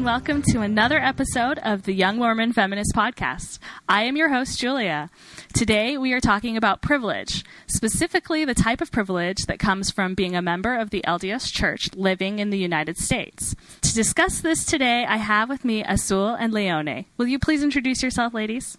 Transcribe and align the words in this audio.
and 0.00 0.06
welcome 0.06 0.40
to 0.40 0.62
another 0.62 0.98
episode 0.98 1.58
of 1.58 1.82
the 1.82 1.92
Young 1.92 2.16
Mormon 2.16 2.54
Feminist 2.54 2.94
Podcast. 2.96 3.58
I 3.86 4.04
am 4.04 4.16
your 4.16 4.30
host, 4.30 4.58
Julia. 4.58 5.10
Today 5.52 5.98
we 5.98 6.14
are 6.14 6.20
talking 6.20 6.56
about 6.56 6.80
privilege, 6.80 7.44
specifically 7.66 8.46
the 8.46 8.54
type 8.54 8.80
of 8.80 8.90
privilege 8.90 9.44
that 9.46 9.58
comes 9.58 9.90
from 9.90 10.14
being 10.14 10.34
a 10.34 10.40
member 10.40 10.74
of 10.74 10.88
the 10.88 11.04
LDS 11.06 11.52
Church 11.52 11.90
living 11.94 12.38
in 12.38 12.48
the 12.48 12.56
United 12.56 12.96
States. 12.96 13.54
To 13.82 13.92
discuss 13.92 14.40
this 14.40 14.64
today, 14.64 15.04
I 15.06 15.18
have 15.18 15.50
with 15.50 15.66
me 15.66 15.84
Azul 15.84 16.28
and 16.28 16.50
Leone. 16.50 17.04
Will 17.18 17.26
you 17.26 17.38
please 17.38 17.62
introduce 17.62 18.02
yourself, 18.02 18.32
ladies? 18.32 18.78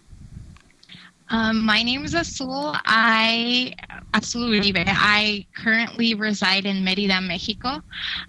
Um, 1.28 1.64
my 1.64 1.84
name 1.84 2.04
is 2.04 2.14
Azul. 2.14 2.74
I 2.84 3.74
Uribe. 4.12 4.84
I 4.88 5.46
currently 5.54 6.14
reside 6.14 6.66
in 6.66 6.84
Merida, 6.84 7.20
Mexico. 7.20 7.80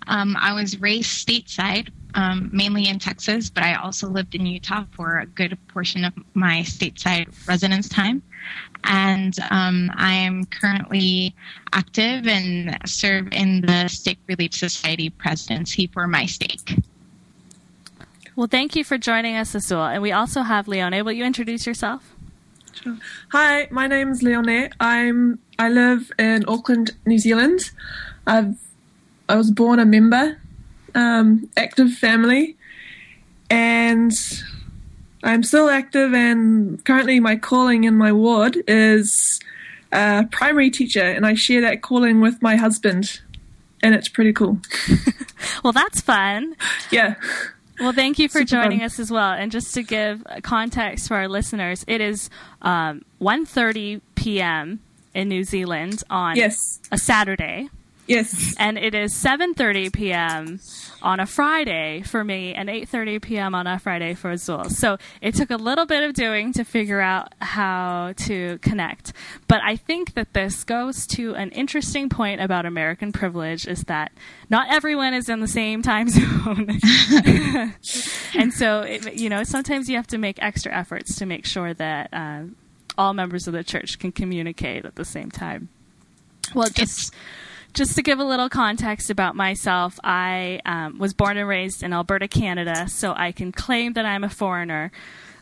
Um, 0.08 0.38
I 0.40 0.54
was 0.54 0.80
raised 0.80 1.10
stateside, 1.10 1.90
um, 2.16 2.50
mainly 2.54 2.88
in 2.88 3.00
Texas, 3.00 3.50
but 3.50 3.64
I 3.64 3.76
also 3.76 4.08
lived 4.08 4.36
in 4.36 4.46
Utah 4.46 4.86
for 4.92 5.20
a 5.20 5.26
good 5.26 5.58
portion 5.68 6.04
of 6.06 6.14
my 6.34 6.60
stateside 6.62 7.28
residence 7.48 7.90
time. 7.90 8.22
And 8.84 9.36
um, 9.50 9.92
I 9.96 10.14
am 10.14 10.46
currently 10.46 11.34
active 11.72 12.28
and 12.28 12.78
serve 12.86 13.32
in 13.32 13.62
the 13.62 13.88
Stake 13.88 14.20
Relief 14.28 14.54
Society 14.54 15.10
presidency 15.10 15.88
for 15.88 16.08
my 16.08 16.26
stake. 16.26 16.78
Well, 18.36 18.48
thank 18.48 18.76
you 18.76 18.84
for 18.84 18.98
joining 18.98 19.38
us, 19.38 19.56
Azul. 19.56 19.84
And 19.84 20.02
we 20.02 20.12
also 20.12 20.42
have 20.42 20.68
Leone. 20.68 21.06
Will 21.06 21.12
you 21.12 21.24
introduce 21.24 21.66
yourself? 21.66 22.14
Sure. 22.74 22.98
Hi, 23.30 23.68
my 23.70 23.88
name 23.88 24.10
is 24.10 24.24
Leone. 24.24 24.70
I'm 24.80 25.40
I 25.60 25.70
live 25.70 26.12
in 26.18 26.44
Auckland, 26.48 26.92
New 27.06 27.20
Zealand. 27.20 27.72
I've 28.26 28.56
I 29.30 29.36
was 29.36 29.52
born 29.52 29.80
a 29.80 29.86
member 29.86 30.42
um, 30.96 31.50
active 31.58 31.94
family, 31.94 32.58
and 33.50 34.12
I'm 35.24 35.44
still 35.44 35.70
active. 35.70 36.14
And 36.14 36.84
currently, 36.86 37.20
my 37.20 37.36
calling 37.36 37.84
in 37.84 37.96
my 37.96 38.12
ward 38.12 38.58
is 38.68 39.40
a 39.92 40.28
primary 40.32 40.70
teacher, 40.70 41.04
and 41.04 41.26
I 41.26 41.34
share 41.34 41.62
that 41.62 41.82
calling 41.82 42.22
with 42.22 42.42
my 42.42 42.56
husband, 42.56 43.22
and 43.82 43.94
it's 43.96 44.10
pretty 44.10 44.34
cool. 44.34 44.60
well, 45.64 45.74
that's 45.74 46.02
fun. 46.02 46.56
Yeah. 46.92 47.16
Well, 47.80 47.92
thank 47.92 48.20
you 48.20 48.30
for 48.30 48.40
Super 48.40 48.46
joining 48.64 48.80
fun. 48.80 48.86
us 48.86 49.00
as 49.00 49.12
well. 49.12 49.34
And 49.34 49.52
just 49.52 49.74
to 49.74 49.84
give 49.84 50.24
context 50.44 51.08
for 51.08 51.16
our 51.16 51.28
listeners, 51.28 51.84
it 51.88 52.02
is 52.02 52.30
um, 52.62 53.04
1.30 53.20 54.02
p.m. 54.16 54.80
in 55.14 55.28
New 55.28 55.44
Zealand 55.44 56.04
on 56.10 56.36
yes. 56.36 56.80
a 56.92 56.98
Saturday. 56.98 57.70
Yes. 58.06 58.56
And 58.58 58.78
it 58.78 58.94
is 58.94 59.14
7:30 59.14 59.94
p.m. 59.94 60.60
on 61.02 61.20
a 61.20 61.26
Friday 61.26 62.02
for 62.02 62.24
me 62.24 62.54
and 62.54 62.68
8:30 62.68 63.22
p.m. 63.22 63.56
on 63.56 63.66
a 63.66 63.80
Friday 63.80 64.14
for 64.14 64.32
Azul. 64.32 64.66
So 64.70 64.98
it 65.22 65.36
took 65.36 65.52
a 65.52 65.56
little 65.56 65.86
bit 65.86 66.04
of 66.04 66.14
doing 66.14 66.52
to 66.54 66.66
figure 66.66 67.00
out 67.00 67.34
how 67.40 68.14
to 68.18 68.58
connect. 68.60 69.14
But 69.48 69.62
I 69.64 69.78
think 69.78 70.16
that 70.16 70.34
this 70.34 70.64
goes 70.64 71.08
to 71.08 71.34
an 71.36 71.52
interesting 71.52 72.10
point 72.10 72.42
about 72.42 72.66
American 72.66 73.12
privilege 73.14 73.68
is 73.68 73.84
that 73.84 74.12
not 74.50 74.68
everyone 74.70 75.14
is 75.14 75.30
in 75.30 75.40
the 75.40 75.48
same 75.48 75.82
time 75.82 76.10
zone. 76.10 76.70
and 78.38 78.54
so 78.54 78.82
it, 78.82 79.14
you 79.16 79.30
know, 79.30 79.44
sometimes 79.44 79.90
you 79.90 79.96
have 79.96 80.08
to 80.08 80.18
make 80.18 80.42
extra 80.42 80.74
efforts 80.74 81.16
to 81.18 81.26
make 81.26 81.46
sure 81.46 81.74
that 81.74 82.10
uh, 82.12 82.44
all 82.98 83.14
members 83.14 83.48
of 83.48 83.54
the 83.54 83.64
church 83.64 83.98
can 83.98 84.12
communicate 84.12 84.84
at 84.84 84.96
the 84.96 85.06
same 85.06 85.32
time. 85.32 85.70
Well, 86.54 86.70
just 86.70 87.14
just 87.74 87.96
to 87.96 88.04
give 88.04 88.20
a 88.20 88.24
little 88.24 88.50
context 88.50 89.10
about 89.10 89.36
myself, 89.36 90.00
I 90.04 90.62
um, 90.66 91.00
was 91.00 91.14
born 91.14 91.38
and 91.38 91.48
raised 91.48 91.84
in 91.84 91.94
Alberta, 91.94 92.28
Canada, 92.28 92.88
so 92.88 93.14
I 93.16 93.32
can 93.32 93.52
claim 93.52 93.94
that 93.94 94.06
I'm 94.06 94.24
a 94.24 94.30
foreigner. 94.30 94.92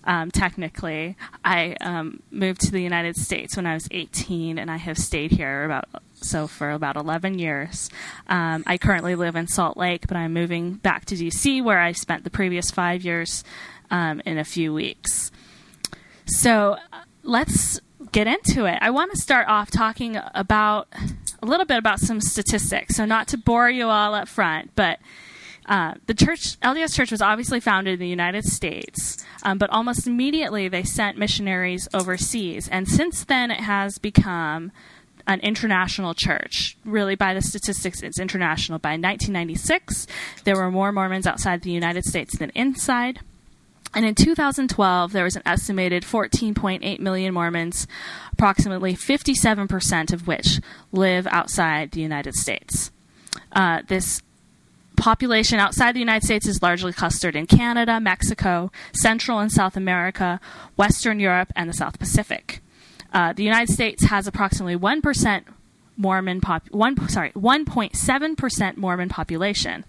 Um, 0.04 0.32
technically, 0.32 1.16
I 1.46 1.76
um, 1.82 2.24
moved 2.32 2.62
to 2.62 2.72
the 2.72 2.82
United 2.82 3.18
States 3.18 3.56
when 3.56 3.68
I 3.68 3.74
was 3.74 3.88
18, 3.92 4.58
and 4.58 4.72
I 4.72 4.78
have 4.78 4.98
stayed 4.98 5.32
here 5.32 5.66
about 5.66 5.86
so 6.16 6.48
for 6.48 6.72
about 6.72 6.98
11 6.98 7.40
years. 7.40 7.90
Um, 8.28 8.64
I 8.66 8.78
currently 8.78 9.16
live 9.16 9.36
in 9.36 9.48
Salt 9.48 9.76
Lake, 9.76 10.08
but 10.08 10.18
I'm 10.18 10.34
moving 10.34 10.76
back 10.76 11.06
to 11.06 11.16
DC, 11.16 11.64
where 11.64 11.80
I 11.80 11.92
spent 11.92 12.24
the 12.24 12.30
previous 12.30 12.72
five 12.72 13.04
years 13.04 13.44
um, 13.90 14.22
in 14.26 14.38
a 14.38 14.44
few 14.44 14.74
weeks. 14.74 15.32
So 16.26 16.78
let's 17.24 17.80
get 18.12 18.28
into 18.28 18.66
it. 18.66 18.78
I 18.82 18.90
want 18.92 19.12
to 19.12 19.18
start 19.18 19.48
off 19.48 19.72
talking 19.72 20.18
about 20.34 20.88
a 21.42 21.46
little 21.46 21.66
bit 21.66 21.78
about 21.78 22.00
some 22.00 22.22
statistics. 22.22 22.96
So, 22.96 23.06
not 23.06 23.28
to 23.30 23.38
bore 23.38 23.70
you 23.70 23.88
all 23.88 24.14
up 24.14 24.28
front, 24.28 24.72
but 24.76 25.00
uh, 25.66 25.94
the 26.08 26.14
church, 26.14 26.60
LDS 26.62 26.96
Church, 26.96 27.12
was 27.12 27.22
obviously 27.22 27.60
founded 27.60 27.94
in 27.94 28.00
the 28.00 28.08
United 28.08 28.46
States, 28.46 29.24
um, 29.44 29.58
but 29.58 29.70
almost 29.70 30.08
immediately 30.08 30.68
they 30.68 30.84
sent 30.84 31.18
missionaries 31.18 31.88
overseas. 31.94 32.68
And 32.70 32.88
since 32.88 33.24
then, 33.24 33.52
it 33.52 33.62
has 33.62 33.98
become 33.98 34.72
an 35.28 35.40
international 35.42 36.14
church. 36.14 36.78
Really, 36.84 37.16
by 37.16 37.34
the 37.34 37.42
statistics, 37.42 38.02
it's 38.02 38.20
international. 38.20 38.80
By 38.80 38.92
1996, 38.92 40.08
there 40.44 40.56
were 40.56 40.72
more 40.72 40.92
Mormons 40.92 41.28
outside 41.28 41.62
the 41.62 41.72
United 41.72 42.06
States 42.06 42.38
than 42.38 42.52
inside. 42.56 43.20
And 43.94 44.06
in 44.06 44.16
2012, 44.16 45.12
there 45.12 45.24
was 45.24 45.36
an 45.36 45.42
estimated 45.46 46.04
14.8 46.04 47.00
million 47.00 47.34
Mormons, 47.34 47.88
approximately 48.32 48.94
57% 48.94 50.14
of 50.14 50.28
which 50.28 50.60
live 50.92 51.28
outside 51.28 51.92
the 51.92 52.02
United 52.02 52.36
States. 52.36 52.92
Uh, 53.52 53.82
this 53.88 54.22
population 54.96 55.60
outside 55.60 55.96
the 55.96 56.00
United 56.00 56.24
States 56.24 56.46
is 56.46 56.62
largely 56.62 56.94
clustered 56.94 57.36
in 57.36 57.48
Canada, 57.48 58.00
Mexico, 58.00 58.72
Central 58.94 59.40
and 59.40 59.52
South 59.52 59.76
America, 59.76 60.40
Western 60.78 61.20
Europe, 61.20 61.52
and 61.56 61.70
the 61.70 61.74
South 61.74 62.00
Pacific. 62.00 62.62
Uh, 63.12 63.34
the 63.34 63.44
United 63.44 63.74
States 63.74 64.06
has 64.06 64.28
approximately 64.28 64.78
1% 64.78 65.44
Mormon 66.02 66.42
pop 66.42 66.64
one 66.72 67.08
sorry 67.08 67.32
1.7 67.32 68.38
percent 68.38 68.78
Mormon 68.78 69.10
population. 69.10 69.86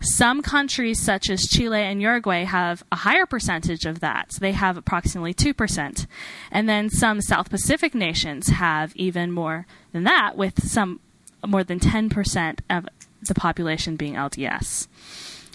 Some 0.00 0.40
countries 0.40 1.00
such 1.00 1.28
as 1.28 1.48
Chile 1.48 1.82
and 1.82 2.00
Uruguay 2.00 2.44
have 2.44 2.84
a 2.92 2.96
higher 2.96 3.26
percentage 3.26 3.84
of 3.84 4.00
that. 4.00 4.32
So 4.32 4.38
they 4.40 4.52
have 4.52 4.76
approximately 4.76 5.34
two 5.34 5.52
percent, 5.52 6.06
and 6.50 6.68
then 6.68 6.88
some 6.88 7.20
South 7.20 7.50
Pacific 7.50 7.94
nations 7.94 8.48
have 8.48 8.94
even 8.96 9.32
more 9.32 9.66
than 9.92 10.04
that, 10.04 10.36
with 10.36 10.66
some 10.66 11.00
more 11.46 11.64
than 11.64 11.80
10 11.80 12.08
percent 12.08 12.62
of 12.70 12.88
the 13.26 13.34
population 13.34 13.96
being 13.96 14.14
LDS. 14.14 14.86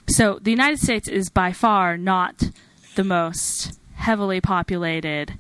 So 0.08 0.40
the 0.42 0.52
United 0.52 0.80
States 0.80 1.08
is 1.08 1.30
by 1.30 1.54
far 1.54 1.98
not 1.98 2.50
the 2.96 3.04
most 3.04 3.80
heavily 3.96 4.42
populated 4.42 5.38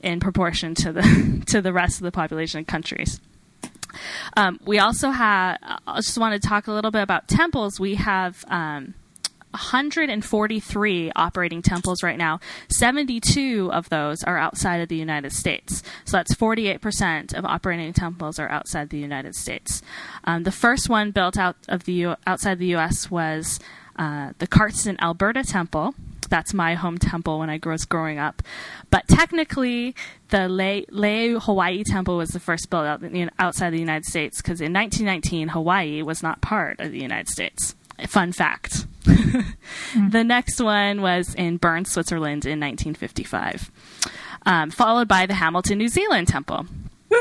in 0.00 0.20
proportion 0.20 0.74
to 0.76 0.92
the 0.92 1.42
to 1.46 1.60
the 1.60 1.72
rest 1.72 1.98
of 1.98 2.04
the 2.04 2.12
population 2.12 2.60
of 2.60 2.66
countries. 2.66 3.20
Um, 4.36 4.58
we 4.64 4.78
also 4.78 5.10
have, 5.10 5.58
I 5.62 5.96
just 5.96 6.18
want 6.18 6.40
to 6.40 6.48
talk 6.48 6.66
a 6.66 6.72
little 6.72 6.90
bit 6.90 7.02
about 7.02 7.28
temples. 7.28 7.78
We 7.80 7.96
have 7.96 8.44
um, 8.48 8.94
143 9.54 11.12
operating 11.14 11.62
temples 11.62 12.02
right 12.02 12.18
now. 12.18 12.40
72 12.68 13.70
of 13.72 13.88
those 13.88 14.24
are 14.24 14.36
outside 14.36 14.80
of 14.80 14.88
the 14.88 14.96
United 14.96 15.32
States. 15.32 15.82
So 16.04 16.16
that's 16.16 16.34
48% 16.34 17.34
of 17.34 17.44
operating 17.44 17.92
temples 17.92 18.38
are 18.38 18.48
outside 18.48 18.90
the 18.90 18.98
United 18.98 19.36
States. 19.36 19.80
Um, 20.24 20.42
the 20.42 20.52
first 20.52 20.88
one 20.88 21.12
built 21.12 21.38
out 21.38 21.56
of 21.68 21.84
the 21.84 21.92
U- 21.92 22.16
outside 22.26 22.58
the 22.58 22.66
U.S. 22.66 23.10
was 23.10 23.60
uh, 23.96 24.32
the 24.38 24.46
Cardston, 24.46 24.98
Alberta 25.00 25.42
temple 25.42 25.94
that's 26.34 26.52
my 26.52 26.74
home 26.74 26.98
temple 26.98 27.38
when 27.38 27.48
I 27.48 27.60
was 27.64 27.84
growing 27.84 28.18
up. 28.18 28.42
But 28.90 29.06
technically, 29.08 29.94
the 30.30 30.48
Laie, 30.48 31.38
Hawaii 31.38 31.84
temple 31.84 32.16
was 32.16 32.30
the 32.30 32.40
first 32.40 32.70
built 32.70 32.86
out, 32.86 33.02
outside 33.38 33.70
the 33.70 33.78
United 33.78 34.04
States 34.04 34.42
because 34.42 34.60
in 34.60 34.72
1919, 34.72 35.48
Hawaii 35.48 36.02
was 36.02 36.22
not 36.22 36.40
part 36.40 36.80
of 36.80 36.90
the 36.90 37.00
United 37.00 37.28
States. 37.28 37.76
Fun 38.08 38.32
fact. 38.32 38.86
mm. 39.04 40.10
The 40.10 40.24
next 40.24 40.60
one 40.60 41.02
was 41.02 41.34
in 41.34 41.58
Bern, 41.58 41.84
Switzerland 41.84 42.44
in 42.46 42.58
1955, 42.58 43.70
um, 44.44 44.70
followed 44.70 45.06
by 45.06 45.26
the 45.26 45.34
Hamilton, 45.34 45.78
New 45.78 45.88
Zealand 45.88 46.26
temple. 46.26 46.66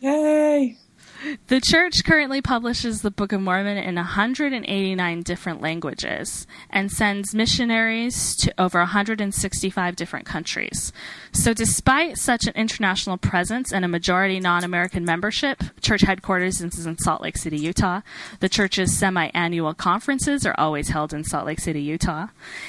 Yay! 0.00 0.76
The 1.48 1.60
church 1.60 2.04
currently 2.04 2.40
publishes 2.40 3.02
the 3.02 3.10
Book 3.10 3.32
of 3.32 3.40
Mormon 3.42 3.76
in 3.76 3.96
189 3.96 5.22
different 5.22 5.60
languages 5.60 6.46
and 6.70 6.90
sends 6.90 7.34
missionaries 7.34 8.34
to 8.36 8.54
over 8.58 8.78
165 8.78 9.96
different 9.96 10.24
countries. 10.24 10.92
So, 11.32 11.52
despite 11.52 12.16
such 12.16 12.46
an 12.46 12.54
international 12.54 13.18
presence 13.18 13.72
and 13.72 13.84
a 13.84 13.88
majority 13.88 14.40
non 14.40 14.64
American 14.64 15.04
membership, 15.04 15.62
church 15.80 16.00
headquarters 16.02 16.60
is 16.60 16.86
in 16.86 16.98
Salt 16.98 17.20
Lake 17.22 17.36
City, 17.36 17.58
Utah. 17.58 18.00
The 18.40 18.48
church's 18.48 18.96
semi 18.96 19.26
annual 19.34 19.74
conferences 19.74 20.46
are 20.46 20.54
always 20.56 20.88
held 20.88 21.12
in 21.12 21.24
Salt 21.24 21.46
Lake 21.46 21.60
City, 21.60 21.82
Utah. 21.82 22.28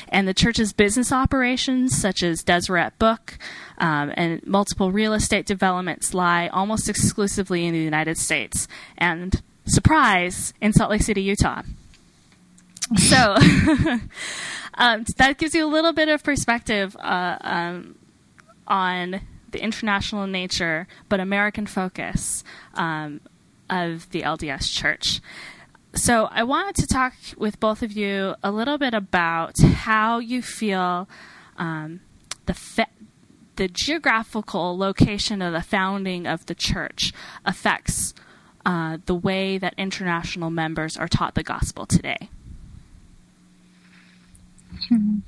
And 0.10 0.28
the 0.28 0.34
church's 0.34 0.74
business 0.74 1.12
operations, 1.12 1.98
such 1.98 2.22
as 2.22 2.44
Deseret 2.44 3.00
Book, 3.00 3.38
um, 3.82 4.14
and 4.16 4.46
multiple 4.46 4.92
real 4.92 5.14
estate 5.14 5.48
developments 5.48 6.14
lie 6.14 6.48
almost 6.50 6.88
exclusively 6.88 7.66
in 7.66 7.74
the 7.74 7.80
United 7.80 8.18
States. 8.18 8.68
And 8.98 9.42
surprise, 9.66 10.54
in 10.62 10.72
Salt 10.72 10.92
Lake 10.92 11.02
City, 11.02 11.24
Utah. 11.24 11.64
So 12.96 13.36
um, 14.76 15.06
that 15.18 15.38
gives 15.38 15.56
you 15.56 15.66
a 15.66 15.68
little 15.68 15.94
bit 15.94 16.10
of 16.10 16.24
perspective 16.24 16.96
uh, 16.98 17.38
um, 17.42 17.96
on 18.68 19.22
the 19.50 19.62
international 19.62 20.28
nature 20.28 20.88
but 21.10 21.20
American 21.20 21.66
focus 21.66 22.44
um, 22.76 23.20
of 23.70 24.10
the 24.12 24.22
LDS 24.22 24.72
Church. 24.72 25.22
So 25.94 26.30
I 26.32 26.44
wanted 26.44 26.76
to 26.76 26.88
talk 26.88 27.14
with 27.36 27.60
both 27.60 27.82
of 27.82 27.92
you 27.94 28.36
a 28.44 28.52
little 28.52 28.78
bit 28.78 28.94
about 28.94 29.60
how 29.60 30.20
you 30.20 30.42
feel 30.42 31.10
um, 31.58 32.02
the 32.46 32.54
fa- 32.54 32.88
the 33.56 33.68
geographical 33.68 34.78
location 34.78 35.42
of 35.42 35.54
the 35.54 35.62
founding 35.62 36.26
of 36.26 36.46
the 36.46 36.56
church 36.56 37.14
affects 37.46 38.14
uh, 38.66 38.98
the 39.06 39.16
way 39.16 39.58
that 39.58 39.74
international 39.78 40.50
members 40.50 40.98
are 40.98 41.08
taught 41.08 41.36
the 41.36 41.44
gospel 41.44 41.86
today. 41.86 42.30
Hmm. 44.88 45.20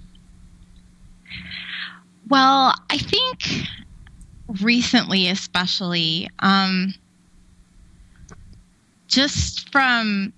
Well, 2.30 2.74
I 2.90 2.98
think 2.98 3.68
recently, 4.62 5.28
especially, 5.28 6.30
um, 6.40 6.94
just 9.08 9.72
from 9.72 10.34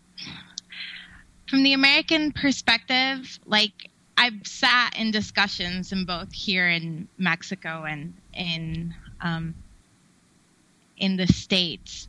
from 1.49 1.63
the 1.63 1.73
American 1.73 2.31
perspective, 2.31 3.39
like 3.45 3.89
I've 4.17 4.45
sat 4.45 4.97
in 4.97 5.11
discussions 5.11 5.91
in 5.91 6.05
both 6.05 6.31
here 6.31 6.69
in 6.69 7.07
Mexico 7.17 7.83
and 7.83 8.13
in 8.33 8.93
um, 9.21 9.55
in 10.97 11.17
the 11.17 11.27
states, 11.27 12.07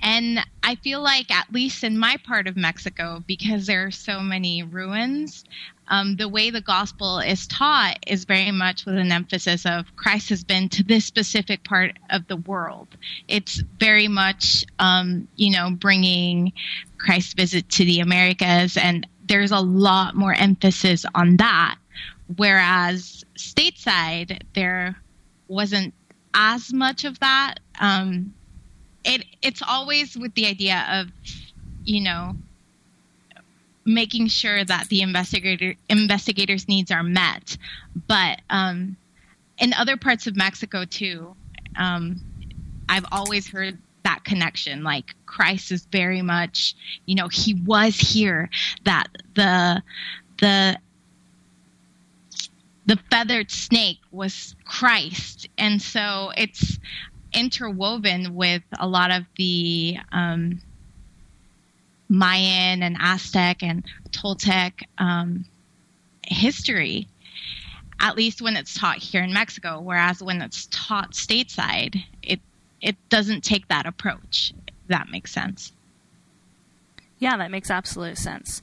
and 0.00 0.38
I 0.62 0.76
feel 0.76 1.00
like 1.00 1.30
at 1.30 1.52
least 1.52 1.82
in 1.82 1.98
my 1.98 2.16
part 2.24 2.46
of 2.46 2.56
Mexico, 2.56 3.22
because 3.26 3.66
there 3.66 3.86
are 3.86 3.90
so 3.90 4.20
many 4.20 4.62
ruins, 4.62 5.44
um, 5.88 6.16
the 6.16 6.28
way 6.28 6.50
the 6.50 6.60
gospel 6.60 7.18
is 7.18 7.46
taught 7.46 7.98
is 8.06 8.24
very 8.24 8.52
much 8.52 8.84
with 8.84 8.96
an 8.96 9.10
emphasis 9.10 9.66
of 9.66 9.96
Christ 9.96 10.28
has 10.28 10.44
been 10.44 10.68
to 10.70 10.84
this 10.84 11.04
specific 11.04 11.64
part 11.64 11.98
of 12.10 12.26
the 12.28 12.36
world. 12.36 12.88
It's 13.26 13.56
very 13.80 14.06
much, 14.06 14.64
um, 14.78 15.26
you 15.36 15.50
know, 15.50 15.70
bringing 15.70 16.52
Christ's 16.98 17.34
visit 17.34 17.68
to 17.70 17.84
the 17.84 18.00
Americas, 18.00 18.76
and 18.76 19.06
there's 19.28 19.52
a 19.52 19.60
lot 19.60 20.14
more 20.14 20.34
emphasis 20.34 21.04
on 21.14 21.36
that. 21.36 21.76
Whereas 22.36 23.24
stateside, 23.36 24.42
there 24.54 24.96
wasn't 25.48 25.94
as 26.34 26.72
much 26.72 27.04
of 27.04 27.18
that. 27.20 27.56
Um, 27.80 28.34
it 29.04 29.24
it's 29.40 29.62
always 29.66 30.16
with 30.16 30.34
the 30.34 30.46
idea 30.46 30.84
of, 30.90 31.08
you 31.84 32.02
know, 32.02 32.34
making 33.84 34.28
sure 34.28 34.64
that 34.64 34.88
the 34.88 35.00
investigator 35.00 35.74
investigators' 35.88 36.68
needs 36.68 36.90
are 36.90 37.02
met. 37.02 37.56
But 38.06 38.42
um, 38.50 38.96
in 39.58 39.72
other 39.72 39.96
parts 39.96 40.26
of 40.26 40.36
Mexico 40.36 40.84
too, 40.84 41.34
um, 41.76 42.20
I've 42.88 43.06
always 43.10 43.48
heard 43.48 43.78
that 44.08 44.24
connection. 44.24 44.82
Like 44.82 45.14
Christ 45.26 45.70
is 45.70 45.84
very 45.92 46.22
much, 46.22 46.74
you 47.04 47.14
know, 47.14 47.28
he 47.28 47.54
was 47.66 47.96
here. 47.96 48.48
That 48.84 49.08
the 49.34 49.82
the 50.38 50.78
the 52.86 52.98
feathered 53.10 53.50
snake 53.50 53.98
was 54.10 54.56
Christ, 54.64 55.48
and 55.58 55.80
so 55.82 56.32
it's 56.38 56.78
interwoven 57.34 58.34
with 58.34 58.62
a 58.80 58.88
lot 58.88 59.10
of 59.10 59.24
the 59.36 59.98
um, 60.10 60.62
Mayan 62.08 62.82
and 62.82 62.96
Aztec 62.98 63.62
and 63.62 63.84
Toltec 64.10 64.84
um, 64.96 65.44
history, 66.26 67.08
at 68.00 68.16
least 68.16 68.40
when 68.40 68.56
it's 68.56 68.72
taught 68.72 68.96
here 68.96 69.22
in 69.22 69.34
Mexico. 69.34 69.80
Whereas 69.82 70.22
when 70.22 70.40
it's 70.40 70.66
taught 70.70 71.12
stateside, 71.12 72.02
it 72.22 72.40
it 72.80 72.96
doesn't 73.08 73.42
take 73.42 73.68
that 73.68 73.86
approach. 73.86 74.52
that 74.88 75.08
makes 75.10 75.32
sense. 75.32 75.72
Yeah, 77.18 77.36
that 77.36 77.50
makes 77.50 77.70
absolute 77.70 78.16
sense. 78.16 78.62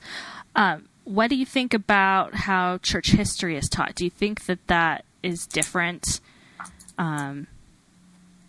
Um, 0.56 0.88
what 1.04 1.30
do 1.30 1.36
you 1.36 1.46
think 1.46 1.74
about 1.74 2.34
how 2.34 2.78
church 2.80 3.12
history 3.12 3.58
is 3.58 3.70
taught? 3.70 3.96
Do 3.96 4.06
you 4.06 4.10
think 4.10 4.46
that 4.46 4.66
that 4.68 5.06
is 5.22 5.46
different 5.46 6.20
um, 6.98 7.48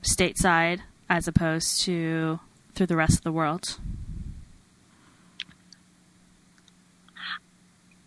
stateside 0.03 0.81
as 1.09 1.29
opposed 1.29 1.83
to 1.83 2.41
through 2.75 2.87
the 2.87 2.97
rest 2.97 3.19
of 3.19 3.25
the 3.25 3.33
world? 3.33 3.79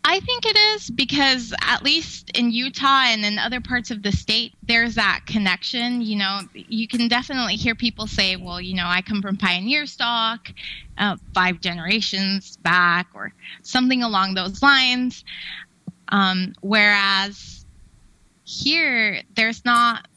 I 0.10 0.20
think 0.22 0.44
it 0.48 0.58
is 0.58 0.90
because 0.90 1.54
at 1.62 1.84
least 1.84 2.32
in 2.36 2.50
Utah 2.50 3.04
and 3.06 3.24
in 3.24 3.38
other 3.38 3.62
parts 3.62 3.92
of 3.92 4.02
the 4.02 4.12
state, 4.12 4.56
there's 4.64 4.96
that 4.96 5.22
connection. 5.28 6.02
You 6.02 6.18
know, 6.18 6.40
you 6.56 6.88
can 6.88 7.08
definitely 7.08 7.56
hear 7.56 7.76
people 7.76 8.08
say, 8.08 8.36
well, 8.36 8.60
you 8.60 8.74
know, 8.74 8.88
I 8.88 9.04
come 9.04 9.22
from 9.22 9.38
pioneer 9.38 9.86
stock, 9.86 10.50
uh, 10.98 11.18
five 11.36 11.62
generations 11.62 12.58
back, 12.58 13.06
or 13.14 13.34
something 13.62 14.02
along 14.02 14.34
those 14.34 14.64
lines. 14.64 15.24
Um, 16.08 16.56
whereas 16.62 17.64
here, 18.46 19.22
there's 19.36 19.64
not, 19.64 20.08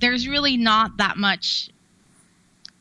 there's 0.00 0.26
really 0.26 0.56
not 0.56 0.96
that 0.96 1.18
much 1.18 1.68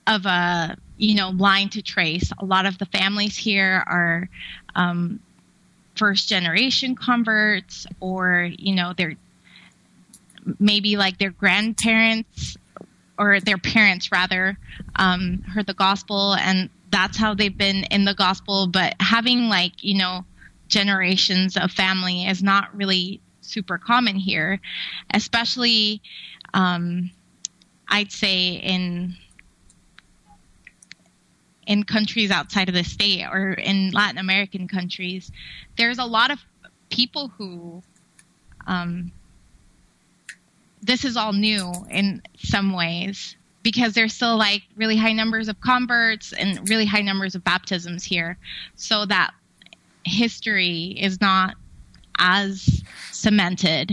of 0.08 0.26
a, 0.26 0.78
you 0.96 1.16
know, 1.16 1.32
line 1.32 1.68
to 1.72 1.82
trace. 1.82 2.32
A 2.40 2.46
lot 2.46 2.66
of 2.66 2.78
the 2.78 2.86
families 2.86 3.36
here 3.36 3.84
are, 3.88 4.30
um, 4.76 5.20
first 5.96 6.30
generation 6.30 6.96
converts 6.96 7.88
or 8.00 8.50
you 8.58 8.76
know 8.76 8.94
they're 8.98 9.16
maybe 10.60 10.98
like 10.98 11.18
their 11.18 11.32
grandparents 11.32 12.58
or 13.18 13.40
their 13.40 13.58
parents 13.58 14.12
rather 14.12 14.58
um, 14.96 15.42
heard 15.42 15.66
the 15.66 15.74
gospel 15.74 16.36
and 16.36 16.70
that's 16.92 17.18
how 17.18 17.34
they've 17.34 17.58
been 17.58 17.84
in 17.86 18.06
the 18.06 18.14
gospel. 18.14 18.68
But 18.68 18.96
having 19.00 19.50
like 19.50 19.84
you 19.84 19.98
know 19.98 20.26
generations 20.68 21.58
of 21.58 21.72
family 21.72 22.26
is 22.26 22.42
not 22.42 22.76
really 22.76 23.22
super 23.42 23.78
common 23.78 24.16
here 24.16 24.60
especially 25.14 26.02
um, 26.54 27.12
i'd 27.90 28.12
say 28.12 28.54
in 28.54 29.16
in 31.66 31.84
countries 31.84 32.32
outside 32.32 32.70
of 32.70 32.76
the 32.76 32.84
state 32.84 33.26
or 33.26 33.54
in 33.54 33.92
Latin 33.92 34.18
American 34.18 34.68
countries, 34.68 35.32
there's 35.78 35.98
a 35.98 36.06
lot 36.06 36.32
of 36.32 36.40
people 36.90 37.30
who 37.30 37.82
um, 38.68 39.12
this 40.82 41.04
is 41.04 41.18
all 41.18 41.34
new 41.34 41.72
in 41.90 42.22
some 42.38 42.74
ways 42.74 43.36
because 43.64 43.94
there's 43.94 44.14
still 44.14 44.38
like 44.38 44.62
really 44.76 44.96
high 44.96 45.14
numbers 45.14 45.48
of 45.48 45.60
converts 45.60 46.34
and 46.34 46.70
really 46.70 46.86
high 46.86 47.02
numbers 47.02 47.34
of 47.34 47.44
baptisms 47.44 48.04
here. 48.04 48.38
So 48.76 49.06
that 49.08 49.32
history 50.04 50.96
is 51.00 51.20
not 51.20 51.56
as 52.20 52.84
cemented 53.12 53.92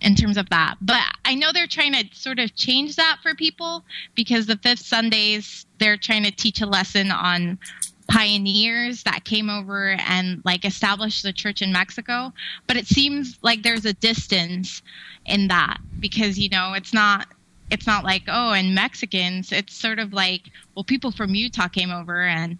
in 0.00 0.14
terms 0.14 0.38
of 0.38 0.48
that. 0.48 0.76
But 0.80 1.02
I 1.30 1.34
know 1.34 1.52
they're 1.52 1.68
trying 1.68 1.92
to 1.92 2.04
sort 2.12 2.40
of 2.40 2.56
change 2.56 2.96
that 2.96 3.18
for 3.22 3.36
people 3.36 3.84
because 4.16 4.46
the 4.46 4.56
fifth 4.56 4.80
Sundays 4.84 5.64
they're 5.78 5.96
trying 5.96 6.24
to 6.24 6.32
teach 6.32 6.60
a 6.60 6.66
lesson 6.66 7.12
on 7.12 7.56
pioneers 8.08 9.04
that 9.04 9.22
came 9.22 9.48
over 9.48 9.90
and 10.08 10.42
like 10.44 10.64
established 10.64 11.22
the 11.22 11.32
church 11.32 11.62
in 11.62 11.70
Mexico. 11.70 12.32
But 12.66 12.78
it 12.78 12.88
seems 12.88 13.38
like 13.42 13.62
there's 13.62 13.84
a 13.84 13.92
distance 13.92 14.82
in 15.24 15.46
that 15.46 15.78
because 16.00 16.36
you 16.36 16.48
know 16.48 16.72
it's 16.72 16.92
not 16.92 17.28
it's 17.70 17.86
not 17.86 18.02
like 18.02 18.24
oh 18.26 18.50
and 18.50 18.74
Mexicans 18.74 19.52
it's 19.52 19.72
sort 19.72 20.00
of 20.00 20.12
like 20.12 20.50
well 20.74 20.82
people 20.82 21.12
from 21.12 21.36
Utah 21.36 21.68
came 21.68 21.92
over 21.92 22.22
and 22.22 22.58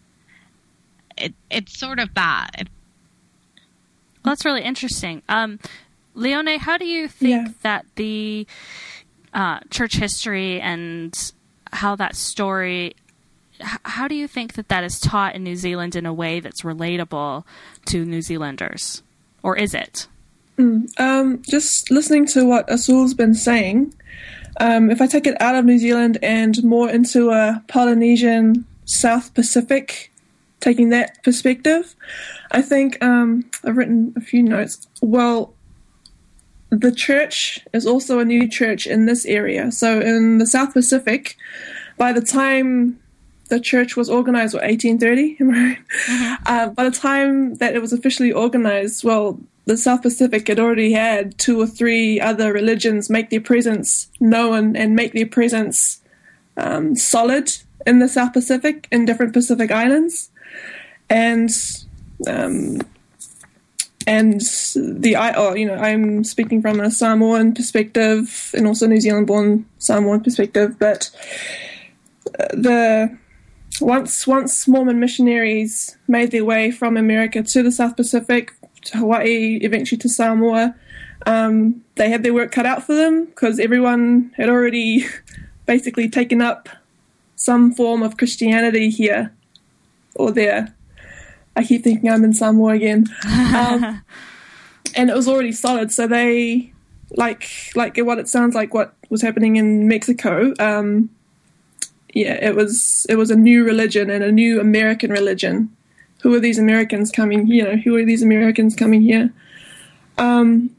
it 1.19 1.35
it's 1.51 1.77
sort 1.77 1.99
of 1.99 2.15
that. 2.15 2.69
Well, 4.25 4.31
that's 4.31 4.45
really 4.45 4.63
interesting. 4.63 5.23
Um, 5.29 5.59
Leone, 6.15 6.59
how 6.59 6.77
do 6.77 6.87
you 6.87 7.09
think 7.09 7.31
yeah. 7.31 7.53
that 7.63 7.87
the 7.97 8.47
uh, 9.33 9.61
church 9.71 9.97
history 9.97 10.61
and 10.61 11.15
how 11.73 11.95
that 11.97 12.17
story 12.17 12.95
how 13.85 14.09
do 14.09 14.15
you 14.15 14.27
think 14.27 14.55
that 14.55 14.69
that 14.69 14.85
is 14.85 14.99
taught 14.99 15.35
in 15.35 15.45
New 15.45 15.57
Zealand 15.57 15.97
in 15.97 16.07
a 16.07 16.13
way 16.13 16.41
that's 16.41 16.63
relatable 16.63 17.45
to 17.87 18.05
New 18.05 18.23
Zealanders, 18.23 19.03
or 19.43 19.57
is 19.57 19.75
it? 19.75 20.07
Mm, 20.59 20.99
um, 21.01 21.43
just 21.43 21.91
listening 21.91 22.27
to 22.29 22.47
what 22.47 22.69
Azul's 22.69 23.15
been 23.15 23.35
saying, 23.35 23.95
um, 24.61 24.91
if 24.91 25.01
I 25.01 25.07
take 25.07 25.27
it 25.27 25.41
out 25.41 25.55
of 25.55 25.65
New 25.65 25.79
Zealand 25.79 26.19
and 26.23 26.63
more 26.65 26.91
into 26.91 27.31
a 27.31 27.63
Polynesian 27.69 28.67
South 28.85 29.33
Pacific, 29.35 30.11
taking 30.61 30.91
that 30.91 31.23
perspective, 31.23 31.95
I 32.51 32.63
think 32.63 33.03
um, 33.03 33.49
I've 33.65 33.77
written 33.77 34.13
a 34.17 34.21
few 34.21 34.43
notes. 34.43 34.87
Well, 35.01 35.55
the 36.71 36.93
church 36.93 37.61
is 37.73 37.87
also 37.87 38.19
a 38.19 38.25
new 38.25 38.49
church 38.49 38.87
in 38.87 39.07
this 39.07 39.27
area. 39.27 39.71
So 39.73 40.01
in 40.01 40.39
the 40.39 40.47
South 40.47 40.73
Pacific, 40.73 41.37
by 41.99 42.13
the 42.13 42.21
time 42.21 42.99
the 43.49 43.61
church 43.61 43.97
was 43.97 44.09
organized, 44.09 44.55
what, 44.55 44.63
1830? 44.63 45.37
Am 45.41 45.51
I 45.51 45.79
right? 46.09 46.39
Uh, 46.47 46.69
by 46.71 46.85
the 46.85 46.91
time 46.91 47.57
that 47.57 47.75
it 47.75 47.83
was 47.83 47.93
officially 47.93 48.33
organized, 48.33 49.05
well, 49.05 49.39
the 49.67 49.77
South 49.77 50.03
Pacific 50.03 50.49
had 50.49 50.59
already 50.59 50.93
had 50.93 51.37
two 51.39 51.61
or 51.61 51.67
three 51.67 52.21
other 52.21 52.53
religions 52.53 53.11
make 53.11 53.31
their 53.31 53.41
presence 53.41 54.11
known 54.19 54.75
and 54.77 54.97
make 54.97 55.13
their 55.13 55.27
presence 55.27 56.01
um, 56.57 56.97
solid 56.97 57.53
in 57.87 57.99
the 57.99 58.09
South 58.09 58.33
Pacific, 58.33 58.89
in 58.91 59.05
different 59.05 59.33
Pacific 59.33 59.71
islands. 59.71 60.31
And 61.09 61.51
um, 62.27 62.81
and 64.11 64.41
the 64.75 65.15
I 65.15 65.33
oh 65.35 65.55
you 65.55 65.67
know 65.67 65.77
I'm 65.77 66.25
speaking 66.25 66.61
from 66.61 66.81
a 66.81 66.91
Samoan 66.91 67.55
perspective 67.55 68.51
and 68.55 68.67
also 68.67 68.89
New 68.89 69.01
Zealand 69.01 69.29
born 69.29 69.67
Samoan 69.79 70.21
perspective, 70.21 70.77
but 70.81 71.11
uh, 72.39 72.49
the 72.53 73.19
once 73.81 74.27
once 74.27 74.67
Mormon 74.67 74.99
missionaries 74.99 75.97
made 76.09 76.33
their 76.33 76.45
way 76.45 76.73
from 76.73 76.97
America 76.97 77.45
to 77.45 77.63
the 77.63 77.71
South 77.71 77.97
Pacific, 77.97 78.53
to 78.87 78.99
Hawaii, 78.99 79.61
eventually 79.63 79.99
to 79.99 80.09
Samoa, 80.09 80.75
um, 81.27 81.85
they 81.95 82.11
had 82.11 82.25
their 82.25 82.35
work 82.35 82.51
cut 82.51 82.67
out 82.67 82.83
for 82.83 82.97
them 82.97 83.27
because 83.27 83.61
everyone 83.61 84.33
had 84.37 84.49
already 84.49 85.07
basically 85.67 86.09
taken 86.09 86.43
up 86.43 86.69
some 87.37 87.73
form 87.73 88.03
of 88.03 88.17
Christianity 88.17 88.91
here 88.91 89.33
or 90.17 90.33
there. 90.33 90.75
I 91.57 91.65
keep 91.65 91.83
thinking 91.83 92.11
I'm 92.11 92.25
in 92.25 92.33
Samoa 92.33 92.75
again. 92.75 93.07
Um, 93.27 94.03
and 94.95 95.11
it 95.11 95.17
was 95.17 95.29
already 95.29 95.53
solid, 95.53 95.93
so 95.93 96.07
they 96.07 96.73
like 97.17 97.49
like 97.75 97.97
what 97.99 98.19
it 98.19 98.29
sounds 98.29 98.55
like 98.55 98.73
what 98.73 98.95
was 99.09 99.23
happening 99.23 99.57
in 99.57 99.89
Mexico. 99.89 100.55
Um, 100.59 101.11
yeah, 102.15 102.35
it 102.35 102.55
was 102.55 103.07
it 103.09 103.17
was 103.17 103.31
a 103.31 103.37
new 103.37 103.65
religion 103.65 104.11
and 104.11 104.23
a 104.25 104.33
new 104.33 104.61
American 104.61 105.11
religion. 105.11 105.75
Who 106.23 106.35
are 106.35 106.41
these 106.41 106.59
Americans 106.59 107.11
coming? 107.11 107.47
You 107.47 107.65
know, 107.65 107.77
who 107.77 107.97
are 107.97 108.05
these 108.05 108.23
Americans 108.23 108.77
coming 108.77 109.01
here? 109.01 109.33
Um, 110.19 110.71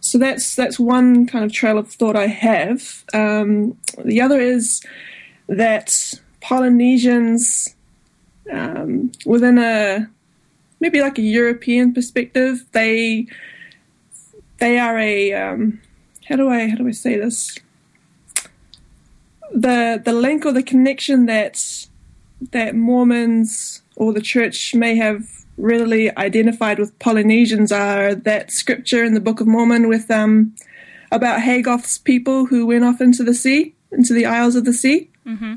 so 0.00 0.18
that's 0.18 0.54
that's 0.54 0.78
one 0.78 1.26
kind 1.26 1.44
of 1.44 1.52
trail 1.52 1.78
of 1.78 1.90
thought 1.90 2.16
I 2.16 2.26
have. 2.26 3.04
Um, 3.12 3.76
the 4.04 4.20
other 4.20 4.40
is 4.40 4.82
that 5.48 6.20
Polynesians 6.40 7.74
um, 8.50 9.12
within 9.26 9.58
a 9.58 10.08
maybe 10.80 11.00
like 11.00 11.18
a 11.18 11.22
European 11.22 11.92
perspective, 11.92 12.64
they 12.72 13.26
they 14.58 14.78
are 14.78 14.98
a 14.98 15.32
um, 15.32 15.80
how 16.28 16.36
do 16.36 16.48
I 16.48 16.68
how 16.68 16.76
do 16.76 16.88
I 16.88 16.92
say 16.92 17.16
this? 17.16 17.58
The 19.52 20.00
the 20.04 20.12
link 20.12 20.46
or 20.46 20.52
the 20.52 20.62
connection 20.62 21.26
that 21.26 21.86
that 22.52 22.74
Mormons 22.74 23.82
or 23.96 24.12
the 24.12 24.20
church 24.20 24.74
may 24.74 24.96
have 24.96 25.26
readily 25.56 26.16
identified 26.16 26.78
with 26.78 26.98
Polynesians 26.98 27.70
are 27.70 28.14
that 28.14 28.50
scripture 28.50 29.04
in 29.04 29.14
the 29.14 29.20
Book 29.20 29.40
of 29.40 29.46
Mormon 29.46 29.88
with 29.88 30.10
um, 30.10 30.54
about 31.12 31.40
Hagoth's 31.40 31.98
people 31.98 32.46
who 32.46 32.66
went 32.66 32.84
off 32.84 33.00
into 33.00 33.22
the 33.22 33.34
sea, 33.34 33.74
into 33.92 34.14
the 34.14 34.24
Isles 34.24 34.56
of 34.56 34.64
the 34.64 34.72
Sea. 34.72 35.10
Mm-hmm. 35.26 35.54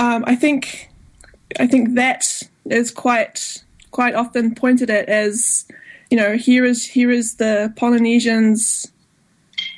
Um, 0.00 0.24
I 0.26 0.34
think 0.34 0.87
I 1.58 1.66
think 1.66 1.94
that 1.94 2.42
is 2.66 2.90
quite 2.90 3.62
quite 3.90 4.14
often 4.14 4.54
pointed 4.54 4.90
at 4.90 5.08
as 5.08 5.64
you 6.10 6.16
know 6.16 6.36
here 6.36 6.64
is 6.64 6.84
here 6.84 7.10
is 7.10 7.36
the 7.36 7.72
Polynesians 7.76 8.90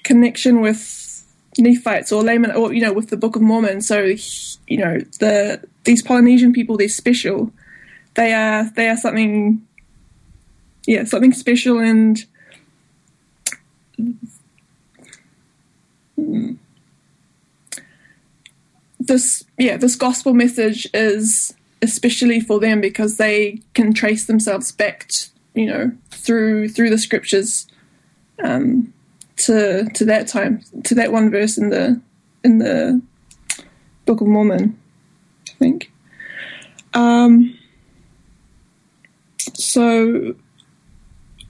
connection 0.03 0.61
with 0.61 1.25
Nephites 1.59 2.11
or 2.13 2.23
Laman 2.23 2.53
or 2.53 2.73
you 2.73 2.81
know 2.81 2.93
with 2.93 3.11
the 3.11 3.17
Book 3.17 3.37
of 3.37 3.43
Mormon. 3.43 3.81
So 3.81 4.15
you 4.67 4.79
know 4.79 4.99
the 5.21 5.63
these 5.85 6.03
Polynesian 6.03 6.53
people 6.53 6.77
they're 6.77 6.89
special. 6.89 7.53
They 8.15 8.33
are 8.33 8.65
they 8.75 8.89
are 8.89 8.97
something 8.97 9.65
yeah 10.87 11.05
something 11.05 11.33
special 11.33 11.79
and 11.79 12.25
this 18.99 19.45
yeah 19.59 19.77
this 19.77 19.97
gospel 19.97 20.35
message 20.35 20.87
is 20.93 21.55
especially 21.83 22.41
for 22.41 22.61
them 22.61 22.81
because 22.81 23.17
they 23.17 23.61
can 23.75 23.93
trace 23.93 24.27
themselves 24.27 24.73
back 24.73 25.09
to, 25.09 25.29
you 25.55 25.67
know 25.67 25.93
through 26.11 26.69
through 26.69 26.91
the 26.91 26.99
scriptures 26.99 27.67
um, 28.43 28.93
to 29.37 29.89
to 29.95 30.05
that 30.05 30.29
time 30.29 30.63
to 30.85 30.95
that 30.95 31.13
one 31.13 31.31
verse 31.31 31.57
in 31.59 31.71
the 31.71 32.01
in 32.45 32.59
the 32.59 33.01
Book 34.07 34.21
of 34.21 34.27
Mormon 34.27 34.79
I 35.49 35.53
think. 35.59 35.93
Um, 36.95 37.59
so 39.55 40.35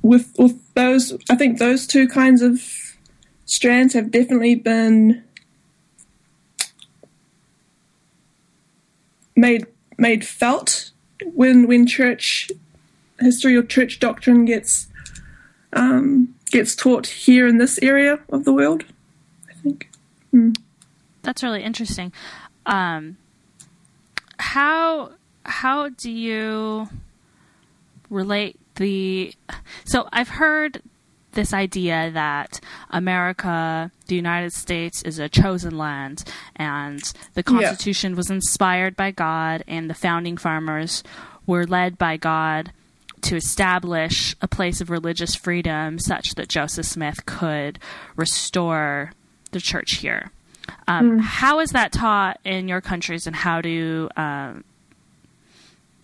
with 0.03 0.35
with 0.39 0.75
those 0.75 1.17
I 1.29 1.37
think 1.37 1.59
those 1.59 1.87
two 1.87 2.09
kinds 2.09 2.43
of 2.43 2.63
strands 3.47 3.95
have 3.95 4.11
definitely 4.11 4.55
been 4.55 5.25
made 9.37 9.67
made 10.01 10.27
felt 10.27 10.91
when 11.35 11.67
when 11.67 11.87
church 11.87 12.51
history 13.21 13.55
or 13.55 13.63
church 13.63 14.01
doctrine 14.01 14.45
gets 14.45 14.89
um, 15.73 16.35
gets 16.51 16.75
taught 16.75 17.07
here 17.07 17.47
in 17.47 17.59
this 17.59 17.79
area 17.83 18.19
of 18.31 18.45
the 18.45 18.53
world. 18.53 18.85
I 19.49 19.53
think. 19.63 19.91
Mm. 20.35 20.57
That's 21.23 21.43
really 21.43 21.63
interesting. 21.63 22.13
Um, 22.67 23.19
how 24.39 25.13
how 25.45 25.91
do 25.91 26.11
you 26.11 26.89
relate 28.09 28.59
the? 28.77 29.35
So 29.85 30.09
I've 30.13 30.31
heard 30.31 30.83
this 31.33 31.53
idea 31.53 32.11
that 32.13 32.61
America, 32.91 33.91
the 34.07 34.17
United 34.17 34.53
States, 34.53 35.03
is 35.03 35.19
a 35.19 35.29
chosen 35.29 35.77
land, 35.79 36.25
and 36.57 37.01
the 37.35 37.43
Constitution 37.43 38.13
yeah. 38.13 38.17
was 38.17 38.31
inspired 38.31 38.97
by 38.97 39.11
God, 39.11 39.65
and 39.69 39.89
the 39.89 39.95
founding 39.95 40.37
farmers 40.37 41.03
were 41.47 41.67
led 41.67 41.99
by 41.99 42.17
God 42.17 42.73
to 43.23 43.37
establish 43.37 44.35
a 44.41 44.49
place 44.49 44.81
of 44.81 44.91
religious 44.91 45.35
freedom 45.35 45.99
such 45.99 46.35
that 46.37 46.49
Joseph 46.49 46.87
Smith 46.87 47.27
could 47.27 47.79
restore 48.17 49.13
the 49.53 49.61
church 49.61 49.97
here. 49.97 50.31
Um, 50.87 51.19
mm. 51.19 51.21
How 51.21 51.61
is 51.61 51.71
that 51.71 51.93
taught 51.93 52.41
in 52.45 52.69
your 52.69 52.81
countries, 52.81 53.27
and 53.27 53.37
how 53.37 53.61
do 53.61 54.09
um, 54.17 54.65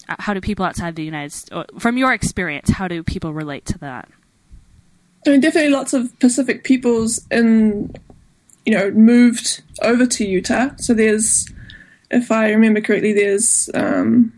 how 0.09 0.35
do 0.35 0.41
people 0.41 0.65
outside 0.65 0.97
the 0.97 1.05
United 1.05 1.33
States, 1.33 1.71
from 1.79 1.97
your 1.97 2.13
experience, 2.13 2.71
how 2.71 2.89
do 2.89 3.03
people 3.03 3.33
relate 3.33 3.65
to 3.67 3.79
that? 3.79 4.09
I 5.27 5.35
mean, 5.35 5.41
definitely 5.41 5.71
lots 5.71 5.93
of 5.93 6.19
Pacific 6.19 6.65
peoples 6.65 7.27
in, 7.31 7.95
you 8.65 8.73
know, 8.73 8.91
moved 8.91 9.63
over 9.83 10.07
to 10.07 10.25
Utah. 10.25 10.71
So 10.77 10.95
there's, 10.95 11.49
if 12.11 12.31
I 12.31 12.51
remember 12.51 12.81
correctly, 12.81 13.13
there's, 13.13 13.69
um, 13.75 14.33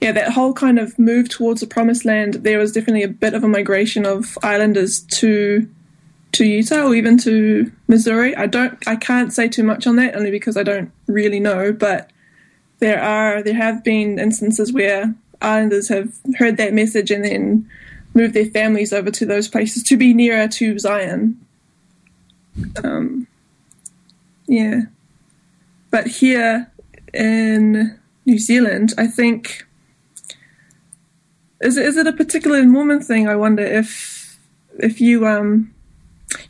yeah, 0.00 0.12
that 0.12 0.32
whole 0.32 0.54
kind 0.54 0.78
of 0.78 0.98
move 0.98 1.28
towards 1.28 1.60
the 1.60 1.66
promised 1.66 2.04
land. 2.04 2.34
There 2.34 2.58
was 2.58 2.72
definitely 2.72 3.02
a 3.02 3.08
bit 3.08 3.34
of 3.34 3.44
a 3.44 3.48
migration 3.48 4.06
of 4.06 4.38
islanders 4.42 5.00
to 5.18 5.68
to 6.32 6.44
Utah 6.44 6.86
or 6.86 6.94
even 6.94 7.18
to 7.18 7.70
Missouri. 7.88 8.36
I 8.36 8.46
don't, 8.46 8.78
I 8.86 8.94
can't 8.94 9.32
say 9.32 9.48
too 9.48 9.64
much 9.64 9.86
on 9.86 9.96
that 9.96 10.14
only 10.14 10.30
because 10.30 10.56
I 10.56 10.62
don't 10.62 10.92
really 11.08 11.40
know. 11.40 11.72
But 11.72 12.10
there 12.78 13.02
are, 13.02 13.42
there 13.42 13.54
have 13.54 13.82
been 13.82 14.18
instances 14.18 14.72
where 14.72 15.12
islanders 15.42 15.88
have 15.88 16.12
heard 16.38 16.56
that 16.56 16.72
message 16.72 17.10
and 17.10 17.24
then 17.24 17.68
move 18.14 18.32
their 18.32 18.46
families 18.46 18.92
over 18.92 19.10
to 19.10 19.26
those 19.26 19.48
places 19.48 19.82
to 19.84 19.96
be 19.96 20.12
nearer 20.12 20.48
to 20.48 20.78
Zion. 20.78 21.44
Um, 22.82 23.26
yeah. 24.46 24.82
But 25.90 26.06
here 26.06 26.70
in 27.12 27.98
New 28.26 28.38
Zealand, 28.38 28.94
I 28.98 29.06
think 29.06 29.66
is 31.60 31.76
it, 31.76 31.86
is 31.86 31.96
it 31.96 32.06
a 32.06 32.12
particular 32.12 32.64
Mormon 32.64 33.00
thing? 33.00 33.28
I 33.28 33.36
wonder 33.36 33.62
if 33.62 34.38
if 34.78 35.00
you 35.00 35.26
um 35.26 35.74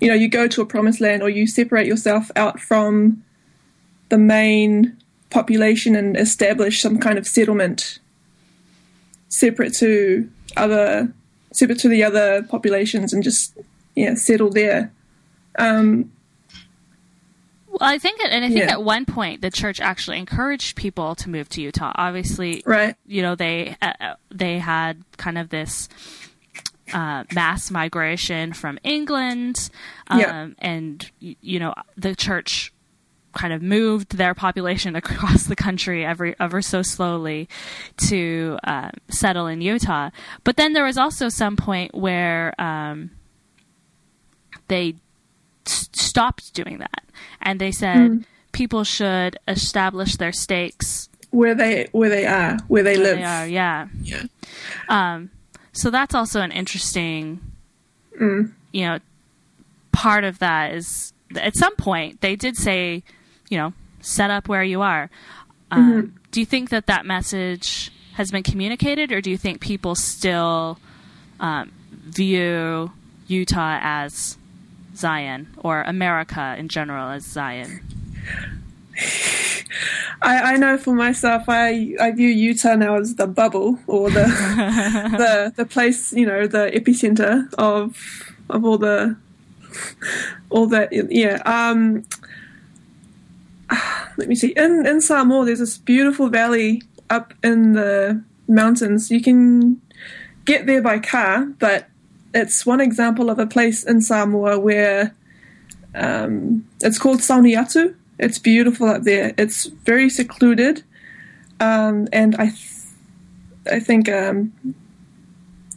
you 0.00 0.08
know 0.08 0.14
you 0.14 0.28
go 0.28 0.46
to 0.46 0.62
a 0.62 0.66
promised 0.66 1.00
land 1.00 1.22
or 1.22 1.28
you 1.28 1.46
separate 1.46 1.86
yourself 1.86 2.30
out 2.36 2.60
from 2.60 3.24
the 4.08 4.18
main 4.18 4.96
population 5.30 5.94
and 5.96 6.16
establish 6.16 6.82
some 6.82 6.98
kind 6.98 7.18
of 7.18 7.26
settlement 7.26 7.98
separate 9.28 9.72
to 9.74 10.28
other 10.56 11.12
separate 11.52 11.78
to 11.80 11.88
the 11.88 12.04
other 12.04 12.42
populations 12.42 13.12
and 13.12 13.23
just 13.23 13.57
yeah 13.95 14.14
settle 14.14 14.50
there. 14.50 14.92
Um, 15.59 16.12
well, 17.69 17.88
I 17.88 17.99
think, 17.99 18.21
and 18.23 18.45
I 18.45 18.49
think 18.49 18.61
yeah. 18.61 18.73
at 18.73 18.83
one 18.83 19.04
point 19.04 19.42
the 19.42 19.50
church 19.50 19.80
actually 19.80 20.19
encouraged 20.19 20.76
people 20.76 21.14
to 21.16 21.30
move 21.30 21.49
to 21.50 21.62
Utah. 21.62 21.92
Obviously, 21.95 22.62
right? 22.66 22.97
You 23.07 23.23
know, 23.23 23.35
they 23.35 23.76
uh, 23.80 23.92
uh 24.00 24.14
they 24.30 24.59
had 24.59 25.04
kind 25.16 25.38
of 25.38 25.50
this 25.50 25.88
uh, 26.92 27.25
mass 27.33 27.71
migration 27.71 28.52
from 28.52 28.78
England, 28.83 29.71
um, 30.09 30.21
yeah. 30.21 30.49
and 30.59 31.11
you 31.21 31.61
know 31.61 31.75
the 31.97 32.14
church 32.16 32.73
kind 33.32 33.52
of 33.52 33.62
moved 33.62 34.16
their 34.16 34.34
population 34.34 34.96
across 35.02 35.44
the 35.44 35.56
country 35.56 36.04
every 36.04 36.34
ever 36.40 36.60
so 36.62 36.82
slowly 36.82 37.49
to 37.96 38.58
uh, 38.64 38.90
settle 39.08 39.46
in 39.46 39.60
Utah. 39.60 40.10
But 40.44 40.56
then 40.56 40.72
there 40.72 40.84
was 40.84 40.99
also 40.99 41.28
some 41.28 41.56
point 41.56 41.94
where 41.94 42.54
um, 42.60 43.10
they 44.68 44.94
s- 45.66 45.88
stopped 45.92 46.54
doing 46.54 46.78
that, 46.78 47.04
and 47.40 47.60
they 47.60 47.72
said 47.72 47.96
Mm. 47.99 48.25
people 48.52 48.84
should 48.84 49.38
establish 49.49 50.16
their 50.16 50.32
stakes 50.32 51.08
where 51.30 51.54
they 51.54 51.87
where 51.92 52.08
they 52.10 52.26
are, 52.26 52.58
where 52.68 52.82
they 52.82 52.96
where 52.96 53.04
live. 53.04 53.16
they 53.18 53.25
are. 53.25 53.46
Yeah. 53.46 53.87
Yeah. 54.02 54.22
Um, 54.88 55.30
so 55.72 55.90
that's 55.90 56.14
also 56.14 56.40
an 56.40 56.50
interesting, 56.50 57.38
Mm. 58.20 58.52
you 58.72 58.82
know, 58.87 58.99
part 59.92 60.25
of 60.25 60.40
that 60.40 60.75
is 60.75 61.12
at 61.37 61.56
some 61.56 61.76
point 61.76 62.20
they 62.22 62.34
did 62.34 62.56
say, 62.56 63.04
you 63.50 63.59
know, 63.59 63.75
set 64.00 64.30
up 64.30 64.49
where 64.49 64.64
you 64.64 64.80
are. 64.80 65.11
Um, 65.71 65.92
Mm-hmm. 65.92 66.16
Do 66.33 66.40
you 66.40 66.47
think 66.47 66.71
that 66.71 66.87
that 66.87 67.04
message 67.04 67.90
has 68.14 68.30
been 68.30 68.42
communicated, 68.45 69.11
or 69.12 69.21
do 69.21 69.30
you 69.30 69.37
think 69.37 69.61
people 69.61 69.95
still 69.95 70.78
um, 71.40 71.73
view 71.90 72.92
Utah 73.26 73.78
as 73.83 74.38
Zion 74.95 75.49
or 75.59 75.83
America 75.83 76.54
in 76.57 76.69
general 76.69 77.11
as 77.11 77.25
Zion? 77.25 77.80
I, 80.23 80.52
I 80.52 80.57
know 80.57 80.76
for 80.76 80.95
myself, 80.95 81.45
I, 81.49 81.95
I 82.00 82.11
view 82.12 82.28
Utah 82.28 82.76
now 82.76 82.97
as 82.97 83.14
the 83.16 83.26
bubble 83.26 83.78
or 83.87 84.11
the 84.11 84.25
the 85.19 85.52
the 85.57 85.64
place, 85.64 86.12
you 86.12 86.26
know, 86.26 86.47
the 86.47 86.71
epicenter 86.75 87.52
of 87.54 87.97
of 88.49 88.64
all 88.64 88.78
the 88.78 89.16
all 90.50 90.66
that. 90.66 90.92
Yeah. 90.92 91.40
Um, 91.45 92.04
let 94.16 94.28
me 94.28 94.34
see. 94.34 94.52
In 94.56 94.86
in 94.86 95.00
Samoa, 95.00 95.44
there's 95.44 95.58
this 95.58 95.78
beautiful 95.78 96.28
valley 96.28 96.82
up 97.08 97.34
in 97.42 97.72
the 97.72 98.22
mountains. 98.48 99.10
You 99.10 99.20
can 99.20 99.80
get 100.44 100.66
there 100.66 100.82
by 100.82 100.98
car, 100.98 101.44
but 101.58 101.88
it's 102.34 102.64
one 102.64 102.80
example 102.80 103.30
of 103.30 103.38
a 103.38 103.46
place 103.46 103.84
in 103.84 104.00
Samoa 104.00 104.58
where 104.58 105.14
um, 105.94 106.66
it's 106.80 106.98
called 106.98 107.18
Sauniatu. 107.18 107.94
It's 108.18 108.38
beautiful 108.38 108.88
up 108.88 109.02
there. 109.02 109.34
It's 109.38 109.66
very 109.66 110.10
secluded, 110.10 110.84
um, 111.58 112.06
and 112.12 112.36
I, 112.36 112.46
th- 112.46 112.84
I 113.70 113.80
think 113.80 114.08
um, 114.10 114.52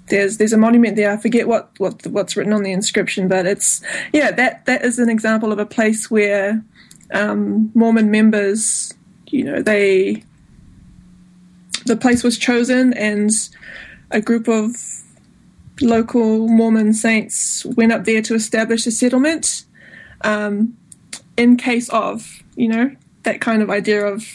there's 0.07 0.37
there's 0.37 0.53
a 0.53 0.57
monument 0.57 0.95
there. 0.95 1.11
I 1.11 1.17
forget 1.17 1.47
what, 1.47 1.71
what 1.77 2.05
what's 2.07 2.35
written 2.35 2.53
on 2.53 2.63
the 2.63 2.71
inscription, 2.71 3.27
but 3.27 3.45
it's 3.45 3.81
yeah 4.11 4.31
that 4.31 4.65
that 4.65 4.83
is 4.83 4.99
an 4.99 5.09
example 5.09 5.51
of 5.51 5.59
a 5.59 5.65
place 5.65 6.11
where 6.11 6.63
um, 7.13 7.71
Mormon 7.73 8.11
members, 8.11 8.93
you 9.27 9.43
know, 9.43 9.61
they 9.61 10.23
the 11.85 11.95
place 11.95 12.23
was 12.23 12.37
chosen, 12.37 12.93
and 12.93 13.29
a 14.11 14.21
group 14.21 14.47
of 14.47 14.75
local 15.81 16.47
Mormon 16.47 16.93
saints 16.93 17.65
went 17.65 17.91
up 17.91 18.05
there 18.05 18.21
to 18.21 18.35
establish 18.35 18.85
a 18.87 18.91
settlement. 18.91 19.65
Um, 20.21 20.77
in 21.35 21.57
case 21.57 21.89
of, 21.89 22.43
you 22.55 22.67
know, 22.67 22.95
that 23.23 23.41
kind 23.41 23.61
of 23.61 23.69
idea 23.69 24.05
of 24.05 24.25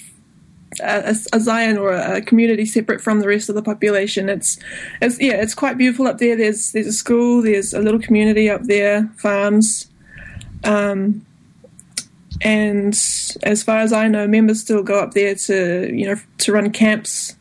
a, 0.80 1.16
a 1.32 1.40
Zion 1.40 1.78
or 1.78 1.92
a, 1.92 2.20
community 2.20 2.66
separate 2.66 3.00
from 3.00 3.20
the 3.20 3.28
rest 3.28 3.48
of 3.48 3.54
the 3.54 3.62
population. 3.62 4.28
It's, 4.28 4.58
it's 5.00 5.20
yeah, 5.20 5.34
it's 5.34 5.54
quite 5.54 5.78
beautiful 5.78 6.06
up 6.06 6.18
there. 6.18 6.36
There's 6.36 6.72
there's 6.72 6.86
a 6.86 6.92
school, 6.92 7.42
there's 7.42 7.72
a 7.72 7.80
little 7.80 8.00
community 8.00 8.50
up 8.50 8.64
there, 8.64 9.10
farms, 9.16 9.88
um, 10.64 11.24
and 12.40 12.94
as 13.42 13.62
far 13.62 13.78
as 13.78 13.92
I 13.92 14.08
know, 14.08 14.26
members 14.26 14.60
still 14.60 14.82
go 14.82 15.00
up 15.00 15.14
there 15.14 15.34
to 15.34 15.90
you 15.92 16.06
know 16.06 16.16
to 16.38 16.52
run 16.52 16.70
camps 16.70 17.36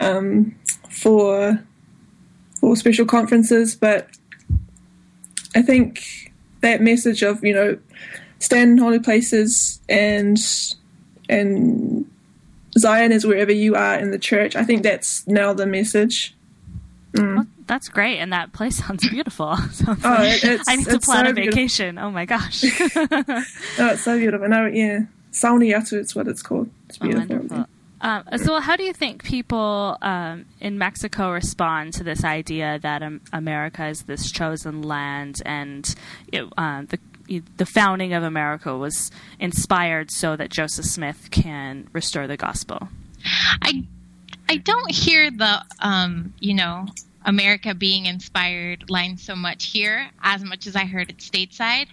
um, 0.00 0.54
for 0.90 1.62
for 2.60 2.76
special 2.76 3.06
conferences. 3.06 3.76
But 3.76 4.08
I 5.54 5.62
think 5.62 6.32
that 6.60 6.80
message 6.80 7.22
of 7.22 7.44
you 7.44 7.54
know 7.54 7.78
stand 8.38 8.72
in 8.72 8.78
holy 8.78 9.00
places 9.00 9.80
and 9.88 10.38
and 11.28 12.10
Zion 12.78 13.12
is 13.12 13.26
wherever 13.26 13.52
you 13.52 13.74
are 13.74 13.98
in 13.98 14.10
the 14.10 14.18
church. 14.18 14.56
I 14.56 14.64
think 14.64 14.82
that's 14.82 15.26
now 15.26 15.52
the 15.52 15.66
message. 15.66 16.34
Well, 17.14 17.46
that's 17.66 17.88
great, 17.88 18.18
and 18.18 18.32
that 18.32 18.52
place 18.52 18.76
sounds 18.86 19.08
beautiful. 19.08 19.56
Sounds 19.72 20.00
Oh, 20.04 20.08
like- 20.10 20.42
it- 20.42 20.44
it's- 20.44 20.64
I 20.68 20.76
need 20.76 20.86
to 20.86 20.98
plan 20.98 21.24
so 21.26 21.30
a 21.30 21.34
beautiful. 21.34 21.56
vacation. 21.56 21.98
Oh 21.98 22.10
my 22.10 22.24
gosh. 22.24 22.64
Oh, 23.78 23.86
it's 23.88 24.02
so 24.02 24.18
beautiful. 24.18 24.48
No, 24.48 24.66
yeah, 24.66 25.00
Sauniatu 25.32 25.98
is 25.98 26.14
what 26.14 26.28
it's 26.28 26.42
called. 26.42 26.70
It's 26.88 26.98
Oh, 27.00 27.06
beautiful. 27.06 27.36
wonderful. 27.36 27.66
Um, 28.00 28.24
so, 28.38 28.58
how 28.60 28.74
do 28.76 28.82
you 28.82 28.92
think 28.92 29.22
people 29.22 29.96
um, 30.02 30.46
in 30.60 30.76
Mexico 30.76 31.30
respond 31.32 31.92
to 31.94 32.02
this 32.04 32.24
idea 32.24 32.78
that 32.82 33.00
um, 33.02 33.20
America 33.32 33.86
is 33.86 34.02
this 34.02 34.30
chosen 34.32 34.82
land, 34.82 35.40
and 35.46 35.94
it, 36.32 36.44
uh, 36.58 36.82
the 36.88 36.98
the 37.56 37.64
founding 37.66 38.12
of 38.12 38.22
America 38.24 38.76
was 38.76 39.10
inspired 39.38 40.10
so 40.10 40.34
that 40.36 40.50
Joseph 40.50 40.84
Smith 40.84 41.28
can 41.30 41.88
restore 41.92 42.26
the 42.26 42.36
gospel? 42.36 42.88
I 43.62 43.84
I 44.52 44.56
don't 44.56 44.90
hear 44.90 45.30
the 45.30 45.64
um, 45.78 46.34
you 46.38 46.52
know 46.52 46.84
America 47.24 47.74
being 47.74 48.04
inspired 48.04 48.90
line 48.90 49.16
so 49.16 49.34
much 49.34 49.64
here 49.64 50.10
as 50.22 50.44
much 50.44 50.66
as 50.66 50.76
I 50.76 50.84
heard 50.84 51.08
it 51.08 51.16
stateside, 51.16 51.86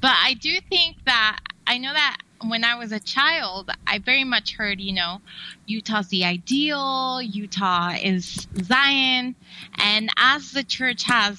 but 0.00 0.12
I 0.24 0.32
do 0.32 0.58
think 0.70 1.04
that 1.04 1.38
I 1.66 1.76
know 1.76 1.92
that 1.92 2.16
when 2.46 2.64
I 2.64 2.76
was 2.76 2.92
a 2.92 2.98
child, 3.00 3.70
I 3.86 3.98
very 3.98 4.24
much 4.24 4.54
heard 4.54 4.80
you 4.80 4.94
know 4.94 5.20
Utah's 5.66 6.08
the 6.08 6.24
ideal, 6.24 7.20
Utah 7.20 7.92
is 8.02 8.48
Zion, 8.62 9.34
and 9.76 10.08
as 10.16 10.52
the 10.52 10.64
church 10.64 11.02
has 11.02 11.38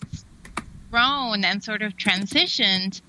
grown 0.91 1.45
and 1.45 1.63
sort 1.63 1.81
of 1.81 1.97
transitioned, 1.97 3.01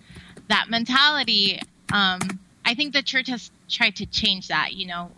that 0.49 0.71
mentality. 0.71 1.61
Um, 1.93 2.21
I 2.65 2.75
think 2.75 2.95
the 2.95 3.03
church 3.03 3.29
has 3.29 3.51
tried 3.69 3.97
to 3.97 4.07
change 4.07 4.49
that. 4.49 4.73
You 4.73 4.87
know, 4.87 5.11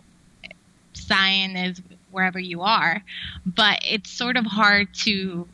Zion 0.93 1.55
is 1.55 1.81
wherever 2.13 2.39
you 2.39 2.61
are, 2.61 3.03
but 3.45 3.79
it's 3.83 4.09
sort 4.09 4.37
of 4.37 4.45
hard 4.45 4.93
to 4.93 5.47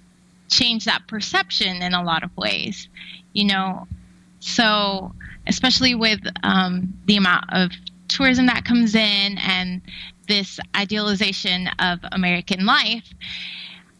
change 0.49 0.85
that 0.85 1.07
perception 1.07 1.81
in 1.81 1.93
a 1.93 2.03
lot 2.03 2.23
of 2.23 2.35
ways, 2.37 2.87
you 3.33 3.45
know. 3.45 3.87
So, 4.39 5.13
especially 5.47 5.95
with 5.95 6.19
um, 6.43 6.93
the 7.05 7.17
amount 7.17 7.45
of 7.51 7.71
tourism 8.07 8.45
that 8.47 8.65
comes 8.65 8.95
in 8.95 9.37
and 9.37 9.81
this 10.27 10.59
idealization 10.75 11.69
of 11.79 11.99
American 12.11 12.65
life, 12.65 13.13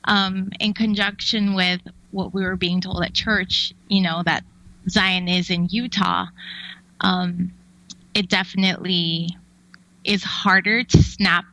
um, 0.05 0.49
in 0.59 0.73
conjunction 0.73 1.55
with 1.55 1.81
what 2.11 2.33
we 2.33 2.43
were 2.43 2.55
being 2.55 2.81
told 2.81 3.03
at 3.03 3.13
church, 3.13 3.73
you 3.87 4.01
know, 4.01 4.23
that 4.25 4.43
Zion 4.89 5.27
is 5.27 5.49
in 5.49 5.67
Utah, 5.69 6.27
um, 7.01 7.51
it 8.13 8.29
definitely 8.29 9.29
is 10.03 10.23
harder 10.23 10.83
to 10.83 11.03
snap 11.03 11.45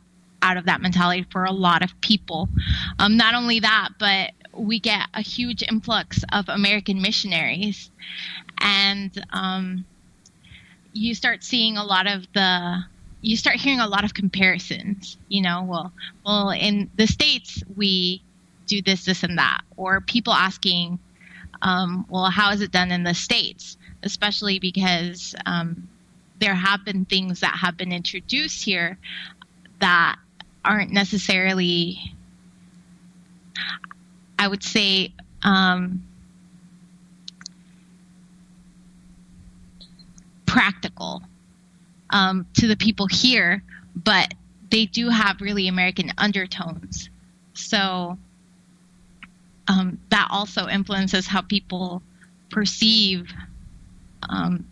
out 0.42 0.56
of 0.56 0.66
that 0.66 0.80
mentality 0.80 1.26
for 1.30 1.44
a 1.44 1.52
lot 1.52 1.82
of 1.82 1.98
people. 2.00 2.48
Um, 2.98 3.16
not 3.16 3.34
only 3.34 3.60
that, 3.60 3.90
but 3.98 4.32
we 4.52 4.80
get 4.80 5.08
a 5.14 5.20
huge 5.20 5.62
influx 5.62 6.24
of 6.32 6.48
American 6.48 7.02
missionaries, 7.02 7.90
and 8.58 9.24
um, 9.32 9.84
you 10.92 11.14
start 11.14 11.44
seeing 11.44 11.76
a 11.76 11.84
lot 11.84 12.06
of 12.06 12.26
the. 12.34 12.84
You 13.22 13.36
start 13.36 13.56
hearing 13.56 13.80
a 13.80 13.88
lot 13.88 14.04
of 14.04 14.14
comparisons. 14.14 15.16
You 15.28 15.42
know, 15.42 15.64
well, 15.64 15.92
well, 16.24 16.50
in 16.50 16.90
the 16.96 17.06
states 17.06 17.62
we 17.76 18.22
do 18.66 18.82
this, 18.82 19.04
this, 19.04 19.22
and 19.22 19.38
that, 19.38 19.62
or 19.76 20.00
people 20.00 20.32
asking, 20.32 20.98
um, 21.62 22.04
well, 22.08 22.30
how 22.30 22.50
is 22.52 22.60
it 22.60 22.70
done 22.70 22.90
in 22.90 23.04
the 23.04 23.14
states? 23.14 23.76
Especially 24.02 24.58
because 24.58 25.34
um, 25.46 25.88
there 26.40 26.54
have 26.54 26.84
been 26.84 27.04
things 27.04 27.40
that 27.40 27.56
have 27.56 27.76
been 27.76 27.92
introduced 27.92 28.64
here 28.64 28.98
that 29.80 30.16
aren't 30.66 30.92
necessarily, 30.92 31.98
I 34.38 34.48
would 34.48 34.62
say, 34.62 35.12
um, 35.42 36.02
practical 40.46 41.22
um, 42.10 42.46
to 42.54 42.66
the 42.66 42.76
people 42.76 43.06
here, 43.06 43.62
but 43.94 44.34
they 44.70 44.86
do 44.86 45.08
have 45.08 45.40
really 45.40 45.68
American 45.68 46.12
undertones. 46.18 47.10
So 47.54 48.18
um, 49.68 49.98
that 50.10 50.28
also 50.30 50.68
influences 50.68 51.26
how 51.26 51.42
people 51.42 52.02
perceive 52.50 53.32
um, 54.28 54.66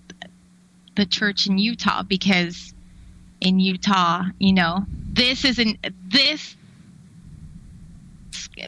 the 0.96 1.07
church 1.07 1.46
in 1.46 1.59
Utah 1.59 2.02
because 2.02 2.72
in 3.40 3.61
Utah, 3.61 4.24
you 4.38 4.52
know, 4.52 4.87
this 5.14 5.44
isn't 5.44 5.79
this 6.09 6.57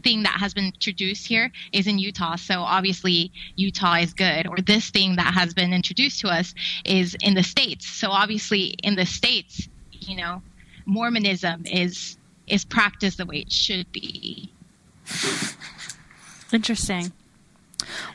thing 0.03 0.23
that 0.25 0.39
has 0.39 0.55
been 0.55 0.67
introduced 0.67 1.27
here 1.27 1.51
is 1.73 1.87
in 1.87 1.99
Utah. 1.99 2.37
So 2.37 2.61
obviously 2.61 3.33
Utah 3.57 3.97
is 3.97 4.13
good, 4.13 4.47
or 4.47 4.57
this 4.59 4.91
thing 4.91 5.17
that 5.17 5.35
has 5.35 5.55
been 5.55 5.73
introduced 5.73 6.21
to 6.21 6.29
us 6.29 6.55
is 6.85 7.17
in 7.21 7.35
the 7.35 7.43
states. 7.43 7.87
So 7.87 8.11
obviously 8.11 8.77
in 8.83 8.97
the 8.97 9.07
states, 9.07 9.69
you 9.93 10.17
know, 10.17 10.43
Mormonism 10.87 11.65
is 11.67 12.17
is 12.47 12.65
practiced 12.65 13.19
the 13.19 13.27
way 13.27 13.39
it 13.39 13.53
should 13.53 13.91
be. 13.93 14.51
Interesting. 16.53 17.13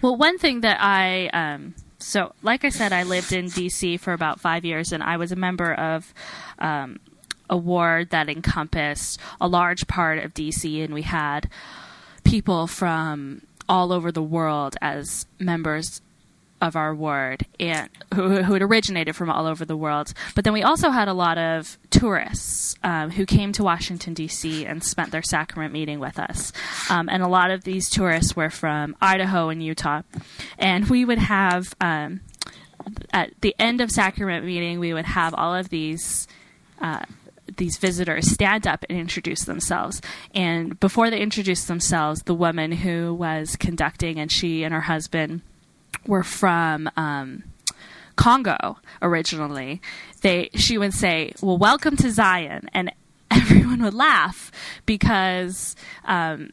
Well, 0.02 0.16
one 0.16 0.38
thing 0.38 0.62
that 0.62 0.78
I 0.80 1.28
um, 1.28 1.76
so 2.00 2.34
like 2.42 2.64
I 2.64 2.70
said, 2.70 2.94
I 2.94 3.04
lived 3.04 3.32
in 3.32 3.50
D.C. 3.50 3.98
for 3.98 4.14
about 4.14 4.40
five 4.40 4.66
years, 4.66 4.92
and 4.92 5.04
I 5.04 5.18
was 5.18 5.32
a 5.32 5.36
member 5.36 5.74
of 5.74 6.14
um, 6.60 7.00
a 7.52 7.58
ward 7.58 8.10
that 8.10 8.30
encompassed 8.30 9.20
a 9.40 9.48
large 9.48 9.86
part 9.88 10.18
of 10.18 10.34
DC, 10.34 10.84
and 10.84 10.94
we 10.94 11.04
had 11.04 11.50
people 12.24 12.66
from 12.66 13.42
all 13.70 13.92
over 13.92 14.12
the 14.12 14.24
world 14.24 14.76
as 14.82 15.26
members 15.38 16.02
of 16.62 16.76
our 16.76 16.94
ward 16.94 17.46
and 17.60 17.90
who, 18.14 18.44
who 18.44 18.54
had 18.54 18.62
originated 18.62 19.16
from 19.16 19.30
all 19.30 19.48
over 19.48 19.66
the 19.66 19.76
world. 19.76 20.14
But 20.36 20.44
then 20.44 20.54
we 20.54 20.62
also 20.62 20.92
had 20.92 21.08
a 21.08 21.14
lot 21.14 21.38
of 21.38 21.78
tourists 21.90 22.76
um, 22.84 23.10
who 23.10 23.26
came 23.26 23.52
to 23.54 23.64
Washington 23.64 24.14
D.C. 24.14 24.66
and 24.66 24.84
spent 24.84 25.12
their 25.12 25.24
sacrament 25.24 25.74
meeting 25.74 26.00
with 26.00 26.20
us. 26.20 26.54
Um, 26.90 27.10
and 27.10 27.24
a 27.24 27.28
lot 27.28 27.50
of 27.50 27.64
these 27.64 27.90
tourists 27.90 28.36
were 28.36 28.52
from 28.52 28.96
Idaho 29.02 29.50
and 29.50 29.64
Utah, 29.64 30.04
and 30.58 30.88
we 30.88 31.04
would 31.04 31.18
have 31.18 31.76
um, 31.82 32.22
at 33.12 33.32
the 33.42 33.56
end 33.58 33.82
of 33.82 33.90
sacrament 33.90 34.46
meeting 34.46 34.80
we 34.80 34.94
would 34.94 35.06
have 35.06 35.34
all 35.34 35.56
of 35.56 35.70
these. 35.70 36.28
Uh, 36.80 37.04
these 37.58 37.78
visitors 37.78 38.30
stand 38.30 38.68
up 38.68 38.86
and 38.90 38.98
introduce 38.98 39.46
themselves. 39.46 40.02
And 40.34 40.80
before 40.80 41.10
they 41.10 41.20
introduced 41.20 41.68
themselves, 41.68 42.22
the 42.24 42.34
woman 42.34 42.72
who 42.72 43.14
was 43.14 43.56
conducting 43.56 44.20
and 44.20 44.32
she 44.32 44.64
and 44.64 44.74
her 44.74 44.82
husband 44.82 45.42
were 46.06 46.24
from 46.24 46.90
um, 46.96 47.44
Congo 48.16 48.78
originally. 49.02 49.82
They 50.22 50.50
she 50.56 50.78
would 50.78 50.94
say, 50.94 51.34
"Well, 51.42 51.58
welcome 51.58 51.98
to 51.98 52.12
Zion," 52.12 52.70
and 52.74 52.92
everyone 53.32 53.82
would 53.84 53.94
laugh 53.94 54.52
because 54.86 55.76
um, 56.06 56.52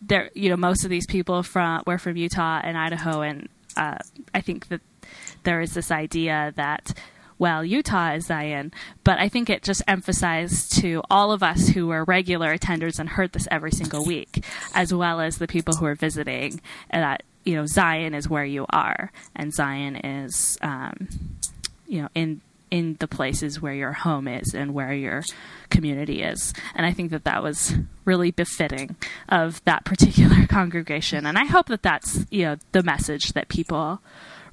there, 0.00 0.30
you 0.34 0.48
know, 0.48 0.56
most 0.56 0.84
of 0.84 0.90
these 0.90 1.06
people 1.06 1.42
from 1.42 1.82
were 1.86 1.98
from 1.98 2.16
Utah 2.16 2.60
and 2.62 2.76
Idaho, 2.76 3.20
and 3.20 3.48
uh, 3.76 3.98
I 4.34 4.40
think 4.40 4.68
that 4.68 4.80
there 5.44 5.60
is 5.60 5.74
this 5.74 5.90
idea 5.90 6.52
that 6.56 6.94
well, 7.42 7.64
Utah 7.64 8.12
is 8.12 8.26
Zion, 8.26 8.70
but 9.02 9.18
I 9.18 9.28
think 9.28 9.50
it 9.50 9.64
just 9.64 9.82
emphasized 9.88 10.78
to 10.80 11.02
all 11.10 11.32
of 11.32 11.42
us 11.42 11.70
who 11.70 11.88
were 11.88 12.04
regular 12.04 12.56
attenders 12.56 13.00
and 13.00 13.08
heard 13.08 13.32
this 13.32 13.48
every 13.50 13.72
single 13.72 14.04
week, 14.04 14.44
as 14.76 14.94
well 14.94 15.20
as 15.20 15.38
the 15.38 15.48
people 15.48 15.74
who 15.74 15.84
are 15.86 15.96
visiting, 15.96 16.60
that 16.92 17.24
you 17.42 17.56
know 17.56 17.66
Zion 17.66 18.14
is 18.14 18.28
where 18.28 18.44
you 18.44 18.64
are, 18.70 19.10
and 19.34 19.52
Zion 19.52 19.96
is 19.96 20.56
um, 20.62 21.08
you 21.88 22.02
know 22.02 22.08
in 22.14 22.42
in 22.70 22.96
the 23.00 23.08
places 23.08 23.60
where 23.60 23.74
your 23.74 23.92
home 23.92 24.28
is 24.28 24.54
and 24.54 24.72
where 24.72 24.94
your 24.94 25.24
community 25.68 26.22
is. 26.22 26.54
And 26.76 26.86
I 26.86 26.92
think 26.92 27.10
that 27.10 27.24
that 27.24 27.42
was 27.42 27.74
really 28.04 28.30
befitting 28.30 28.94
of 29.28 29.60
that 29.64 29.84
particular 29.84 30.46
congregation. 30.48 31.26
And 31.26 31.36
I 31.36 31.46
hope 31.46 31.66
that 31.66 31.82
that's 31.82 32.24
you 32.30 32.44
know 32.44 32.56
the 32.70 32.84
message 32.84 33.32
that 33.32 33.48
people 33.48 34.00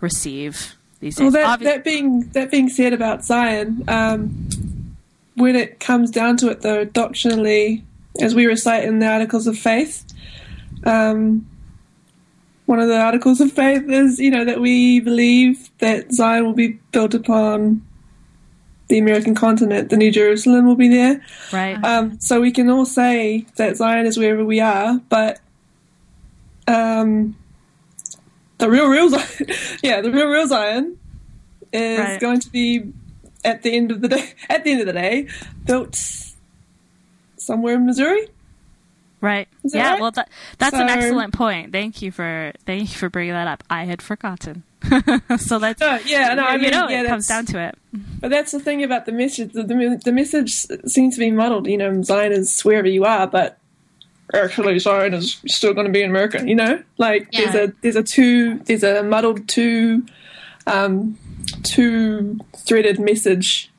receive 0.02 0.79
these 1.00 1.16
days. 1.16 1.34
Well, 1.34 1.58
that, 1.58 1.60
that 1.62 1.84
being 1.84 2.30
that 2.30 2.52
being 2.52 2.70
said 2.70 2.94
about 2.94 3.24
Zion, 3.24 3.84
um, 3.88 4.96
when 5.36 5.56
it 5.56 5.80
comes 5.80 6.12
down 6.12 6.38
to 6.38 6.50
it, 6.50 6.62
though, 6.62 6.86
doctrinally, 6.86 7.84
as 8.22 8.36
we 8.36 8.46
recite 8.46 8.84
in 8.84 9.00
the 9.00 9.08
Articles 9.08 9.48
of 9.48 9.58
Faith, 9.58 10.06
um, 10.86 11.48
one 12.66 12.80
of 12.80 12.88
the 12.88 13.00
Articles 13.00 13.42
of 13.42 13.52
Faith 13.52 13.90
is, 13.90 14.20
you 14.20 14.30
know, 14.30 14.46
that 14.46 14.62
we 14.62 15.00
believe 15.00 15.70
that 15.80 16.12
Zion 16.12 16.46
will 16.46 16.54
be 16.54 16.80
built 16.92 17.14
upon 17.14 17.86
the 18.90 18.98
American 18.98 19.36
continent, 19.36 19.90
the 19.90 19.98
New 19.98 20.12
Jerusalem 20.12 20.66
will 20.66 20.76
be 20.76 20.90
there. 20.90 21.22
Right. 21.54 21.82
Um, 21.84 22.20
so 22.20 22.42
we 22.42 22.52
can 22.52 22.70
all 22.70 22.86
say 22.86 23.46
that 23.56 23.78
Zion 23.78 24.08
is 24.08 24.18
wherever 24.18 24.44
we 24.44 24.60
are, 24.60 25.00
but 25.10 25.40
um, 26.68 27.36
the 28.60 28.70
real, 28.70 28.88
real 28.88 29.10
Zion, 29.10 29.48
yeah, 29.84 30.02
the 30.02 30.12
real, 30.12 30.28
real 30.28 30.48
Zion 30.48 31.00
is 31.74 32.00
right. 32.00 32.20
going 32.20 32.40
to 32.40 32.50
be 32.52 32.94
at 33.44 33.64
the 33.64 33.76
end 33.76 33.92
of 33.92 34.02
the 34.02 34.10
day. 34.10 34.34
At 34.50 34.64
the 34.64 34.72
end 34.72 34.82
of 34.82 34.88
the 34.88 34.94
day, 34.94 35.28
built 35.66 35.98
somewhere 37.38 37.76
in 37.76 37.86
Missouri. 37.86 38.28
Right. 39.22 39.48
Yeah. 39.64 39.92
Right? 39.92 40.02
Well, 40.02 40.12
that, 40.12 40.30
that's 40.58 40.76
so, 40.76 40.82
an 40.82 40.90
excellent 40.90 41.34
point. 41.34 41.72
Thank 41.72 42.02
you 42.02 42.12
for 42.12 42.54
thank 42.66 42.82
you 42.82 42.98
for 42.98 43.10
bringing 43.10 43.34
that 43.34 43.48
up. 43.48 43.64
I 43.70 43.86
had 43.86 44.02
forgotten. 44.02 44.64
so 45.38 45.60
that's 45.60 45.82
uh, 45.82 46.00
yeah. 46.06 46.34
No, 46.34 46.44
I 46.44 46.56
mean, 46.56 46.66
you 46.66 46.72
know, 46.72 46.88
yeah, 46.88 47.04
it 47.04 47.08
comes 47.08 47.28
down 47.28 47.46
to 47.48 47.60
it. 47.60 47.78
But 48.20 48.30
that's 48.30 48.52
the 48.52 48.60
thing 48.60 48.84
about 48.84 49.06
the 49.06 49.12
message. 49.12 49.52
The, 49.52 49.64
the, 49.64 50.02
the 50.04 50.12
message 50.12 50.54
seems 50.86 51.16
to 51.16 51.20
be 51.20 51.32
muddled. 51.32 51.68
You 51.68 51.78
know, 51.78 52.02
Zion 52.02 52.32
is 52.32 52.62
wherever 52.62 52.88
you 52.88 53.04
are, 53.04 53.28
but 53.28 53.59
actually 54.34 54.80
Zion 54.80 55.14
is 55.14 55.42
still 55.48 55.74
going 55.74 55.88
to 55.88 55.92
be 55.92 56.02
in 56.02 56.10
America. 56.10 56.46
You 56.46 56.56
know, 56.56 56.84
like 56.98 57.28
yeah. 57.32 57.52
there's 57.52 57.70
a 57.70 57.74
there's 57.82 57.96
a 57.96 58.04
two 58.04 58.60
there's 58.60 58.84
a 58.84 59.04
muddled 59.04 59.48
two 59.48 60.06
um, 60.68 61.18
two 61.64 62.40
threaded 62.56 63.00
message 63.00 63.72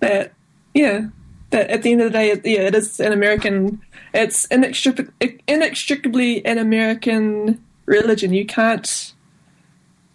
that 0.00 0.32
yeah 0.74 1.06
that 1.50 1.70
at 1.70 1.82
the 1.82 1.92
end 1.92 2.02
of 2.02 2.12
the 2.12 2.18
day 2.18 2.28
yeah 2.44 2.66
it 2.66 2.74
is 2.74 3.00
an 3.00 3.12
American 3.12 3.80
it's 4.12 4.46
inextric- 4.48 5.40
inextricably 5.46 6.44
an 6.44 6.58
American 6.58 7.62
religion. 7.86 8.32
You 8.32 8.46
can't 8.46 9.12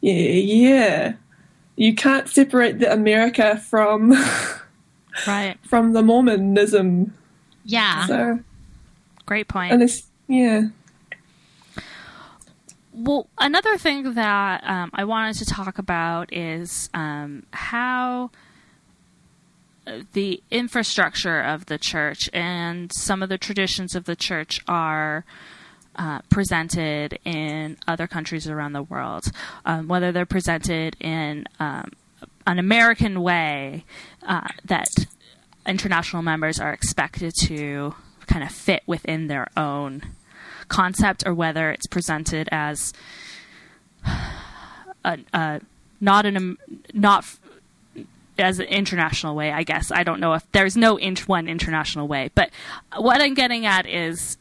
yeah 0.01 0.13
yeah 0.13 1.13
you 1.75 1.95
can't 1.95 2.27
separate 2.27 2.79
the 2.79 2.91
America 2.91 3.57
from 3.57 4.11
right 5.27 5.57
from 5.63 5.93
the 5.93 6.03
Mormonism. 6.03 7.13
Yeah. 7.63 8.05
So 8.05 8.39
Great 9.31 9.47
point. 9.47 9.71
And 9.71 9.81
it's, 9.81 10.03
yeah. 10.27 10.63
Well, 12.91 13.29
another 13.37 13.77
thing 13.77 14.15
that 14.15 14.61
um, 14.65 14.89
I 14.93 15.05
wanted 15.05 15.37
to 15.37 15.45
talk 15.45 15.77
about 15.77 16.33
is 16.33 16.89
um, 16.93 17.43
how 17.53 18.31
the 20.11 20.43
infrastructure 20.51 21.39
of 21.39 21.67
the 21.67 21.77
church 21.77 22.29
and 22.33 22.91
some 22.91 23.23
of 23.23 23.29
the 23.29 23.37
traditions 23.37 23.95
of 23.95 24.03
the 24.03 24.17
church 24.17 24.59
are 24.67 25.23
uh, 25.95 26.19
presented 26.29 27.17
in 27.23 27.77
other 27.87 28.07
countries 28.07 28.49
around 28.49 28.73
the 28.73 28.83
world, 28.83 29.31
um, 29.63 29.87
whether 29.87 30.11
they're 30.11 30.25
presented 30.25 30.97
in 30.99 31.45
um, 31.57 31.89
an 32.45 32.59
American 32.59 33.21
way 33.21 33.85
uh, 34.27 34.49
that 34.65 34.89
international 35.65 36.21
members 36.21 36.59
are 36.59 36.73
expected 36.73 37.33
to 37.33 37.95
kind 38.31 38.43
of 38.43 38.51
fit 38.51 38.83
within 38.85 39.27
their 39.27 39.47
own 39.57 40.01
concept 40.67 41.23
or 41.25 41.33
whether 41.33 41.71
it's 41.71 41.87
presented 41.87 42.47
as 42.51 42.93
a, 45.05 45.19
a 45.33 45.61
not 45.99 46.25
an 46.25 46.57
not 46.93 47.25
as 48.39 48.59
an 48.59 48.65
international 48.67 49.35
way, 49.35 49.51
I 49.51 49.63
guess. 49.63 49.91
I 49.91 50.03
don't 50.03 50.19
know 50.19 50.33
if 50.33 50.49
there's 50.51 50.75
no 50.75 50.97
int- 50.97 51.27
one 51.27 51.47
international 51.47 52.07
way, 52.07 52.31
but 52.33 52.49
what 52.97 53.21
I'm 53.21 53.33
getting 53.33 53.65
at 53.65 53.85
is 53.85 54.37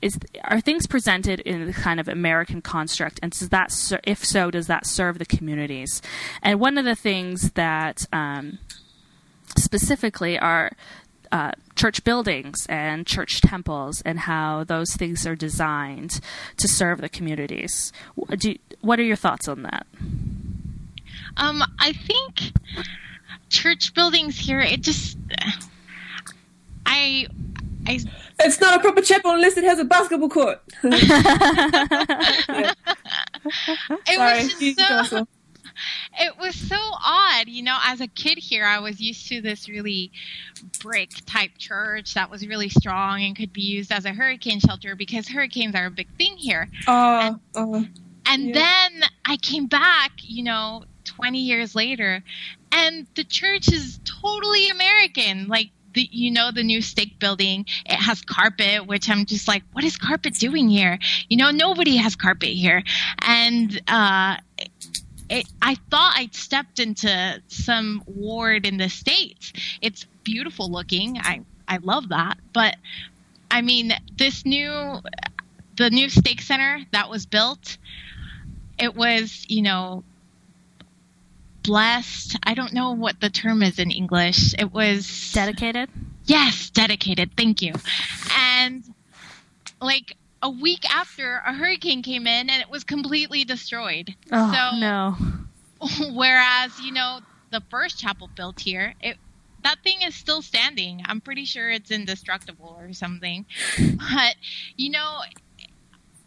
is 0.00 0.18
are 0.44 0.60
things 0.60 0.86
presented 0.86 1.40
in 1.40 1.66
the 1.66 1.72
kind 1.72 1.98
of 1.98 2.08
American 2.08 2.62
construct, 2.62 3.18
and 3.22 3.32
does 3.32 3.48
that 3.48 3.72
ser- 3.72 4.00
if 4.04 4.24
so, 4.24 4.50
does 4.50 4.68
that 4.68 4.86
serve 4.86 5.18
the 5.18 5.26
communities? 5.26 6.00
And 6.42 6.60
one 6.60 6.78
of 6.78 6.84
the 6.84 6.94
things 6.94 7.50
that 7.52 8.06
um, 8.12 8.58
specifically 9.56 10.38
are 10.38 10.72
uh, 11.32 11.52
church 11.78 12.02
buildings 12.02 12.66
and 12.68 13.06
church 13.06 13.40
temples 13.40 14.02
and 14.02 14.18
how 14.18 14.64
those 14.64 14.94
things 14.94 15.26
are 15.26 15.36
designed 15.36 16.20
to 16.56 16.66
serve 16.66 17.00
the 17.00 17.08
communities. 17.08 17.92
Do, 18.36 18.56
what 18.80 18.98
are 18.98 19.04
your 19.04 19.16
thoughts 19.16 19.46
on 19.46 19.62
that? 19.62 19.86
Um, 21.36 21.62
I 21.78 21.92
think 21.92 22.52
church 23.48 23.94
buildings 23.94 24.36
here, 24.36 24.60
it 24.60 24.80
just, 24.80 25.16
I, 26.84 27.28
I. 27.86 28.00
It's 28.40 28.60
not 28.60 28.76
a 28.76 28.80
proper 28.80 29.00
chapel 29.00 29.30
unless 29.30 29.56
it 29.56 29.64
has 29.64 29.78
a 29.78 29.84
basketball 29.84 30.28
court. 30.28 30.60
yeah. 30.82 32.72
It 34.06 34.16
Sorry, 34.16 34.42
was 34.42 35.08
so, 35.08 35.26
it 36.18 36.38
was 36.38 36.54
so 36.54 36.76
odd. 36.76 37.48
You 37.48 37.62
know, 37.62 37.78
as 37.84 38.00
a 38.00 38.06
kid 38.06 38.38
here, 38.38 38.64
I 38.64 38.78
was 38.78 39.00
used 39.00 39.28
to 39.28 39.40
this 39.40 39.68
really 39.68 40.12
brick 40.80 41.10
type 41.26 41.52
church 41.58 42.14
that 42.14 42.30
was 42.30 42.46
really 42.46 42.68
strong 42.68 43.22
and 43.22 43.36
could 43.36 43.52
be 43.52 43.62
used 43.62 43.92
as 43.92 44.04
a 44.04 44.10
hurricane 44.10 44.60
shelter 44.60 44.94
because 44.94 45.28
hurricanes 45.28 45.74
are 45.74 45.86
a 45.86 45.90
big 45.90 46.08
thing 46.16 46.36
here. 46.36 46.68
Uh, 46.86 47.34
and, 47.54 47.74
uh, 47.74 47.82
and 48.26 48.48
yeah. 48.48 48.54
then 48.54 49.10
I 49.24 49.36
came 49.36 49.66
back, 49.66 50.12
you 50.22 50.44
know, 50.44 50.84
20 51.04 51.38
years 51.38 51.74
later, 51.74 52.22
and 52.70 53.06
the 53.14 53.24
church 53.24 53.72
is 53.72 53.98
totally 54.04 54.68
American. 54.68 55.48
Like 55.48 55.70
the, 55.94 56.08
you 56.12 56.30
know 56.30 56.50
the 56.52 56.62
new 56.62 56.82
stake 56.82 57.18
building 57.18 57.64
it 57.86 57.96
has 57.96 58.20
carpet 58.20 58.86
which 58.86 59.08
i'm 59.08 59.24
just 59.24 59.48
like 59.48 59.62
what 59.72 59.84
is 59.84 59.96
carpet 59.96 60.34
doing 60.34 60.68
here 60.68 60.98
you 61.28 61.36
know 61.36 61.50
nobody 61.50 61.96
has 61.96 62.14
carpet 62.14 62.50
here 62.50 62.82
and 63.22 63.80
uh, 63.88 64.36
it, 65.28 65.46
I 65.60 65.76
thought 65.90 66.14
I'd 66.16 66.34
stepped 66.34 66.78
into 66.78 67.42
some 67.48 68.02
ward 68.06 68.66
in 68.66 68.76
the 68.78 68.88
states. 68.88 69.52
It's 69.80 70.04
beautiful 70.24 70.70
looking. 70.70 71.18
I 71.18 71.42
I 71.66 71.78
love 71.78 72.08
that, 72.10 72.38
but 72.52 72.76
I 73.50 73.62
mean 73.62 73.92
this 74.16 74.44
new 74.44 75.00
the 75.76 75.90
new 75.90 76.08
stake 76.08 76.40
center 76.40 76.80
that 76.92 77.10
was 77.10 77.26
built. 77.26 77.78
It 78.78 78.94
was 78.94 79.44
you 79.48 79.62
know 79.62 80.04
blessed. 81.62 82.36
I 82.42 82.54
don't 82.54 82.72
know 82.72 82.92
what 82.92 83.20
the 83.20 83.30
term 83.30 83.62
is 83.62 83.78
in 83.78 83.90
English. 83.90 84.54
It 84.58 84.72
was 84.72 85.32
dedicated. 85.32 85.90
Yes, 86.24 86.70
dedicated. 86.70 87.30
Thank 87.36 87.62
you. 87.62 87.74
And 88.38 88.84
like 89.80 90.16
a 90.42 90.50
week 90.50 90.88
after, 90.90 91.42
a 91.46 91.52
hurricane 91.52 92.02
came 92.02 92.26
in 92.26 92.50
and 92.50 92.62
it 92.62 92.70
was 92.70 92.84
completely 92.84 93.44
destroyed. 93.44 94.14
Oh 94.30 94.52
so, 94.52 94.78
no. 94.78 95.16
Whereas 96.14 96.78
you 96.80 96.92
know 96.92 97.20
the 97.50 97.62
first 97.70 97.98
chapel 97.98 98.28
built 98.34 98.60
here, 98.60 98.94
it 99.00 99.16
that 99.64 99.82
thing 99.82 100.02
is 100.02 100.14
still 100.14 100.42
standing. 100.42 101.02
I'm 101.04 101.20
pretty 101.20 101.44
sure 101.44 101.70
it's 101.70 101.90
indestructible 101.90 102.76
or 102.78 102.92
something. 102.92 103.46
But 103.78 104.36
you 104.76 104.90
know, 104.90 105.20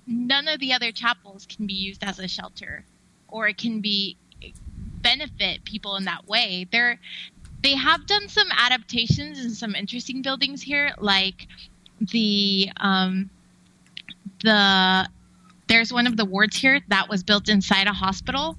none 0.06 0.48
of 0.48 0.60
the 0.60 0.74
other 0.74 0.92
chapels 0.92 1.46
can 1.46 1.66
be 1.68 1.74
used 1.74 2.04
as 2.04 2.20
a 2.20 2.28
shelter, 2.28 2.86
or 3.28 3.48
it 3.48 3.58
can 3.58 3.82
be 3.82 4.18
benefit 5.02 5.64
people 5.64 5.96
in 5.96 6.06
that 6.06 6.28
way. 6.28 6.68
They're 6.72 7.00
they 7.64 7.76
have 7.76 8.08
done 8.08 8.28
some 8.28 8.48
adaptations 8.52 9.40
and 9.40 9.52
some 9.52 9.76
interesting 9.76 10.22
buildings 10.22 10.62
here, 10.62 10.94
like 10.98 11.48
the 12.00 12.72
um, 12.78 13.30
the 14.44 15.08
there's 15.68 15.94
one 15.94 16.06
of 16.06 16.18
the 16.18 16.26
wards 16.26 16.58
here 16.58 16.82
that 16.90 17.08
was 17.08 17.24
built 17.24 17.48
inside 17.48 17.88
a 17.88 17.94
hospital 17.94 18.58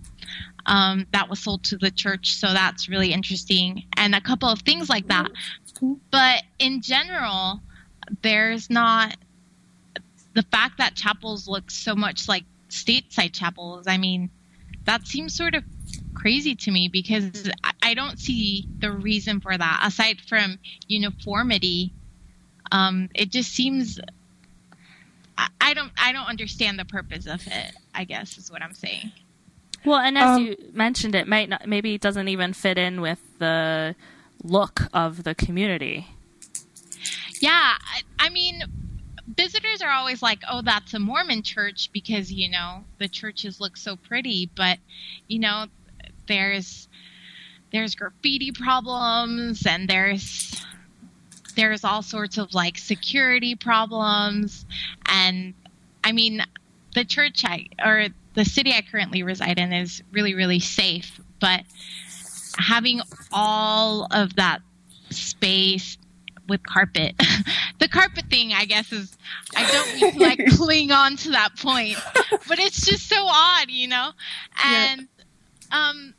um, 0.67 1.07
that 1.13 1.29
was 1.29 1.41
sold 1.41 1.63
to 1.65 1.77
the 1.77 1.91
church, 1.91 2.37
so 2.37 2.53
that's 2.53 2.89
really 2.89 3.13
interesting, 3.13 3.85
and 3.97 4.15
a 4.15 4.21
couple 4.21 4.49
of 4.49 4.61
things 4.61 4.89
like 4.89 5.09
that. 5.09 5.31
But 6.11 6.45
in 6.59 6.81
general, 6.81 7.61
there's 8.23 8.71
not 8.71 9.17
the 10.35 10.43
fact 10.45 10.79
that 10.79 10.95
chapels 10.95 11.49
look 11.49 11.71
so 11.71 11.95
much 11.95 12.29
like 12.29 12.45
stateside 12.69 13.33
chapels. 13.33 13.87
I 13.87 13.99
mean, 13.99 14.31
that 14.85 15.07
seems 15.07 15.35
sort 15.35 15.55
of 15.55 15.65
crazy 16.15 16.55
to 16.55 16.71
me 16.71 16.89
because 16.89 17.51
I 17.83 17.95
don't 17.95 18.19
see 18.19 18.69
the 18.79 18.91
reason 18.91 19.41
for 19.41 19.57
that 19.57 19.83
aside 19.85 20.21
from 20.21 20.59
uniformity. 20.89 21.93
Um, 22.71 23.09
it 23.15 23.31
just 23.31 23.53
seems 23.53 24.01
I 25.39 25.75
don't 25.75 25.93
I 25.99 26.13
don't 26.13 26.27
understand 26.27 26.79
the 26.79 26.85
purpose 26.85 27.27
of 27.27 27.47
it. 27.47 27.73
I 27.95 28.05
guess 28.05 28.37
is 28.39 28.51
what 28.51 28.63
I'm 28.63 28.75
saying. 28.75 29.13
Well, 29.85 29.99
and 29.99 30.17
as 30.17 30.37
um, 30.37 30.47
you 30.47 30.57
mentioned, 30.73 31.15
it 31.15 31.27
might 31.27 31.49
not 31.49 31.67
maybe 31.67 31.95
it 31.95 32.01
doesn't 32.01 32.29
even 32.29 32.53
fit 32.53 32.79
in 32.79 33.01
with 33.01 33.21
the 33.39 33.95
look 34.43 34.83
of 34.93 35.25
the 35.25 35.35
community. 35.35 36.07
Yeah, 37.41 37.75
I, 37.81 38.03
I 38.19 38.29
mean, 38.29 38.63
visitors 39.37 39.83
are 39.83 39.91
always 39.91 40.23
like, 40.23 40.41
"Oh, 40.49 40.63
that's 40.63 40.95
a 40.95 40.99
Mormon 40.99 41.43
church," 41.43 41.91
because 41.93 42.31
you 42.33 42.51
know 42.51 42.85
the 42.99 43.09
churches 43.09 43.61
look 43.61 43.77
so 43.77 43.97
pretty, 43.97 44.51
but 44.55 44.79
you 45.27 45.41
know 45.41 45.67
there's 46.29 46.89
there's 47.73 47.95
graffiti 47.95 48.53
problems 48.53 49.67
and 49.67 49.89
there's 49.89 50.65
there's 51.55 51.85
all 51.85 52.03
sorts 52.03 52.39
of 52.39 52.55
like 52.55 52.79
security 52.79 53.55
problems. 53.55 54.65
And 55.07 55.55
i 56.05 56.13
mean 56.13 56.43
the 56.95 57.05
church 57.05 57.45
i 57.45 57.69
or 57.85 58.09
the 58.35 58.45
city 58.45 58.73
i 58.73 58.83
currently 58.83 59.23
reside 59.23 59.59
in 59.59 59.73
is 59.73 60.03
really 60.13 60.35
really 60.35 60.61
safe. 60.61 61.21
But 61.41 61.63
having 62.59 63.01
all 63.33 64.07
of 64.11 64.37
that 64.37 64.61
space 65.11 65.99
with 66.49 66.63
carpet 66.65 67.15
the 67.79 67.89
carpet 67.89 68.25
thing 68.29 68.53
i 68.53 68.65
guess 68.65 68.93
is 68.93 69.17
i 69.57 69.71
don't 69.71 69.95
mean 69.95 70.13
to 70.13 70.19
like 70.19 70.47
cling 70.57 70.91
on 70.91 71.17
to 71.17 71.31
that 71.31 71.57
point. 71.59 71.97
But 72.49 72.59
it's 72.59 72.85
just 72.85 73.09
so 73.09 73.25
odd 73.27 73.71
you 73.71 73.89
know? 73.89 74.11
And 74.65 75.09
yeah. 75.71 75.89
um 75.89 76.15